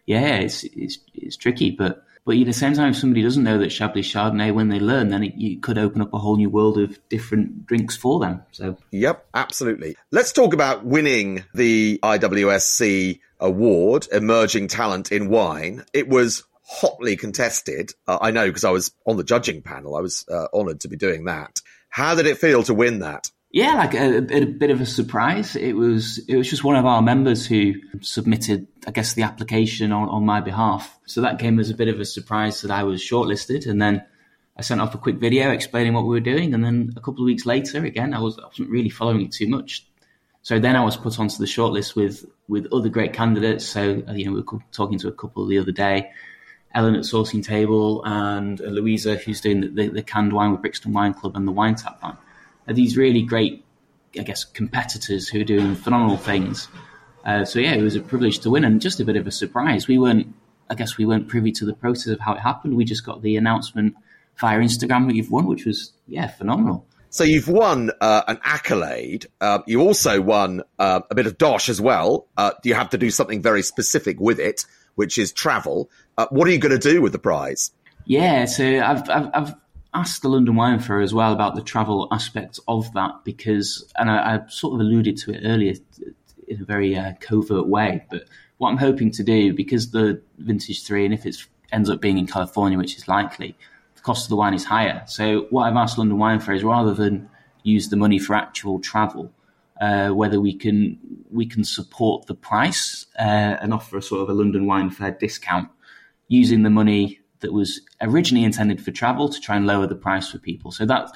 yeah, 0.05 0.37
it's 0.37 0.63
it's 0.63 0.97
it's 1.13 1.35
tricky, 1.35 1.71
but 1.71 2.05
but 2.25 2.37
at 2.37 2.45
the 2.45 2.53
same 2.53 2.73
time, 2.73 2.91
if 2.91 2.97
somebody 2.97 3.21
doesn't 3.21 3.43
know 3.43 3.59
that 3.59 3.71
Chablis 3.71 4.11
Chardonnay, 4.11 4.51
when 4.51 4.69
they 4.69 4.79
learn, 4.79 5.09
then 5.09 5.23
it, 5.23 5.33
it, 5.37 5.61
could 5.61 5.77
open 5.77 6.01
up 6.01 6.11
a 6.11 6.17
whole 6.17 6.37
new 6.37 6.49
world 6.49 6.79
of 6.79 6.97
different 7.07 7.67
drinks 7.67 7.95
for 7.95 8.19
them. 8.19 8.41
So, 8.51 8.77
yep, 8.89 9.27
absolutely. 9.35 9.95
Let's 10.09 10.31
talk 10.33 10.53
about 10.53 10.83
winning 10.83 11.43
the 11.53 11.99
IWSC 12.01 13.19
award, 13.39 14.07
Emerging 14.11 14.69
Talent 14.69 15.11
in 15.11 15.29
Wine. 15.29 15.85
It 15.93 16.07
was 16.07 16.43
hotly 16.65 17.15
contested. 17.15 17.91
Uh, 18.07 18.17
I 18.21 18.31
know 18.31 18.47
because 18.47 18.63
I 18.63 18.71
was 18.71 18.91
on 19.05 19.17
the 19.17 19.23
judging 19.23 19.61
panel. 19.61 19.95
I 19.95 20.01
was 20.01 20.25
uh, 20.29 20.47
honoured 20.53 20.81
to 20.81 20.87
be 20.87 20.97
doing 20.97 21.25
that. 21.25 21.61
How 21.89 22.15
did 22.15 22.25
it 22.25 22.37
feel 22.37 22.63
to 22.63 22.73
win 22.73 22.99
that? 22.99 23.29
Yeah, 23.51 23.75
like 23.75 23.93
a, 23.93 24.17
a, 24.17 24.45
bit 24.45 24.69
of 24.69 24.81
a 24.81 24.85
surprise. 24.85 25.55
It 25.55 25.73
was 25.73 26.17
it 26.27 26.35
was 26.35 26.49
just 26.49 26.65
one 26.65 26.75
of 26.75 26.85
our 26.85 27.01
members 27.01 27.45
who 27.45 27.75
submitted, 28.01 28.67
I 28.85 28.91
guess, 28.91 29.13
the 29.13 29.23
application 29.23 29.93
on, 29.93 30.09
on 30.09 30.25
my 30.25 30.41
behalf. 30.41 30.99
So 31.05 31.21
that 31.21 31.39
came 31.39 31.57
as 31.57 31.69
a 31.69 31.73
bit 31.73 31.87
of 31.87 32.01
a 32.01 32.05
surprise 32.05 32.61
that 32.63 32.71
I 32.71 32.83
was 32.83 33.01
shortlisted, 33.01 33.65
and 33.65 33.81
then 33.81 34.03
I 34.57 34.61
sent 34.61 34.81
off 34.81 34.93
a 34.93 34.97
quick 34.97 35.17
video 35.17 35.51
explaining 35.51 35.93
what 35.93 36.03
we 36.03 36.09
were 36.09 36.19
doing, 36.19 36.53
and 36.53 36.65
then 36.65 36.93
a 36.97 36.99
couple 36.99 37.21
of 37.23 37.27
weeks 37.27 37.45
later, 37.45 37.85
again, 37.85 38.13
I 38.13 38.19
was 38.19 38.37
I 38.39 38.47
wasn't 38.47 38.71
really 38.71 38.89
following 38.89 39.21
it 39.21 39.31
too 39.31 39.47
much. 39.47 39.87
So 40.41 40.59
then 40.59 40.75
I 40.75 40.83
was 40.83 40.97
put 40.97 41.17
onto 41.17 41.37
the 41.37 41.45
shortlist 41.45 41.95
with 41.95 42.25
with 42.49 42.67
other 42.73 42.89
great 42.89 43.13
candidates. 43.13 43.65
So 43.65 44.03
you 44.13 44.25
know, 44.25 44.33
we 44.33 44.41
were 44.41 44.59
talking 44.73 44.99
to 44.99 45.07
a 45.07 45.13
couple 45.13 45.45
the 45.45 45.59
other 45.59 45.71
day, 45.71 46.11
Ellen 46.75 46.95
at 46.95 47.01
Sourcing 47.01 47.43
Table 47.43 48.03
and 48.05 48.59
Louisa, 48.59 49.15
who's 49.15 49.41
doing 49.41 49.61
the, 49.61 49.67
the, 49.69 49.87
the 49.87 50.03
canned 50.03 50.33
wine 50.33 50.51
with 50.51 50.61
Brixton 50.61 50.93
Wine 50.93 51.13
Club 51.13 51.35
and 51.35 51.47
the 51.47 51.51
Wine 51.51 51.75
Tap 51.75 52.03
Line 52.03 52.17
are 52.67 52.73
these 52.73 52.97
really 52.97 53.21
great, 53.21 53.63
I 54.19 54.23
guess, 54.23 54.43
competitors 54.43 55.27
who 55.27 55.41
are 55.41 55.45
doing 55.45 55.75
phenomenal 55.75 56.17
things. 56.17 56.67
Uh, 57.23 57.45
so 57.45 57.59
yeah, 57.59 57.73
it 57.73 57.81
was 57.81 57.95
a 57.95 58.01
privilege 58.01 58.39
to 58.39 58.49
win 58.49 58.63
and 58.63 58.81
just 58.81 58.99
a 58.99 59.05
bit 59.05 59.15
of 59.15 59.25
a 59.25 59.31
surprise. 59.31 59.87
We 59.87 59.97
weren't, 59.97 60.33
I 60.69 60.75
guess, 60.75 60.97
we 60.97 61.05
weren't 61.05 61.27
privy 61.27 61.51
to 61.53 61.65
the 61.65 61.73
process 61.73 62.07
of 62.07 62.19
how 62.19 62.33
it 62.33 62.39
happened. 62.39 62.75
We 62.75 62.85
just 62.85 63.05
got 63.05 63.21
the 63.21 63.37
announcement 63.37 63.95
via 64.37 64.59
Instagram 64.59 65.07
that 65.07 65.15
you've 65.15 65.31
won, 65.31 65.45
which 65.45 65.65
was 65.65 65.91
yeah, 66.07 66.27
phenomenal. 66.27 66.85
So 67.09 67.23
you've 67.23 67.47
won 67.47 67.91
uh, 68.01 68.23
an 68.27 68.39
accolade. 68.43 69.27
Uh, 69.39 69.59
you 69.65 69.79
also 69.79 70.19
won 70.19 70.63
uh, 70.77 70.99
a 71.09 71.15
bit 71.15 71.27
of 71.27 71.37
dosh 71.37 71.69
as 71.69 71.79
well. 71.79 72.27
Uh, 72.35 72.51
you 72.63 72.73
have 72.73 72.89
to 72.89 72.97
do 72.97 73.09
something 73.09 73.41
very 73.41 73.61
specific 73.61 74.19
with 74.19 74.39
it, 74.39 74.65
which 74.95 75.17
is 75.17 75.31
travel. 75.31 75.89
Uh, 76.17 76.27
what 76.29 76.47
are 76.47 76.51
you 76.51 76.57
going 76.57 76.77
to 76.77 76.91
do 76.91 77.01
with 77.01 77.11
the 77.11 77.19
prize? 77.19 77.71
Yeah, 78.05 78.45
so 78.45 78.63
I've, 78.65 79.09
I've, 79.09 79.29
I've 79.33 79.55
asked 79.93 80.21
the 80.21 80.29
London 80.29 80.55
Wine 80.55 80.79
Fair 80.79 81.01
as 81.01 81.13
well 81.13 81.33
about 81.33 81.55
the 81.55 81.61
travel 81.61 82.07
aspect 82.11 82.59
of 82.67 82.91
that 82.93 83.23
because, 83.23 83.91
and 83.97 84.09
I, 84.09 84.35
I 84.35 84.47
sort 84.47 84.75
of 84.75 84.79
alluded 84.81 85.17
to 85.17 85.31
it 85.31 85.41
earlier 85.43 85.73
in 86.47 86.61
a 86.61 86.65
very 86.65 86.95
uh, 86.95 87.13
covert 87.19 87.67
way, 87.67 88.05
but 88.09 88.25
what 88.57 88.69
I'm 88.69 88.77
hoping 88.77 89.11
to 89.11 89.23
do 89.23 89.53
because 89.53 89.91
the 89.91 90.21
Vintage 90.37 90.83
Three, 90.85 91.05
and 91.05 91.13
if 91.13 91.25
it 91.25 91.37
ends 91.71 91.89
up 91.89 92.01
being 92.01 92.17
in 92.17 92.27
California, 92.27 92.77
which 92.77 92.95
is 92.95 93.07
likely, 93.07 93.57
the 93.95 94.01
cost 94.01 94.25
of 94.25 94.29
the 94.29 94.35
wine 94.35 94.53
is 94.53 94.65
higher. 94.65 95.03
So 95.07 95.47
what 95.49 95.63
I've 95.63 95.75
asked 95.75 95.97
London 95.97 96.17
Wine 96.17 96.39
Fair 96.39 96.55
is 96.55 96.63
rather 96.63 96.93
than 96.93 97.29
use 97.63 97.89
the 97.89 97.97
money 97.97 98.19
for 98.19 98.35
actual 98.35 98.79
travel, 98.79 99.31
uh, 99.81 100.09
whether 100.09 100.39
we 100.39 100.53
can 100.53 100.97
we 101.31 101.45
can 101.45 101.63
support 101.63 102.27
the 102.27 102.35
price 102.35 103.07
uh, 103.19 103.57
and 103.61 103.73
offer 103.73 103.97
a 103.97 104.01
sort 104.01 104.21
of 104.21 104.29
a 104.29 104.33
London 104.33 104.67
Wine 104.67 104.89
Fair 104.89 105.11
discount 105.11 105.69
using 106.27 106.63
the 106.63 106.69
money 106.69 107.19
that 107.41 107.53
was 107.53 107.81
originally 108.01 108.43
intended 108.43 108.83
for 108.83 108.91
travel 108.91 109.29
to 109.29 109.39
try 109.39 109.55
and 109.55 109.67
lower 109.67 109.87
the 109.87 109.95
price 109.95 110.31
for 110.31 110.39
people. 110.39 110.71
So 110.71 110.85
that 110.85 111.11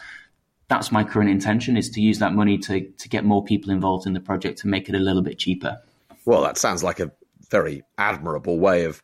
that's 0.67 0.91
my 0.91 1.03
current 1.03 1.29
intention 1.29 1.75
is 1.75 1.89
to 1.91 2.01
use 2.01 2.19
that 2.19 2.33
money 2.33 2.57
to 2.59 2.87
to 2.87 3.09
get 3.09 3.25
more 3.25 3.43
people 3.43 3.71
involved 3.71 4.05
in 4.05 4.13
the 4.13 4.19
project 4.19 4.59
to 4.59 4.67
make 4.67 4.87
it 4.87 4.95
a 4.95 4.99
little 4.99 5.23
bit 5.23 5.37
cheaper. 5.39 5.79
Well, 6.25 6.43
that 6.43 6.57
sounds 6.57 6.83
like 6.83 6.99
a 6.99 7.11
very 7.49 7.83
admirable 7.97 8.59
way 8.59 8.85
of 8.85 9.01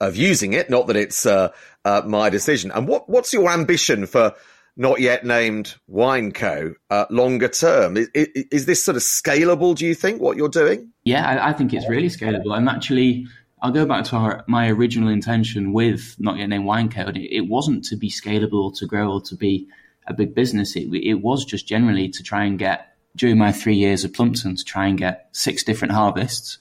of 0.00 0.16
using 0.16 0.52
it. 0.52 0.70
Not 0.70 0.86
that 0.86 0.96
it's 0.96 1.26
uh, 1.26 1.48
uh, 1.84 2.02
my 2.06 2.30
decision. 2.30 2.70
And 2.70 2.86
what 2.86 3.08
what's 3.08 3.32
your 3.32 3.50
ambition 3.50 4.06
for? 4.06 4.34
Not 4.80 5.00
yet 5.00 5.26
named 5.26 5.74
Wine 5.88 6.30
Co, 6.30 6.74
uh, 6.88 7.06
longer 7.10 7.48
term. 7.48 7.96
Is, 7.96 8.08
is, 8.14 8.28
is, 8.52 8.66
this 8.66 8.84
sort 8.84 8.96
of 8.96 9.02
scalable? 9.02 9.74
Do 9.74 9.84
you 9.84 9.92
think 9.92 10.22
what 10.22 10.36
you're 10.36 10.48
doing? 10.48 10.92
Yeah, 11.02 11.28
I, 11.28 11.48
I 11.48 11.52
think 11.52 11.74
it's 11.74 11.88
really 11.88 12.06
scalable. 12.06 12.56
I'm 12.56 12.68
actually 12.68 13.26
I'll 13.60 13.72
go 13.72 13.86
back 13.86 14.04
to 14.06 14.16
our, 14.16 14.44
my 14.46 14.68
original 14.68 15.08
intention 15.08 15.72
with 15.72 16.16
Not 16.18 16.38
Yet 16.38 16.48
Named 16.48 16.64
Wine 16.64 16.88
Co. 16.88 17.08
It, 17.08 17.16
it 17.16 17.48
wasn't 17.48 17.84
to 17.86 17.96
be 17.96 18.10
scalable, 18.10 18.64
or 18.64 18.72
to 18.72 18.86
grow, 18.86 19.12
or 19.12 19.20
to 19.22 19.36
be 19.36 19.66
a 20.06 20.14
big 20.14 20.34
business. 20.34 20.76
It, 20.76 20.88
it 20.92 21.20
was 21.22 21.44
just 21.44 21.66
generally 21.66 22.08
to 22.10 22.22
try 22.22 22.44
and 22.44 22.58
get, 22.58 22.94
during 23.16 23.38
my 23.38 23.52
three 23.52 23.76
years 23.76 24.04
at 24.04 24.14
Plumpton, 24.14 24.56
to 24.56 24.64
try 24.64 24.86
and 24.86 24.96
get 24.96 25.28
six 25.32 25.64
different 25.64 25.92
harvests 25.92 26.58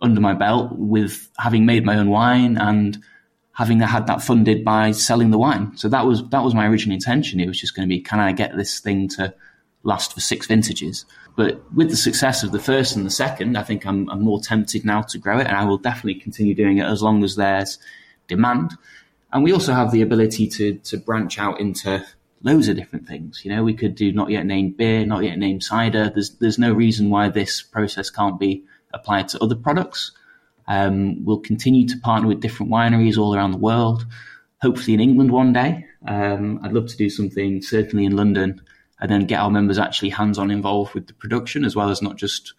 under 0.00 0.20
my 0.20 0.34
belt 0.34 0.72
with 0.72 1.28
having 1.38 1.66
made 1.66 1.84
my 1.84 1.96
own 1.96 2.10
wine 2.10 2.56
and 2.58 3.02
having 3.52 3.80
had 3.80 4.06
that 4.06 4.22
funded 4.22 4.64
by 4.64 4.92
selling 4.92 5.30
the 5.30 5.38
wine. 5.38 5.76
So 5.76 5.88
that 5.88 6.06
was 6.06 6.28
that 6.28 6.44
was 6.44 6.54
my 6.54 6.68
original 6.68 6.94
intention. 6.94 7.40
It 7.40 7.48
was 7.48 7.58
just 7.58 7.74
going 7.74 7.88
to 7.88 7.94
be, 7.94 8.02
can 8.02 8.20
I 8.20 8.32
get 8.32 8.54
this 8.56 8.80
thing 8.80 9.08
to 9.16 9.34
last 9.86 10.12
for 10.12 10.20
six 10.20 10.46
vintages? 10.46 11.06
But 11.36 11.62
with 11.72 11.90
the 11.90 11.96
success 11.96 12.42
of 12.42 12.52
the 12.52 12.58
first 12.58 12.96
and 12.96 13.06
the 13.06 13.10
second, 13.10 13.56
I 13.56 13.62
think 13.62 13.86
I'm, 13.86 14.08
I'm, 14.10 14.22
more 14.22 14.40
tempted 14.40 14.84
now 14.84 15.02
to 15.02 15.18
grow 15.18 15.38
it, 15.38 15.46
and 15.46 15.56
I 15.56 15.64
will 15.64 15.78
definitely 15.78 16.20
continue 16.20 16.54
doing 16.54 16.78
it 16.78 16.86
as 16.86 17.02
long 17.02 17.22
as 17.22 17.36
there's 17.36 17.78
demand. 18.26 18.76
And 19.32 19.44
we 19.44 19.52
also 19.52 19.72
have 19.72 19.92
the 19.92 20.02
ability 20.02 20.48
to 20.48 20.74
to 20.74 20.98
branch 20.98 21.38
out 21.38 21.60
into 21.60 22.04
loads 22.42 22.68
of 22.68 22.76
different 22.76 23.06
things. 23.06 23.44
You 23.44 23.54
know, 23.54 23.64
we 23.64 23.74
could 23.74 23.94
do 23.94 24.12
not 24.12 24.30
yet 24.30 24.46
named 24.46 24.76
beer, 24.76 25.04
not 25.04 25.24
yet 25.24 25.38
named 25.38 25.62
cider. 25.62 26.10
There's 26.12 26.30
there's 26.36 26.58
no 26.58 26.72
reason 26.72 27.10
why 27.10 27.28
this 27.28 27.62
process 27.62 28.10
can't 28.10 28.38
be 28.38 28.64
applied 28.94 29.28
to 29.28 29.42
other 29.42 29.56
products. 29.56 30.12
Um, 30.68 31.24
we'll 31.24 31.38
continue 31.40 31.86
to 31.88 31.98
partner 31.98 32.28
with 32.28 32.40
different 32.40 32.72
wineries 32.72 33.18
all 33.18 33.34
around 33.34 33.52
the 33.52 33.58
world. 33.58 34.06
Hopefully 34.62 34.94
in 34.94 35.00
England 35.00 35.30
one 35.30 35.52
day. 35.52 35.84
Um, 36.06 36.60
I'd 36.62 36.72
love 36.72 36.88
to 36.88 36.96
do 36.96 37.10
something 37.10 37.62
certainly 37.62 38.04
in 38.04 38.16
London 38.16 38.62
and 39.00 39.10
then 39.10 39.26
get 39.26 39.40
our 39.40 39.50
members 39.50 39.78
actually 39.78 40.10
hands 40.10 40.38
on 40.38 40.50
involved 40.50 40.94
with 40.94 41.06
the 41.06 41.14
production 41.14 41.64
as 41.64 41.76
well 41.76 41.90
as 41.90 42.02
not 42.02 42.16
just 42.16 42.54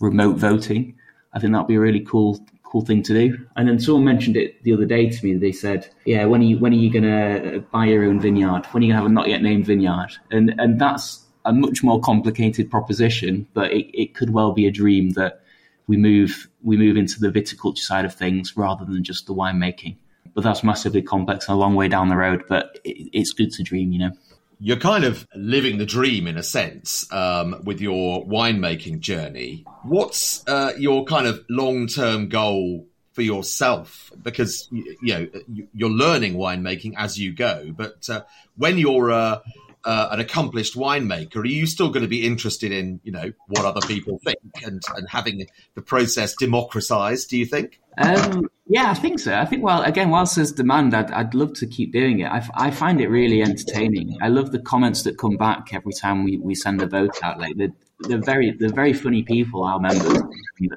remote 0.00 0.36
voting. 0.36 0.96
I 1.32 1.38
think 1.38 1.52
that'd 1.52 1.66
be 1.66 1.76
a 1.76 1.80
really 1.80 2.00
cool 2.00 2.44
cool 2.64 2.84
thing 2.84 3.02
to 3.02 3.14
do. 3.14 3.46
And 3.56 3.66
then 3.66 3.78
someone 3.78 4.04
mentioned 4.04 4.36
it 4.36 4.62
the 4.62 4.74
other 4.74 4.84
day 4.84 5.08
to 5.08 5.24
me. 5.24 5.34
They 5.34 5.52
said, 5.52 5.88
"Yeah, 6.04 6.26
when 6.26 6.42
are 6.42 6.44
you 6.44 6.58
when 6.58 6.72
are 6.72 6.76
you 6.76 6.90
gonna 6.90 7.60
buy 7.72 7.86
your 7.86 8.04
own 8.04 8.20
vineyard? 8.20 8.66
When 8.70 8.82
are 8.82 8.86
you 8.86 8.92
gonna 8.92 9.02
have 9.02 9.10
a 9.10 9.14
not 9.14 9.28
yet 9.28 9.42
named 9.42 9.66
vineyard?" 9.66 10.10
And 10.30 10.54
and 10.58 10.80
that's 10.80 11.24
a 11.44 11.52
much 11.52 11.82
more 11.82 12.00
complicated 12.00 12.70
proposition, 12.70 13.46
but 13.54 13.72
it, 13.72 13.86
it 13.98 14.14
could 14.14 14.30
well 14.30 14.52
be 14.52 14.66
a 14.66 14.70
dream 14.70 15.10
that 15.10 15.40
we 15.86 15.96
move 15.96 16.48
we 16.62 16.76
move 16.76 16.96
into 16.96 17.18
the 17.20 17.28
viticulture 17.28 17.78
side 17.78 18.04
of 18.04 18.14
things 18.14 18.56
rather 18.56 18.84
than 18.84 19.02
just 19.02 19.26
the 19.26 19.34
winemaking. 19.34 19.96
But 20.34 20.44
that's 20.44 20.62
massively 20.62 21.00
complex 21.00 21.48
and 21.48 21.56
a 21.56 21.58
long 21.58 21.74
way 21.74 21.88
down 21.88 22.08
the 22.08 22.16
road. 22.16 22.44
But 22.48 22.78
it, 22.84 23.08
it's 23.12 23.32
good 23.32 23.50
to 23.52 23.62
dream, 23.62 23.92
you 23.92 23.98
know 24.00 24.12
you're 24.60 24.76
kind 24.76 25.04
of 25.04 25.26
living 25.34 25.78
the 25.78 25.86
dream 25.86 26.26
in 26.26 26.36
a 26.36 26.42
sense 26.42 27.10
um, 27.12 27.60
with 27.64 27.80
your 27.80 28.24
winemaking 28.26 29.00
journey. 29.00 29.64
What's 29.82 30.46
uh, 30.48 30.72
your 30.78 31.04
kind 31.04 31.26
of 31.26 31.44
long 31.48 31.86
term 31.86 32.28
goal 32.28 32.86
for 33.12 33.22
yourself? 33.22 34.12
Because 34.20 34.68
you 34.70 34.96
know 35.02 35.28
you're 35.72 35.90
learning 35.90 36.34
winemaking 36.34 36.94
as 36.96 37.18
you 37.18 37.32
go, 37.32 37.72
but 37.76 38.08
uh, 38.10 38.22
when 38.56 38.78
you're 38.78 39.12
uh, 39.12 39.40
uh, 39.84 40.08
an 40.10 40.20
accomplished 40.20 40.74
winemaker, 40.74 41.36
are 41.36 41.46
you 41.46 41.66
still 41.66 41.90
going 41.90 42.02
to 42.02 42.08
be 42.08 42.26
interested 42.26 42.72
in 42.72 43.00
you 43.04 43.12
know 43.12 43.32
what 43.46 43.64
other 43.64 43.86
people 43.86 44.18
think 44.24 44.38
and 44.64 44.82
and 44.96 45.08
having 45.08 45.46
the 45.74 45.82
process 45.82 46.34
democratized? 46.34 47.30
Do 47.30 47.38
you 47.38 47.46
think? 47.46 47.80
Um, 47.96 48.48
yeah, 48.68 48.90
I 48.90 48.94
think 48.94 49.18
so. 49.18 49.34
I 49.34 49.44
think, 49.44 49.62
well, 49.62 49.82
again, 49.82 50.10
whilst 50.10 50.36
there's 50.36 50.52
demand, 50.52 50.94
I'd, 50.94 51.10
I'd 51.10 51.34
love 51.34 51.54
to 51.54 51.66
keep 51.66 51.92
doing 51.92 52.20
it. 52.20 52.26
I, 52.26 52.46
I 52.54 52.70
find 52.70 53.00
it 53.00 53.08
really 53.08 53.42
entertaining. 53.42 54.16
I 54.20 54.28
love 54.28 54.52
the 54.52 54.58
comments 54.58 55.02
that 55.04 55.18
come 55.18 55.36
back 55.36 55.72
every 55.72 55.92
time 55.92 56.24
we, 56.24 56.36
we 56.36 56.54
send 56.54 56.82
a 56.82 56.86
vote 56.86 57.18
out. 57.22 57.38
Like, 57.38 57.56
they're, 57.56 57.72
they're 58.00 58.18
very 58.18 58.52
they're 58.52 58.68
very 58.68 58.92
funny 58.92 59.22
people, 59.22 59.64
our 59.64 59.80
members. 59.80 60.22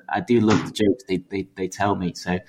I 0.09 0.21
do 0.21 0.39
love 0.39 0.65
the 0.65 0.71
jokes 0.71 1.03
they, 1.07 1.17
they, 1.29 1.47
they 1.55 1.67
tell 1.67 1.95
me. 1.95 2.13
So 2.15 2.39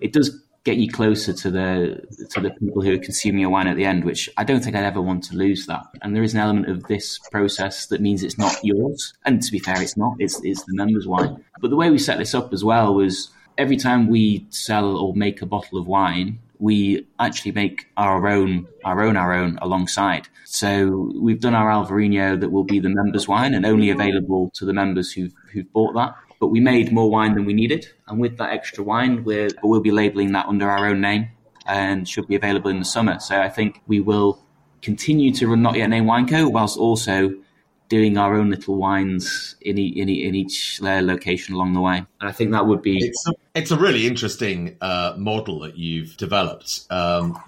it 0.00 0.12
does 0.12 0.40
get 0.64 0.78
you 0.78 0.90
closer 0.90 1.32
to 1.34 1.50
the 1.50 2.00
to 2.30 2.40
the 2.40 2.50
people 2.50 2.80
who 2.80 2.94
are 2.94 2.98
consuming 2.98 3.42
your 3.42 3.50
wine 3.50 3.66
at 3.66 3.76
the 3.76 3.84
end, 3.84 4.04
which 4.04 4.30
I 4.38 4.44
don't 4.44 4.64
think 4.64 4.74
I'd 4.76 4.84
ever 4.84 5.02
want 5.02 5.24
to 5.24 5.36
lose 5.36 5.66
that. 5.66 5.84
And 6.00 6.16
there 6.16 6.22
is 6.22 6.32
an 6.32 6.40
element 6.40 6.70
of 6.70 6.84
this 6.84 7.18
process 7.30 7.86
that 7.88 8.00
means 8.00 8.22
it's 8.22 8.38
not 8.38 8.56
yours. 8.62 9.12
And 9.26 9.42
to 9.42 9.52
be 9.52 9.58
fair, 9.58 9.80
it's 9.82 9.96
not. 9.96 10.14
It's 10.18 10.42
it's 10.42 10.64
the 10.64 10.74
members' 10.74 11.06
wine. 11.06 11.44
But 11.60 11.68
the 11.68 11.76
way 11.76 11.90
we 11.90 11.98
set 11.98 12.18
this 12.18 12.34
up 12.34 12.52
as 12.54 12.64
well 12.64 12.94
was 12.94 13.30
every 13.58 13.76
time 13.76 14.08
we 14.08 14.46
sell 14.50 14.96
or 14.96 15.14
make 15.14 15.42
a 15.42 15.46
bottle 15.46 15.78
of 15.78 15.86
wine, 15.86 16.38
we 16.58 17.06
actually 17.18 17.52
make 17.52 17.86
our 17.96 18.26
own, 18.28 18.66
our 18.84 19.02
own, 19.02 19.16
our 19.16 19.32
own 19.34 19.58
alongside. 19.60 20.28
So 20.44 21.12
we've 21.20 21.40
done 21.40 21.54
our 21.54 21.68
Alvarinho 21.68 22.40
that 22.40 22.50
will 22.50 22.64
be 22.64 22.78
the 22.78 22.88
members' 22.88 23.26
wine 23.28 23.54
and 23.54 23.66
only 23.66 23.90
available 23.90 24.50
to 24.54 24.64
the 24.64 24.72
members 24.72 25.12
who've 25.12 25.32
who've 25.52 25.70
bought 25.72 25.94
that. 25.94 26.14
But 26.40 26.48
we 26.48 26.60
made 26.60 26.92
more 26.92 27.10
wine 27.10 27.34
than 27.34 27.44
we 27.44 27.54
needed, 27.54 27.86
and 28.08 28.20
with 28.20 28.36
that 28.38 28.50
extra 28.50 28.84
wine, 28.84 29.24
we're, 29.24 29.48
we'll 29.62 29.80
be 29.80 29.90
labeling 29.90 30.32
that 30.32 30.46
under 30.46 30.68
our 30.68 30.86
own 30.86 31.00
name 31.00 31.28
and 31.66 32.08
should 32.08 32.26
be 32.28 32.34
available 32.34 32.70
in 32.70 32.78
the 32.78 32.84
summer. 32.84 33.18
So 33.20 33.40
I 33.40 33.48
think 33.48 33.80
we 33.86 34.00
will 34.00 34.44
continue 34.82 35.32
to 35.32 35.48
run 35.48 35.62
Not 35.62 35.76
Yet 35.76 35.88
Named 35.88 36.06
Wine 36.06 36.28
Co. 36.28 36.48
whilst 36.48 36.76
also 36.76 37.34
doing 37.88 38.16
our 38.16 38.34
own 38.34 38.50
little 38.50 38.76
wines 38.76 39.56
in, 39.60 39.78
e- 39.78 40.00
in, 40.00 40.08
e- 40.08 40.24
in 40.24 40.34
each 40.34 40.80
uh, 40.82 41.00
location 41.02 41.54
along 41.54 41.74
the 41.74 41.80
way. 41.80 41.98
And 41.98 42.28
I 42.28 42.32
think 42.32 42.52
that 42.52 42.66
would 42.66 42.82
be. 42.82 42.98
It's 42.98 43.28
a, 43.28 43.32
it's 43.54 43.70
a 43.70 43.76
really 43.76 44.06
interesting 44.06 44.76
uh, 44.80 45.14
model 45.16 45.60
that 45.60 45.76
you've 45.76 46.16
developed. 46.16 46.86
Um, 46.90 47.38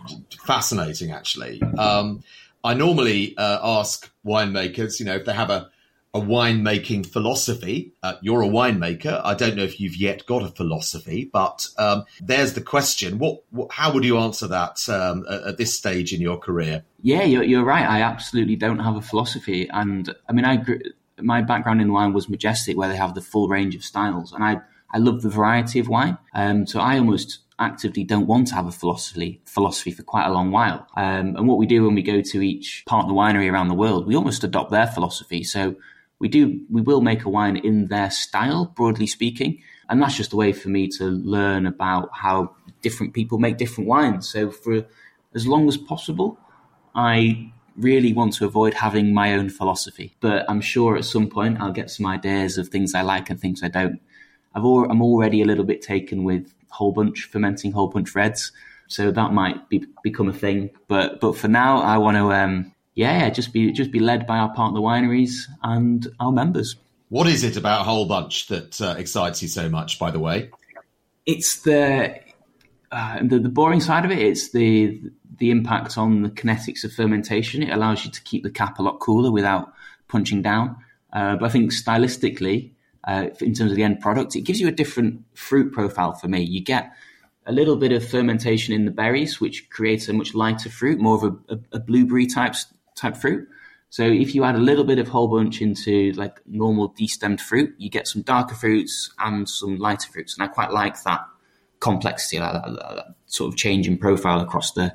fascinating, 0.45 1.11
actually. 1.11 1.63
Um, 1.79 2.23
I 2.63 2.75
normally 2.75 3.37
uh, 3.37 3.59
ask 3.63 4.11
winemakers, 4.25 4.99
you 5.01 5.07
know, 5.07 5.15
if 5.15 5.25
they 5.25 5.33
have 5.33 5.51
a, 5.51 5.71
a 6.17 6.21
winemaking 6.21 7.05
philosophy. 7.05 7.93
Uh, 8.03 8.15
you're 8.23 8.43
a 8.43 8.49
winemaker. 8.49 9.21
I 9.23 9.35
don't 9.35 9.55
know 9.55 9.63
if 9.63 9.79
you've 9.79 9.97
yet 9.97 10.25
got 10.25 10.43
a 10.43 10.49
philosophy, 10.49 11.29
but 11.31 11.69
um, 11.77 12.05
there's 12.21 12.55
the 12.55 12.63
question. 12.63 13.19
What, 13.19 13.43
what, 13.51 13.71
How 13.71 13.93
would 13.93 14.05
you 14.05 14.19
answer 14.19 14.49
that 14.49 14.89
um, 14.89 15.27
at, 15.31 15.43
at, 15.43 15.57
this 15.59 15.77
stage 15.77 16.15
in 16.15 16.21
your 16.21 16.39
career? 16.39 16.85
Yeah, 17.03 17.25
you're, 17.25 17.43
you're, 17.43 17.65
right. 17.65 17.87
I 17.87 18.01
absolutely 18.01 18.57
don't 18.57 18.79
have 18.79 18.97
a 18.97 19.03
philosophy, 19.03 19.69
and 19.69 20.15
I 20.29 20.33
mean, 20.33 20.45
I 20.45 20.65
my 21.21 21.43
background 21.43 21.81
in 21.81 21.93
wine 21.93 22.13
was 22.13 22.29
majestic, 22.29 22.77
where 22.77 22.89
they 22.89 22.97
have 22.97 23.15
the 23.15 23.21
full 23.21 23.49
range 23.49 23.75
of 23.75 23.85
styles, 23.85 24.33
and 24.33 24.43
I 24.43 24.61
I 24.91 24.99
love 24.99 25.23
the 25.23 25.29
variety 25.29 25.81
of 25.81 25.89
wine. 25.89 26.17
Um, 26.35 26.67
so 26.67 26.81
I 26.81 26.99
almost 26.99 27.41
actively 27.59 28.05
don't 28.05 28.27
want 28.27 28.49
to 28.49 28.55
have 28.55 28.67
a 28.67 28.73
philosophy 28.73 29.41
philosophy 29.47 29.91
for 29.91 30.03
quite 30.03 30.27
a 30.27 30.33
long 30.33 30.51
while. 30.51 30.87
Um, 30.97 31.37
and 31.37 31.49
what 31.49 31.59
we 31.59 31.67
do 31.67 31.85
when 31.85 31.95
we 31.95 32.03
go 32.03 32.21
to 32.21 32.43
each 32.43 32.85
partner 32.87 33.13
winery 33.13 33.51
around 33.51 33.69
the 33.69 33.75
world, 33.75 34.07
we 34.07 34.17
almost 34.17 34.45
adopt 34.45 34.71
their 34.71 34.87
philosophy. 34.87 35.43
So 35.43 35.77
we 36.19 36.29
do 36.29 36.61
we 36.71 36.81
will 36.81 37.01
make 37.01 37.25
a 37.25 37.29
wine 37.29 37.57
in 37.57 37.89
their 37.89 38.11
style, 38.11 38.67
broadly 38.77 39.07
speaking, 39.07 39.63
and 39.89 40.01
that's 40.01 40.17
just 40.17 40.33
a 40.33 40.37
way 40.37 40.53
for 40.53 40.69
me 40.69 40.89
to 40.89 41.05
learn 41.05 41.67
about 41.67 42.11
how 42.13 42.55
different 42.83 43.15
people 43.15 43.39
make 43.39 43.57
different 43.57 43.89
wines. 43.89 44.29
So 44.29 44.51
for 44.51 44.87
as 45.35 45.47
long 45.47 45.69
as 45.69 45.77
possible, 45.77 46.39
I 46.95 47.53
really 47.77 48.13
want 48.13 48.33
to 48.35 48.47
avoid 48.47 48.75
having 48.75 49.13
my 49.13 49.35
own 49.35 49.51
philosophy. 49.51 50.17
But 50.21 50.49
I'm 50.49 50.63
sure 50.63 50.97
at 50.97 51.05
some 51.05 51.29
point 51.29 51.61
I'll 51.61 51.73
get 51.73 51.91
some 51.91 52.07
ideas 52.07 52.57
of 52.57 52.69
things 52.69 52.95
I 52.95 53.03
like 53.03 53.29
and 53.29 53.39
things 53.39 53.63
I 53.63 53.69
don't. 53.69 54.01
I've 54.55 54.65
al- 54.65 54.91
I'm 54.91 55.03
already 55.03 55.43
a 55.43 55.45
little 55.45 55.65
bit 55.65 55.83
taken 55.83 56.25
with 56.25 56.53
whole 56.71 56.93
bunch 56.93 57.25
fermenting 57.25 57.73
whole 57.73 57.89
bunch 57.89 58.15
reds, 58.15 58.53
so 58.89 59.11
that 59.11 59.33
might 59.33 59.69
be, 59.69 59.85
become 60.03 60.29
a 60.29 60.33
thing. 60.33 60.71
But 60.89 61.21
but 61.21 61.37
for 61.37 61.49
now, 61.49 61.83
I 61.83 61.99
want 61.99 62.17
to 62.17 62.33
um, 62.33 62.73
yeah, 62.97 63.29
just 63.29 63.53
be 63.53 63.71
just 63.73 63.93
be 63.93 64.01
led 64.01 64.27
by 64.27 64.39
our 64.39 64.53
partner 64.53 64.81
wineries 64.81 65.45
and 65.63 66.09
our 66.19 66.33
members. 66.33 66.77
What 67.11 67.29
is 67.29 67.45
it 67.45 67.57
about 67.57 67.85
Whole 67.85 68.07
Bunch 68.07 68.49
that 68.49 68.81
uh, 68.81 68.97
excites 68.99 69.43
you 69.43 69.49
so 69.49 69.69
much? 69.69 69.99
By 69.99 70.11
the 70.11 70.19
way, 70.19 70.51
it's 71.27 71.61
the, 71.61 72.19
uh, 72.91 73.19
the 73.23 73.39
the 73.39 73.51
boring 73.51 73.81
side 73.81 74.07
of 74.07 74.11
it. 74.11 74.19
It's 74.19 74.51
the 74.51 75.01
the 75.39 75.51
impact 75.51 75.99
on 75.99 76.23
the 76.23 76.31
kinetics 76.31 76.85
of 76.85 76.93
fermentation. 76.93 77.63
It 77.63 77.71
allows 77.71 78.05
you 78.05 78.11
to 78.11 78.23
keep 78.23 78.43
the 78.43 78.51
cap 78.51 78.79
a 78.79 78.83
lot 78.83 78.99
cooler 78.99 79.31
without 79.31 79.73
punching 80.09 80.41
down. 80.41 80.77
Uh, 81.13 81.37
but 81.37 81.47
I 81.47 81.49
think 81.51 81.73
stylistically, 81.73 82.73
uh, 83.05 83.29
in 83.43 83.53
terms 83.53 83.73
of 83.73 83.77
the 83.77 83.83
end 83.83 84.01
product, 84.01 84.37
it 84.37 84.43
gives 84.43 84.59
you 84.59 84.69
a 84.69 84.73
different 84.73 85.23
fruit 85.35 85.71
profile 85.73 86.15
for 86.15 86.29
me. 86.29 86.41
You 86.41 86.63
get 86.63 86.93
a 87.45 87.53
little 87.53 87.77
bit 87.77 87.93
of 87.93 88.09
fermentation 88.09 88.75
in 88.75 88.87
the 88.87 88.91
berries, 88.91 89.39
which 89.39 89.69
creates 89.69 90.09
a 90.09 90.15
much 90.15 90.35
lighter 90.35 90.71
fruit, 90.71 90.99
more 90.99 91.15
of 91.15 91.23
a, 91.23 91.55
a, 91.55 91.59
a 91.73 91.81
blueberry 91.81 92.27
type 92.27 92.55
type 92.97 93.17
fruit. 93.17 93.49
So 93.91 94.03
if 94.03 94.35
you 94.35 94.45
add 94.45 94.57
a 94.57 94.59
little 94.59 94.85
bit 94.85 94.99
of 94.99 95.09
whole 95.09 95.29
bunch 95.29 95.63
into 95.63 96.13
like 96.13 96.41
normal 96.47 96.93
destemmed 96.93 97.41
fruit, 97.41 97.75
you 97.79 97.89
get 97.89 98.09
some 98.09 98.23
darker 98.23 98.55
fruits 98.55 99.13
and 99.19 99.49
some 99.49 99.79
lighter 99.79 100.11
fruits, 100.11 100.37
and 100.37 100.45
I 100.45 100.53
quite 100.53 100.73
like 100.73 101.03
that 101.05 101.21
complexity, 101.81 102.39
that, 102.39 102.53
that, 102.53 102.75
that 102.75 103.07
sort 103.27 103.53
of 103.53 103.57
change 103.57 103.87
in 103.87 103.99
profile 103.99 104.41
across 104.41 104.73
the 104.73 104.95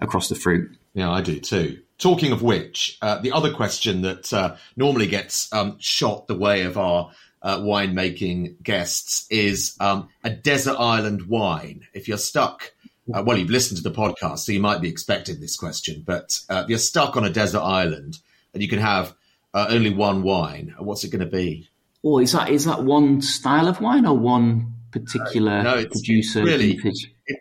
across 0.00 0.28
the 0.28 0.34
fruit. 0.34 0.76
Yeah, 0.94 1.10
I 1.10 1.20
do 1.20 1.38
too. 1.40 1.80
Talking 1.98 2.32
of 2.32 2.42
which, 2.42 2.98
uh, 3.00 3.18
the 3.20 3.32
other 3.32 3.52
question 3.52 4.02
that 4.02 4.32
uh, 4.32 4.56
normally 4.76 5.06
gets 5.06 5.52
um, 5.52 5.76
shot 5.78 6.26
the 6.26 6.34
way 6.34 6.62
of 6.62 6.76
our 6.76 7.12
uh, 7.40 7.58
winemaking 7.58 8.62
guests 8.62 9.26
is 9.30 9.76
um, 9.78 10.08
a 10.24 10.30
desert 10.30 10.76
island 10.76 11.28
wine. 11.28 11.86
If 11.92 12.08
you're 12.08 12.18
stuck 12.18 12.73
uh, 13.12 13.22
well, 13.24 13.36
you've 13.36 13.50
listened 13.50 13.76
to 13.76 13.82
the 13.82 13.94
podcast, 13.94 14.40
so 14.40 14.52
you 14.52 14.60
might 14.60 14.80
be 14.80 14.88
expecting 14.88 15.40
this 15.40 15.56
question. 15.56 16.02
But 16.06 16.40
uh, 16.48 16.64
you're 16.68 16.78
stuck 16.78 17.16
on 17.16 17.24
a 17.24 17.30
desert 17.30 17.60
island, 17.60 18.18
and 18.52 18.62
you 18.62 18.68
can 18.68 18.78
have 18.78 19.14
uh, 19.52 19.66
only 19.68 19.90
one 19.90 20.22
wine. 20.22 20.74
What's 20.78 21.04
it 21.04 21.10
going 21.10 21.20
to 21.20 21.26
be? 21.26 21.68
Oh, 22.02 22.18
is 22.18 22.32
that 22.32 22.50
is 22.50 22.64
that 22.64 22.82
one 22.82 23.20
style 23.20 23.68
of 23.68 23.80
wine 23.80 24.06
or 24.06 24.16
one 24.16 24.74
particular 24.90 25.62
no, 25.62 25.78
it's, 25.78 26.00
producer? 26.00 26.40
It's 26.40 26.48
really, 26.48 26.80
it, 27.26 27.40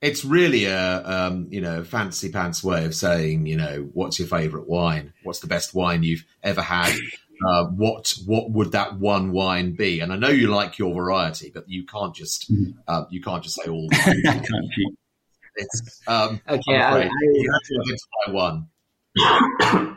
it's 0.00 0.24
really 0.24 0.64
a 0.66 1.02
um, 1.04 1.48
you 1.50 1.60
know 1.60 1.84
fancy 1.84 2.30
pants 2.30 2.62
way 2.64 2.84
of 2.84 2.94
saying 2.94 3.46
you 3.46 3.56
know 3.56 3.88
what's 3.92 4.18
your 4.18 4.28
favourite 4.28 4.66
wine? 4.66 5.12
What's 5.24 5.40
the 5.40 5.46
best 5.46 5.74
wine 5.74 6.02
you've 6.02 6.24
ever 6.42 6.62
had? 6.62 6.94
Uh, 7.44 7.66
what 7.66 8.14
what 8.24 8.50
would 8.50 8.72
that 8.72 8.98
one 8.98 9.32
wine 9.32 9.72
be? 9.72 10.00
And 10.00 10.12
I 10.12 10.16
know 10.16 10.28
you 10.28 10.48
like 10.48 10.78
your 10.78 10.94
variety, 10.94 11.50
but 11.52 11.68
you 11.68 11.84
can't 11.84 12.14
just 12.14 12.50
mm-hmm. 12.52 12.78
uh, 12.88 13.04
you 13.10 13.20
can't 13.20 13.42
just 13.42 13.56
say 13.56 13.70
all. 13.70 13.88
it's, 15.56 16.00
um, 16.06 16.40
okay, 16.48 16.76
I, 16.76 17.02
I, 17.02 17.02
you 17.04 17.52
have 17.52 17.62
to 17.62 17.80
identify 17.84 18.32
one. 18.32 19.96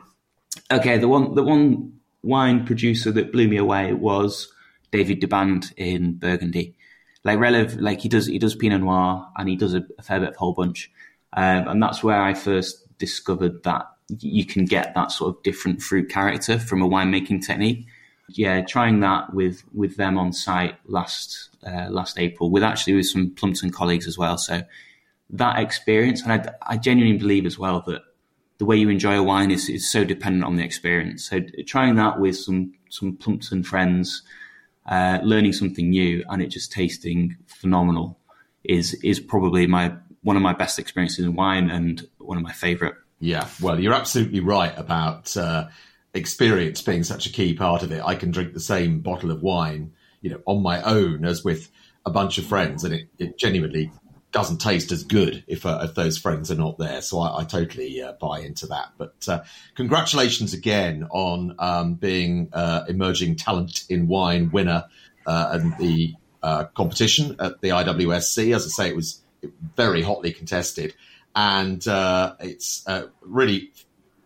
okay, 0.71 0.97
the 0.97 1.07
one 1.07 1.33
the 1.35 1.43
one 1.43 1.99
wine 2.23 2.65
producer 2.65 3.11
that 3.11 3.31
blew 3.31 3.47
me 3.47 3.57
away 3.57 3.93
was 3.93 4.51
David 4.91 5.21
Duband 5.21 5.71
in 5.77 6.17
Burgundy. 6.17 6.75
Like 7.23 7.39
relative, 7.39 7.79
like 7.79 8.01
he 8.01 8.09
does 8.09 8.25
he 8.25 8.39
does 8.39 8.55
Pinot 8.55 8.81
Noir 8.81 9.29
and 9.37 9.47
he 9.47 9.55
does 9.55 9.73
a, 9.73 9.83
a 9.97 10.03
fair 10.03 10.19
bit 10.19 10.29
of 10.29 10.35
whole 10.35 10.53
bunch, 10.53 10.91
um, 11.33 11.67
and 11.67 11.81
that's 11.81 12.03
where 12.03 12.21
I 12.21 12.33
first 12.33 12.85
discovered 12.97 13.63
that 13.63 13.87
you 14.19 14.45
can 14.45 14.65
get 14.65 14.93
that 14.95 15.11
sort 15.11 15.35
of 15.35 15.43
different 15.43 15.81
fruit 15.81 16.09
character 16.09 16.59
from 16.59 16.81
a 16.81 16.87
winemaking 16.87 17.45
technique. 17.45 17.85
Yeah, 18.29 18.61
trying 18.61 18.99
that 18.99 19.33
with 19.33 19.63
with 19.73 19.95
them 19.97 20.17
on 20.17 20.33
site 20.33 20.75
last 20.85 21.49
uh, 21.65 21.89
last 21.89 22.19
April, 22.19 22.51
with 22.51 22.63
actually 22.63 22.93
with 22.93 23.07
some 23.07 23.31
Plumpton 23.31 23.71
colleagues 23.71 24.07
as 24.07 24.17
well. 24.17 24.37
So 24.37 24.61
that 25.31 25.59
experience, 25.59 26.21
and 26.21 26.33
I, 26.33 26.53
I 26.61 26.77
genuinely 26.77 27.17
believe 27.17 27.45
as 27.45 27.57
well 27.57 27.83
that 27.87 28.01
the 28.59 28.65
way 28.65 28.77
you 28.77 28.89
enjoy 28.89 29.17
a 29.17 29.23
wine 29.23 29.51
is, 29.51 29.69
is 29.69 29.89
so 29.89 30.03
dependent 30.03 30.43
on 30.43 30.57
the 30.57 30.63
experience. 30.63 31.27
So 31.27 31.39
trying 31.65 31.95
that 31.95 32.19
with 32.19 32.37
some 32.37 32.73
some 32.89 33.15
Plumpton 33.15 33.63
friends, 33.63 34.21
uh, 34.85 35.19
learning 35.23 35.53
something 35.53 35.89
new, 35.89 36.23
and 36.29 36.41
it 36.41 36.47
just 36.47 36.71
tasting 36.71 37.37
phenomenal 37.47 38.19
is 38.63 38.93
is 38.95 39.19
probably 39.19 39.65
my 39.65 39.93
one 40.21 40.35
of 40.35 40.41
my 40.41 40.53
best 40.53 40.77
experiences 40.77 41.25
in 41.25 41.35
wine 41.35 41.69
and 41.69 42.07
one 42.17 42.37
of 42.37 42.43
my 42.43 42.51
favorite. 42.51 42.95
Yeah, 43.19 43.47
well, 43.61 43.79
you're 43.79 43.93
absolutely 43.93 44.39
right 44.39 44.75
about 44.77 45.35
uh, 45.35 45.67
experience 46.13 46.81
being 46.81 47.03
such 47.03 47.25
a 47.25 47.31
key 47.31 47.53
part 47.53 47.83
of 47.83 47.91
it. 47.91 48.01
I 48.03 48.15
can 48.15 48.31
drink 48.31 48.53
the 48.53 48.59
same 48.59 49.01
bottle 49.01 49.31
of 49.31 49.41
wine, 49.41 49.93
you 50.21 50.29
know, 50.29 50.41
on 50.45 50.63
my 50.63 50.81
own 50.83 51.25
as 51.25 51.43
with 51.43 51.69
a 52.05 52.11
bunch 52.11 52.37
of 52.37 52.45
friends, 52.45 52.83
and 52.83 52.93
it, 52.93 53.09
it 53.17 53.37
genuinely 53.37 53.91
doesn't 54.31 54.59
taste 54.59 54.91
as 54.91 55.03
good 55.03 55.43
if, 55.47 55.65
uh, 55.65 55.79
if 55.83 55.95
those 55.95 56.17
friends 56.17 56.51
are 56.51 56.55
not 56.55 56.77
there. 56.77 57.01
So 57.01 57.19
I, 57.19 57.41
I 57.41 57.43
totally 57.43 58.01
uh, 58.01 58.13
buy 58.13 58.39
into 58.39 58.67
that. 58.67 58.93
But 58.97 59.27
uh, 59.27 59.43
congratulations 59.75 60.53
again 60.53 61.07
on 61.09 61.55
um, 61.59 61.95
being 61.95 62.49
uh, 62.53 62.85
emerging 62.87 63.37
talent 63.37 63.85
in 63.89 64.07
wine 64.07 64.51
winner 64.51 64.85
uh, 65.25 65.49
and 65.53 65.77
the 65.77 66.13
uh, 66.43 66.65
competition 66.65 67.35
at 67.39 67.59
the 67.61 67.69
IWSC. 67.69 68.55
As 68.55 68.65
I 68.65 68.69
say, 68.69 68.89
it 68.89 68.95
was 68.95 69.21
very 69.75 70.01
hotly 70.03 70.31
contested 70.31 70.93
and 71.35 71.85
uh, 71.87 72.35
it's 72.39 72.83
uh, 72.87 73.03
really 73.21 73.71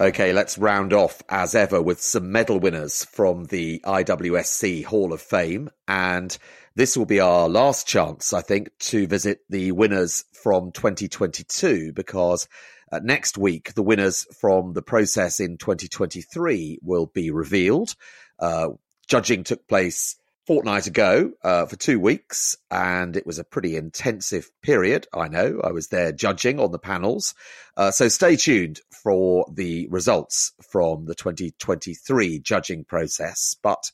Okay, 0.00 0.32
let's 0.32 0.56
round 0.56 0.94
off 0.94 1.22
as 1.28 1.54
ever 1.54 1.82
with 1.82 2.00
some 2.00 2.32
medal 2.32 2.58
winners 2.58 3.04
from 3.04 3.44
the 3.44 3.80
IWSC 3.84 4.84
Hall 4.84 5.12
of 5.12 5.20
Fame. 5.20 5.70
And 5.86 6.36
this 6.74 6.96
will 6.96 7.06
be 7.06 7.20
our 7.20 7.48
last 7.48 7.86
chance, 7.86 8.32
I 8.32 8.42
think, 8.42 8.70
to 8.80 9.06
visit 9.06 9.40
the 9.48 9.72
winners 9.72 10.24
from 10.32 10.72
2022 10.72 11.92
because 11.92 12.48
uh, 12.92 13.00
next 13.02 13.38
week, 13.38 13.74
the 13.74 13.82
winners 13.82 14.26
from 14.40 14.72
the 14.72 14.82
process 14.82 15.40
in 15.40 15.58
2023 15.58 16.78
will 16.82 17.06
be 17.06 17.30
revealed. 17.30 17.94
Uh, 18.38 18.70
judging 19.06 19.44
took 19.44 19.66
place 19.68 20.16
fortnight 20.46 20.88
ago 20.88 21.30
uh, 21.44 21.66
for 21.66 21.76
two 21.76 22.00
weeks, 22.00 22.56
and 22.70 23.16
it 23.16 23.26
was 23.26 23.38
a 23.38 23.44
pretty 23.44 23.76
intensive 23.76 24.50
period. 24.62 25.06
I 25.14 25.28
know 25.28 25.60
I 25.62 25.70
was 25.70 25.88
there 25.88 26.10
judging 26.10 26.58
on 26.58 26.72
the 26.72 26.78
panels. 26.78 27.34
Uh, 27.76 27.92
so 27.92 28.08
stay 28.08 28.34
tuned 28.34 28.80
for 28.90 29.46
the 29.52 29.86
results 29.88 30.52
from 30.60 31.04
the 31.04 31.14
2023 31.14 32.40
judging 32.40 32.84
process. 32.84 33.54
But 33.62 33.92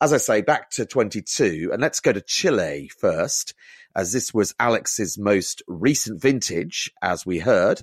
as 0.00 0.12
I 0.12 0.18
say, 0.18 0.42
back 0.42 0.70
to 0.70 0.86
22, 0.86 1.70
and 1.72 1.82
let's 1.82 2.00
go 2.00 2.12
to 2.12 2.20
Chile 2.20 2.90
first, 2.98 3.54
as 3.96 4.12
this 4.12 4.32
was 4.32 4.54
Alex's 4.60 5.18
most 5.18 5.62
recent 5.66 6.20
vintage, 6.20 6.90
as 7.02 7.26
we 7.26 7.40
heard. 7.40 7.82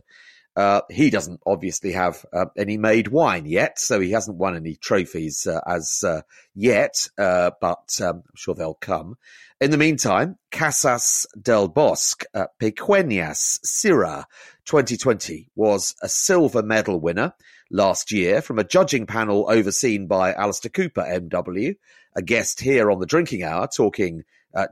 Uh, 0.55 0.82
he 0.89 1.09
doesn't 1.09 1.41
obviously 1.45 1.91
have 1.91 2.26
uh, 2.32 2.45
any 2.57 2.78
made 2.78 3.09
wine 3.09 3.45
yet, 3.45 3.78
so 3.78 3.99
he 3.99 4.11
hasn't 4.11 4.38
won 4.38 4.55
any 4.55 4.76
trophies 4.76 5.45
uh, 5.45 5.59
as 5.68 6.01
uh, 6.07 6.22
yet, 6.53 7.09
uh, 7.18 7.51
but 7.59 7.99
um, 8.01 8.24
I'm 8.26 8.36
sure 8.36 8.55
they'll 8.55 8.74
come. 8.74 9.18
In 9.59 9.72
the 9.72 9.78
meantime, 9.78 10.38
Casas 10.51 11.28
del 11.41 11.68
Bosque, 11.68 12.24
uh, 12.34 12.45
Pequeñas 12.61 13.59
Syrah 13.66 14.26
2020 14.63 15.49
was 15.55 15.95
a 16.01 16.07
silver 16.07 16.63
medal 16.63 17.01
winner 17.01 17.34
last 17.70 18.11
year 18.11 18.41
from 18.41 18.59
a 18.59 18.63
judging 18.63 19.05
panel 19.05 19.45
overseen 19.49 20.07
by 20.07 20.34
Alistair 20.34 20.70
Cooper, 20.70 21.01
MW, 21.01 21.76
a 22.16 22.22
guest 22.22 22.61
here 22.61 22.91
on 22.91 22.99
the 22.99 23.05
Drinking 23.05 23.43
Hour 23.43 23.68
talking 23.68 24.24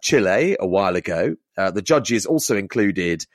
Chile 0.02 0.56
a 0.60 0.68
while 0.68 0.96
ago. 0.96 1.36
the 1.58 1.82
judges 1.82 2.26
also 2.26 2.56
included 2.56 3.26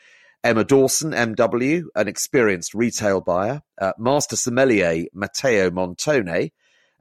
Emma 0.44 0.64
Dawson, 0.64 1.10
MW, 1.10 1.84
an 1.96 2.06
experienced 2.06 2.72
retail 2.72 3.20
buyer, 3.20 3.62
uh, 3.80 3.92
Master 3.98 4.36
Sommelier 4.36 5.06
Matteo 5.12 5.70
Montone, 5.70 6.52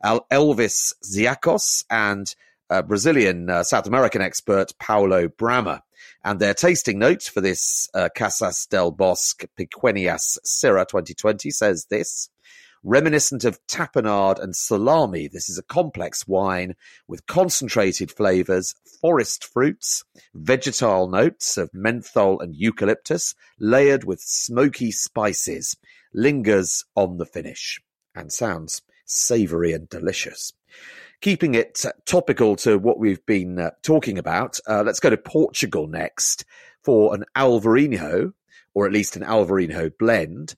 Al- 0.04 0.26
Elvis 0.32 0.94
Ziakos, 1.06 1.86
and 1.90 2.34
uh, 2.72 2.82
Brazilian 2.82 3.50
uh, 3.50 3.64
South 3.64 3.86
American 3.86 4.22
expert 4.22 4.74
Paulo 4.80 5.28
Brama. 5.28 5.82
And 6.24 6.40
their 6.40 6.56
tasting 6.56 6.98
note 6.98 7.24
for 7.24 7.42
this 7.42 7.90
uh, 7.94 8.10
Casas 8.16 8.66
del 8.66 8.92
Bosque 8.92 9.46
Pequeñas 9.58 10.40
Syrah 10.44 10.88
2020 10.88 11.52
says 11.52 11.86
this 11.90 12.30
Reminiscent 12.84 13.44
of 13.44 13.60
tapenade 13.68 14.42
and 14.42 14.56
salami, 14.56 15.28
this 15.28 15.50
is 15.50 15.58
a 15.58 15.64
complex 15.64 16.28
wine 16.28 16.76
with 17.08 17.26
concentrated 17.26 18.12
flavors, 18.12 18.76
forest 19.02 19.46
fruits, 19.46 20.04
vegetal 20.34 21.08
notes 21.08 21.58
of 21.58 21.74
menthol 21.74 22.40
and 22.40 22.56
eucalyptus, 22.56 23.36
layered 23.60 24.04
with 24.04 24.20
smoky 24.22 24.92
spices, 24.92 25.76
lingers 26.14 26.86
on 26.96 27.18
the 27.18 27.26
finish, 27.26 27.82
and 28.16 28.32
sounds 28.32 28.82
savory 29.06 29.74
and 29.74 29.90
delicious. 29.90 30.54
Keeping 31.20 31.56
it 31.56 31.84
topical 32.06 32.56
to 32.58 32.78
what 32.78 33.00
we've 33.00 33.26
been 33.26 33.60
uh, 33.60 33.72
talking 33.82 34.20
about, 34.20 34.60
uh, 34.68 34.84
let's 34.86 35.00
go 35.00 35.10
to 35.10 35.18
Portugal 35.18 35.88
next 35.88 36.46
for 36.84 37.16
an 37.16 37.26
Alvarinho, 37.36 38.34
or 38.76 38.86
at 38.86 38.94
least 38.94 39.16
an 39.16 39.24
Alvarinho 39.24 39.92
blend. 39.98 40.54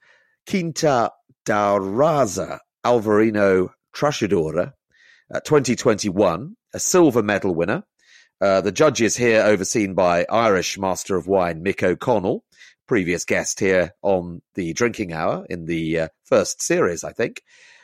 Quinta 0.45 1.11
da 1.45 1.77
Raza 1.77 2.59
Alvarinho 2.85 3.69
Trajadura, 3.95 4.73
uh, 5.33 5.39
2021, 5.41 6.55
a 6.73 6.79
silver 6.79 7.23
medal 7.23 7.53
winner. 7.53 7.83
Uh, 8.41 8.61
the 8.61 8.71
judges 8.71 9.17
here 9.17 9.41
overseen 9.41 9.93
by 9.93 10.25
Irish 10.29 10.77
Master 10.77 11.15
of 11.17 11.27
Wine 11.27 11.63
Mick 11.63 11.83
O'Connell, 11.83 12.43
previous 12.87 13.25
guest 13.25 13.59
here 13.59 13.91
on 14.01 14.41
the 14.55 14.73
Drinking 14.73 15.13
Hour 15.13 15.45
in 15.49 15.65
the 15.65 15.99
uh, 15.99 16.07
first 16.23 16.61
series, 16.61 17.03
I 17.03 17.11
think. 17.11 17.41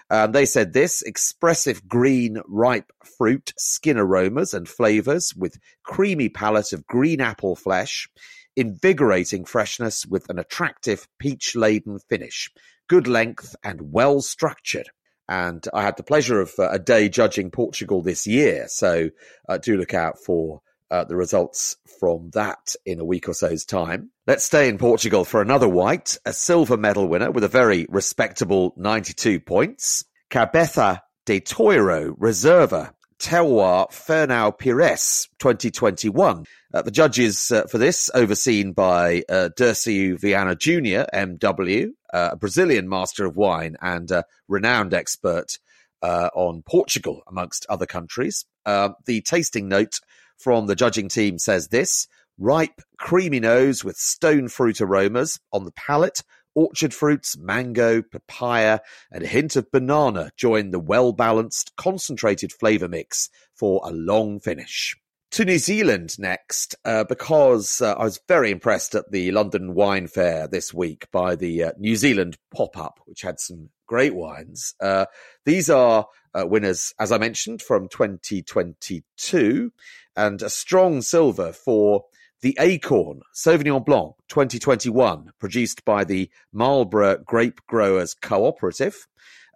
Um, 0.10 0.32
they 0.32 0.46
said 0.46 0.72
this 0.72 1.02
expressive 1.02 1.88
green, 1.88 2.42
ripe 2.48 2.92
fruit, 3.18 3.54
skin 3.58 3.98
aromas 3.98 4.54
and 4.54 4.70
flavors 4.70 5.34
with 5.36 5.58
creamy 5.84 6.30
palate 6.30 6.74
of 6.74 6.86
green 6.86 7.22
apple 7.22 7.56
flesh, 7.56 8.08
invigorating 8.56 9.46
freshness 9.46 10.06
with 10.06 10.30
an 10.30 10.40
attractive 10.40 11.08
peach 11.20 11.56
laden 11.56 12.00
finish, 12.08 12.52
good 12.88 13.08
length 13.08 13.56
and 13.64 13.92
well 13.92 14.22
structured. 14.22 14.90
And 15.28 15.66
I 15.74 15.82
had 15.82 15.98
the 15.98 16.04
pleasure 16.04 16.40
of 16.40 16.52
uh, 16.60 16.70
a 16.70 16.80
day 16.80 17.10
judging 17.10 17.50
Portugal 17.50 18.02
this 18.02 18.28
year. 18.28 18.66
So 18.68 19.10
uh, 19.50 19.58
do 19.58 19.78
look 19.78 19.94
out 19.94 20.18
for 20.24 20.62
uh, 20.92 21.04
the 21.04 21.16
results 21.16 21.78
from 22.00 22.30
that 22.34 22.76
in 22.86 23.00
a 23.00 23.06
week 23.06 23.28
or 23.28 23.34
so's 23.34 23.66
time. 23.66 24.12
Let's 24.28 24.44
stay 24.44 24.70
in 24.70 24.78
Portugal 24.78 25.26
for 25.26 25.42
another 25.42 25.68
white, 25.68 26.18
a 26.26 26.34
silver 26.34 26.78
medal 26.78 27.08
winner 27.08 27.32
with 27.32 27.44
a 27.44 27.50
very 27.50 27.88
respectable 27.90 28.74
92 28.78 29.40
points. 29.40 30.06
Cabeça 30.30 31.02
de 31.26 31.40
Toiro 31.40 32.16
Reserva 32.16 32.94
Terroir 33.20 33.90
Fernão 33.92 34.58
Pires 34.58 35.28
2021. 35.40 36.46
Uh, 36.74 36.82
the 36.82 36.92
judges 36.92 37.52
uh, 37.52 37.64
for 37.64 37.78
this, 37.78 38.10
overseen 38.14 38.74
by 38.74 39.24
uh, 39.30 39.50
Dirceu 39.58 40.20
Viana 40.20 40.56
Jr., 40.56 41.06
MW, 41.14 41.92
uh, 42.14 42.30
a 42.34 42.36
Brazilian 42.36 42.90
master 42.90 43.26
of 43.26 43.38
wine 43.38 43.78
and 43.82 44.12
a 44.12 44.26
renowned 44.48 44.94
expert 44.94 45.58
uh, 46.02 46.30
on 46.36 46.64
Portugal, 46.64 47.22
amongst 47.28 47.66
other 47.70 47.86
countries. 47.86 48.46
Uh, 48.66 48.90
the 49.06 49.22
tasting 49.22 49.68
note 49.68 50.00
from 50.38 50.68
the 50.68 50.76
judging 50.76 51.10
team 51.10 51.40
says 51.40 51.70
this 51.70 52.08
ripe, 52.38 52.82
creamy 52.98 53.40
nose 53.40 53.84
with 53.84 53.96
stone 53.96 54.48
fruit 54.48 54.82
aromas 54.82 55.40
on 55.52 55.66
the 55.66 55.72
palate. 55.72 56.22
Orchard 56.56 56.94
fruits, 56.94 57.38
mango, 57.38 58.02
papaya, 58.02 58.80
and 59.12 59.24
a 59.24 59.28
hint 59.28 59.56
of 59.56 59.72
banana 59.72 60.32
join 60.38 60.72
the 60.72 60.80
well 60.80 61.12
balanced, 61.12 61.76
concentrated 61.76 62.52
flavour 62.52 62.88
mix 62.88 63.30
for 63.54 63.82
a 63.84 63.92
long 63.92 64.40
finish 64.40 64.96
to 65.36 65.44
New 65.44 65.58
Zealand 65.58 66.18
next 66.18 66.76
uh, 66.86 67.04
because 67.04 67.82
uh, 67.82 67.94
I 67.94 68.06
was 68.06 68.22
very 68.26 68.52
impressed 68.52 68.96
at 68.96 69.12
the 69.12 69.32
London 69.32 69.74
Wine 69.74 70.08
Fair 70.08 70.48
this 70.48 70.74
week 70.74 71.12
by 71.12 71.36
the 71.36 71.66
uh, 71.66 71.72
New 71.78 71.98
Zealand 71.98 72.38
pop 72.56 72.78
up, 72.78 73.02
which 73.06 73.22
had 73.22 73.42
some 73.42 73.70
great 73.86 74.16
wines. 74.16 74.76
Uh, 74.80 75.08
these 75.44 75.70
are 75.70 76.08
uh, 76.34 76.46
winners, 76.48 76.94
as 77.02 77.12
I 77.12 77.18
mentioned, 77.18 77.62
from 77.62 77.90
2022 77.90 79.74
and 80.16 80.42
a 80.42 80.50
strong 80.50 81.02
silver 81.02 81.52
for 81.52 82.06
the 82.46 82.56
Acorn 82.60 83.22
Sauvignon 83.34 83.84
Blanc 83.84 84.14
2021, 84.28 85.32
produced 85.40 85.84
by 85.84 86.04
the 86.04 86.30
Marlborough 86.54 87.18
Grape 87.26 87.60
Growers 87.66 88.14
Cooperative. 88.14 89.08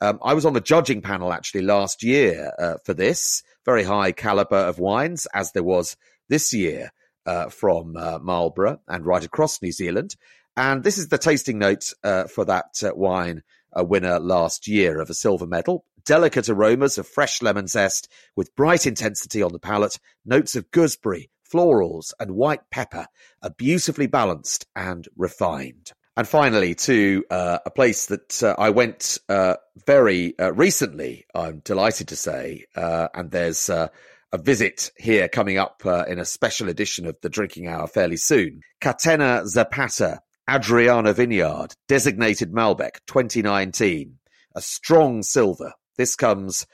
Um, 0.01 0.17
I 0.23 0.33
was 0.33 0.43
on 0.43 0.53
the 0.53 0.59
judging 0.59 1.03
panel 1.03 1.31
actually 1.31 1.61
last 1.61 2.01
year 2.01 2.51
uh, 2.57 2.77
for 2.83 2.95
this 2.95 3.43
very 3.63 3.83
high 3.83 4.11
caliber 4.11 4.55
of 4.55 4.79
wines, 4.79 5.27
as 5.35 5.51
there 5.51 5.61
was 5.61 5.97
this 6.29 6.51
year 6.51 6.91
uh, 7.27 7.49
from 7.49 7.95
uh, 7.95 8.17
Marlborough 8.23 8.79
and 8.87 9.05
right 9.05 9.23
across 9.23 9.61
New 9.61 9.71
Zealand. 9.71 10.15
And 10.57 10.83
this 10.83 10.97
is 10.97 11.09
the 11.09 11.19
tasting 11.19 11.59
note 11.59 11.93
uh, 12.03 12.23
for 12.23 12.43
that 12.45 12.81
uh, 12.81 12.95
wine 12.95 13.43
winner 13.75 14.19
last 14.19 14.67
year 14.67 14.99
of 14.99 15.11
a 15.11 15.13
silver 15.13 15.45
medal. 15.45 15.85
Delicate 16.05 16.49
aromas 16.49 16.97
of 16.97 17.05
fresh 17.05 17.43
lemon 17.43 17.67
zest 17.67 18.11
with 18.35 18.55
bright 18.55 18.87
intensity 18.87 19.43
on 19.43 19.53
the 19.53 19.59
palate, 19.59 19.99
notes 20.25 20.55
of 20.55 20.71
gooseberry, 20.71 21.29
florals, 21.51 22.13
and 22.19 22.31
white 22.31 22.69
pepper 22.71 23.07
are 23.41 23.49
beautifully 23.49 24.07
balanced 24.07 24.65
and 24.75 25.07
refined. 25.15 25.91
And 26.19 26.27
finally, 26.27 26.75
to 26.75 27.23
uh, 27.29 27.59
a 27.65 27.71
place 27.71 28.07
that 28.07 28.43
uh, 28.43 28.53
I 28.57 28.71
went 28.71 29.19
uh, 29.29 29.55
very 29.87 30.37
uh, 30.37 30.51
recently, 30.51 31.25
I'm 31.33 31.59
delighted 31.59 32.09
to 32.09 32.17
say, 32.17 32.65
uh, 32.75 33.07
and 33.13 33.31
there's 33.31 33.69
uh, 33.69 33.87
a 34.33 34.37
visit 34.37 34.91
here 34.97 35.29
coming 35.29 35.57
up 35.57 35.81
in 35.85 36.19
a 36.19 36.25
special 36.25 36.67
edition 36.67 37.05
of 37.05 37.15
the 37.21 37.29
Drinking 37.29 37.67
Hour 37.67 37.87
fairly 37.87 38.17
soon. 38.17 38.59
Catena 38.81 39.47
Zapata, 39.47 40.19
Adrianna 40.49 41.13
Vineyard, 41.13 41.73
designated 41.87 42.51
Malbec 42.51 42.97
2019, 43.07 44.19
a 44.55 44.61
strong 44.61 45.23
silver. 45.23 45.71
This 45.97 46.17
comes, 46.17 46.67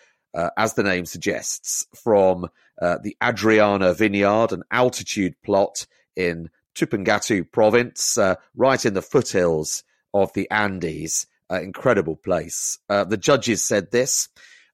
as 0.58 0.74
the 0.74 0.84
name 0.84 1.06
suggests, 1.06 1.88
from 1.96 2.48
the 2.80 3.16
Adrianna 3.22 3.96
Vineyard, 3.96 4.52
an 4.52 4.64
altitude 4.72 5.36
plot 5.44 5.88
in 6.16 6.50
Tupungato 6.76 7.50
province, 7.50 8.18
uh, 8.18 8.36
right 8.56 8.86
in 8.86 8.94
the 8.94 9.02
foothills 9.02 9.84
of 10.14 10.32
the 10.34 10.50
Andes. 10.52 11.26
Uh, 11.50 11.62
incredible 11.62 12.16
place. 12.16 12.80
Uh, 12.90 13.04
the 13.04 13.18
judges 13.18 13.64
said 13.64 13.92
this 13.92 14.30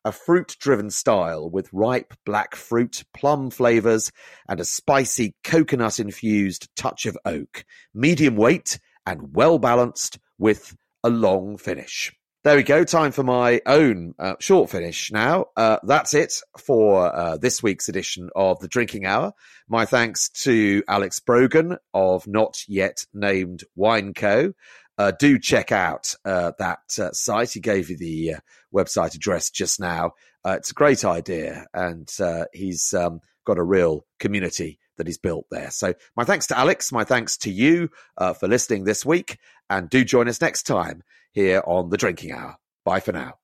a 0.06 0.12
fruit 0.12 0.56
driven 0.60 0.90
style 0.90 1.50
with 1.50 1.72
ripe 1.74 2.14
black 2.26 2.56
fruit, 2.56 3.04
plum 3.14 3.52
flavors, 3.52 4.12
and 4.48 4.60
a 4.60 4.66
spicy 4.66 5.36
coconut 5.44 6.00
infused 6.00 6.74
touch 6.78 7.06
of 7.06 7.18
oak. 7.26 7.66
Medium 7.94 8.38
weight 8.38 8.80
and 9.06 9.36
well 9.36 9.60
balanced 9.60 10.18
with 10.40 10.76
a 11.04 11.10
long 11.10 11.58
finish. 11.58 12.14
There 12.44 12.56
we 12.56 12.64
go. 12.64 12.84
Time 12.84 13.12
for 13.12 13.22
my 13.22 13.62
own 13.68 14.16
uh, 14.18 14.34
short 14.40 14.72
finish 14.72 15.12
now. 15.12 15.46
Uh, 15.56 15.78
that's 15.84 16.16
it 16.16 16.42
for 16.58 17.06
uh, 17.16 17.38
this 17.38 17.62
week's 17.62 17.88
edition 17.88 18.32
of 18.36 18.60
the 18.60 18.68
Drinking 18.68 19.06
Hour. 19.06 19.34
My 19.70 19.86
thanks 19.86 20.28
to 20.44 20.82
Alex 20.88 21.20
Brogan 21.20 21.78
of 21.94 22.26
Not 22.26 22.64
Yet 22.68 23.06
Named 23.14 23.64
Wine 23.76 24.16
Co. 24.16 24.54
Uh, 24.98 25.12
do 25.12 25.38
check 25.38 25.72
out 25.72 26.16
uh, 26.26 26.54
that 26.58 26.80
uh, 27.00 27.12
site. 27.12 27.52
He 27.52 27.60
gave 27.60 27.92
you 27.92 27.98
the 27.98 28.38
website 28.74 29.14
address 29.14 29.52
just 29.52 29.80
now. 29.80 30.14
it's 30.44 30.72
a 30.72 30.74
great 30.74 31.06
idea, 31.06 31.68
and 31.76 32.10
he's 32.54 32.92
um, 32.96 33.22
got 33.46 33.60
a 33.60 33.64
real 33.64 34.04
community 34.20 34.80
that 34.98 35.06
he's 35.06 35.20
built 35.20 35.46
there. 35.52 35.70
So, 35.70 35.94
my 36.18 36.24
thanks 36.24 36.48
to 36.48 36.58
Alex. 36.58 36.92
My 36.92 37.04
thanks 37.04 37.38
to 37.38 37.52
you 37.52 37.92
for 38.18 38.48
listening 38.48 38.86
this 38.86 39.06
week, 39.06 39.38
and 39.70 39.92
do 39.92 40.04
join 40.04 40.28
us 40.28 40.42
next 40.42 40.64
time 40.64 41.04
here 41.34 41.62
on 41.66 41.90
The 41.90 41.98
Drinking 41.98 42.32
Hour. 42.32 42.58
Bye 42.86 43.00
for 43.00 43.12
now. 43.12 43.36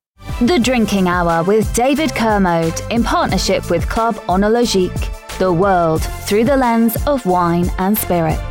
The 0.41 0.59
Drinking 0.59 1.07
Hour 1.07 1.43
with 1.43 1.73
David 1.73 2.13
Kermode 2.13 2.81
in 2.89 3.03
partnership 3.03 3.69
with 3.69 3.88
Club 3.89 4.15
Oenologique, 4.27 5.38
the 5.38 5.51
world 5.51 6.03
through 6.27 6.43
the 6.43 6.57
lens 6.57 6.97
of 7.07 7.25
wine 7.25 7.69
and 7.77 7.97
spirits. 7.97 8.41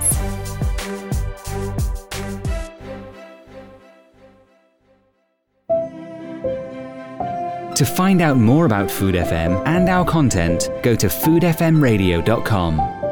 To 7.77 7.85
find 7.85 8.23
out 8.23 8.39
more 8.39 8.65
about 8.65 8.91
Food 8.91 9.15
FM 9.15 9.63
and 9.67 9.91
our 9.91 10.05
content, 10.05 10.71
go 10.83 10.95
to 10.95 11.09
foodfmradio.com. 11.09 13.06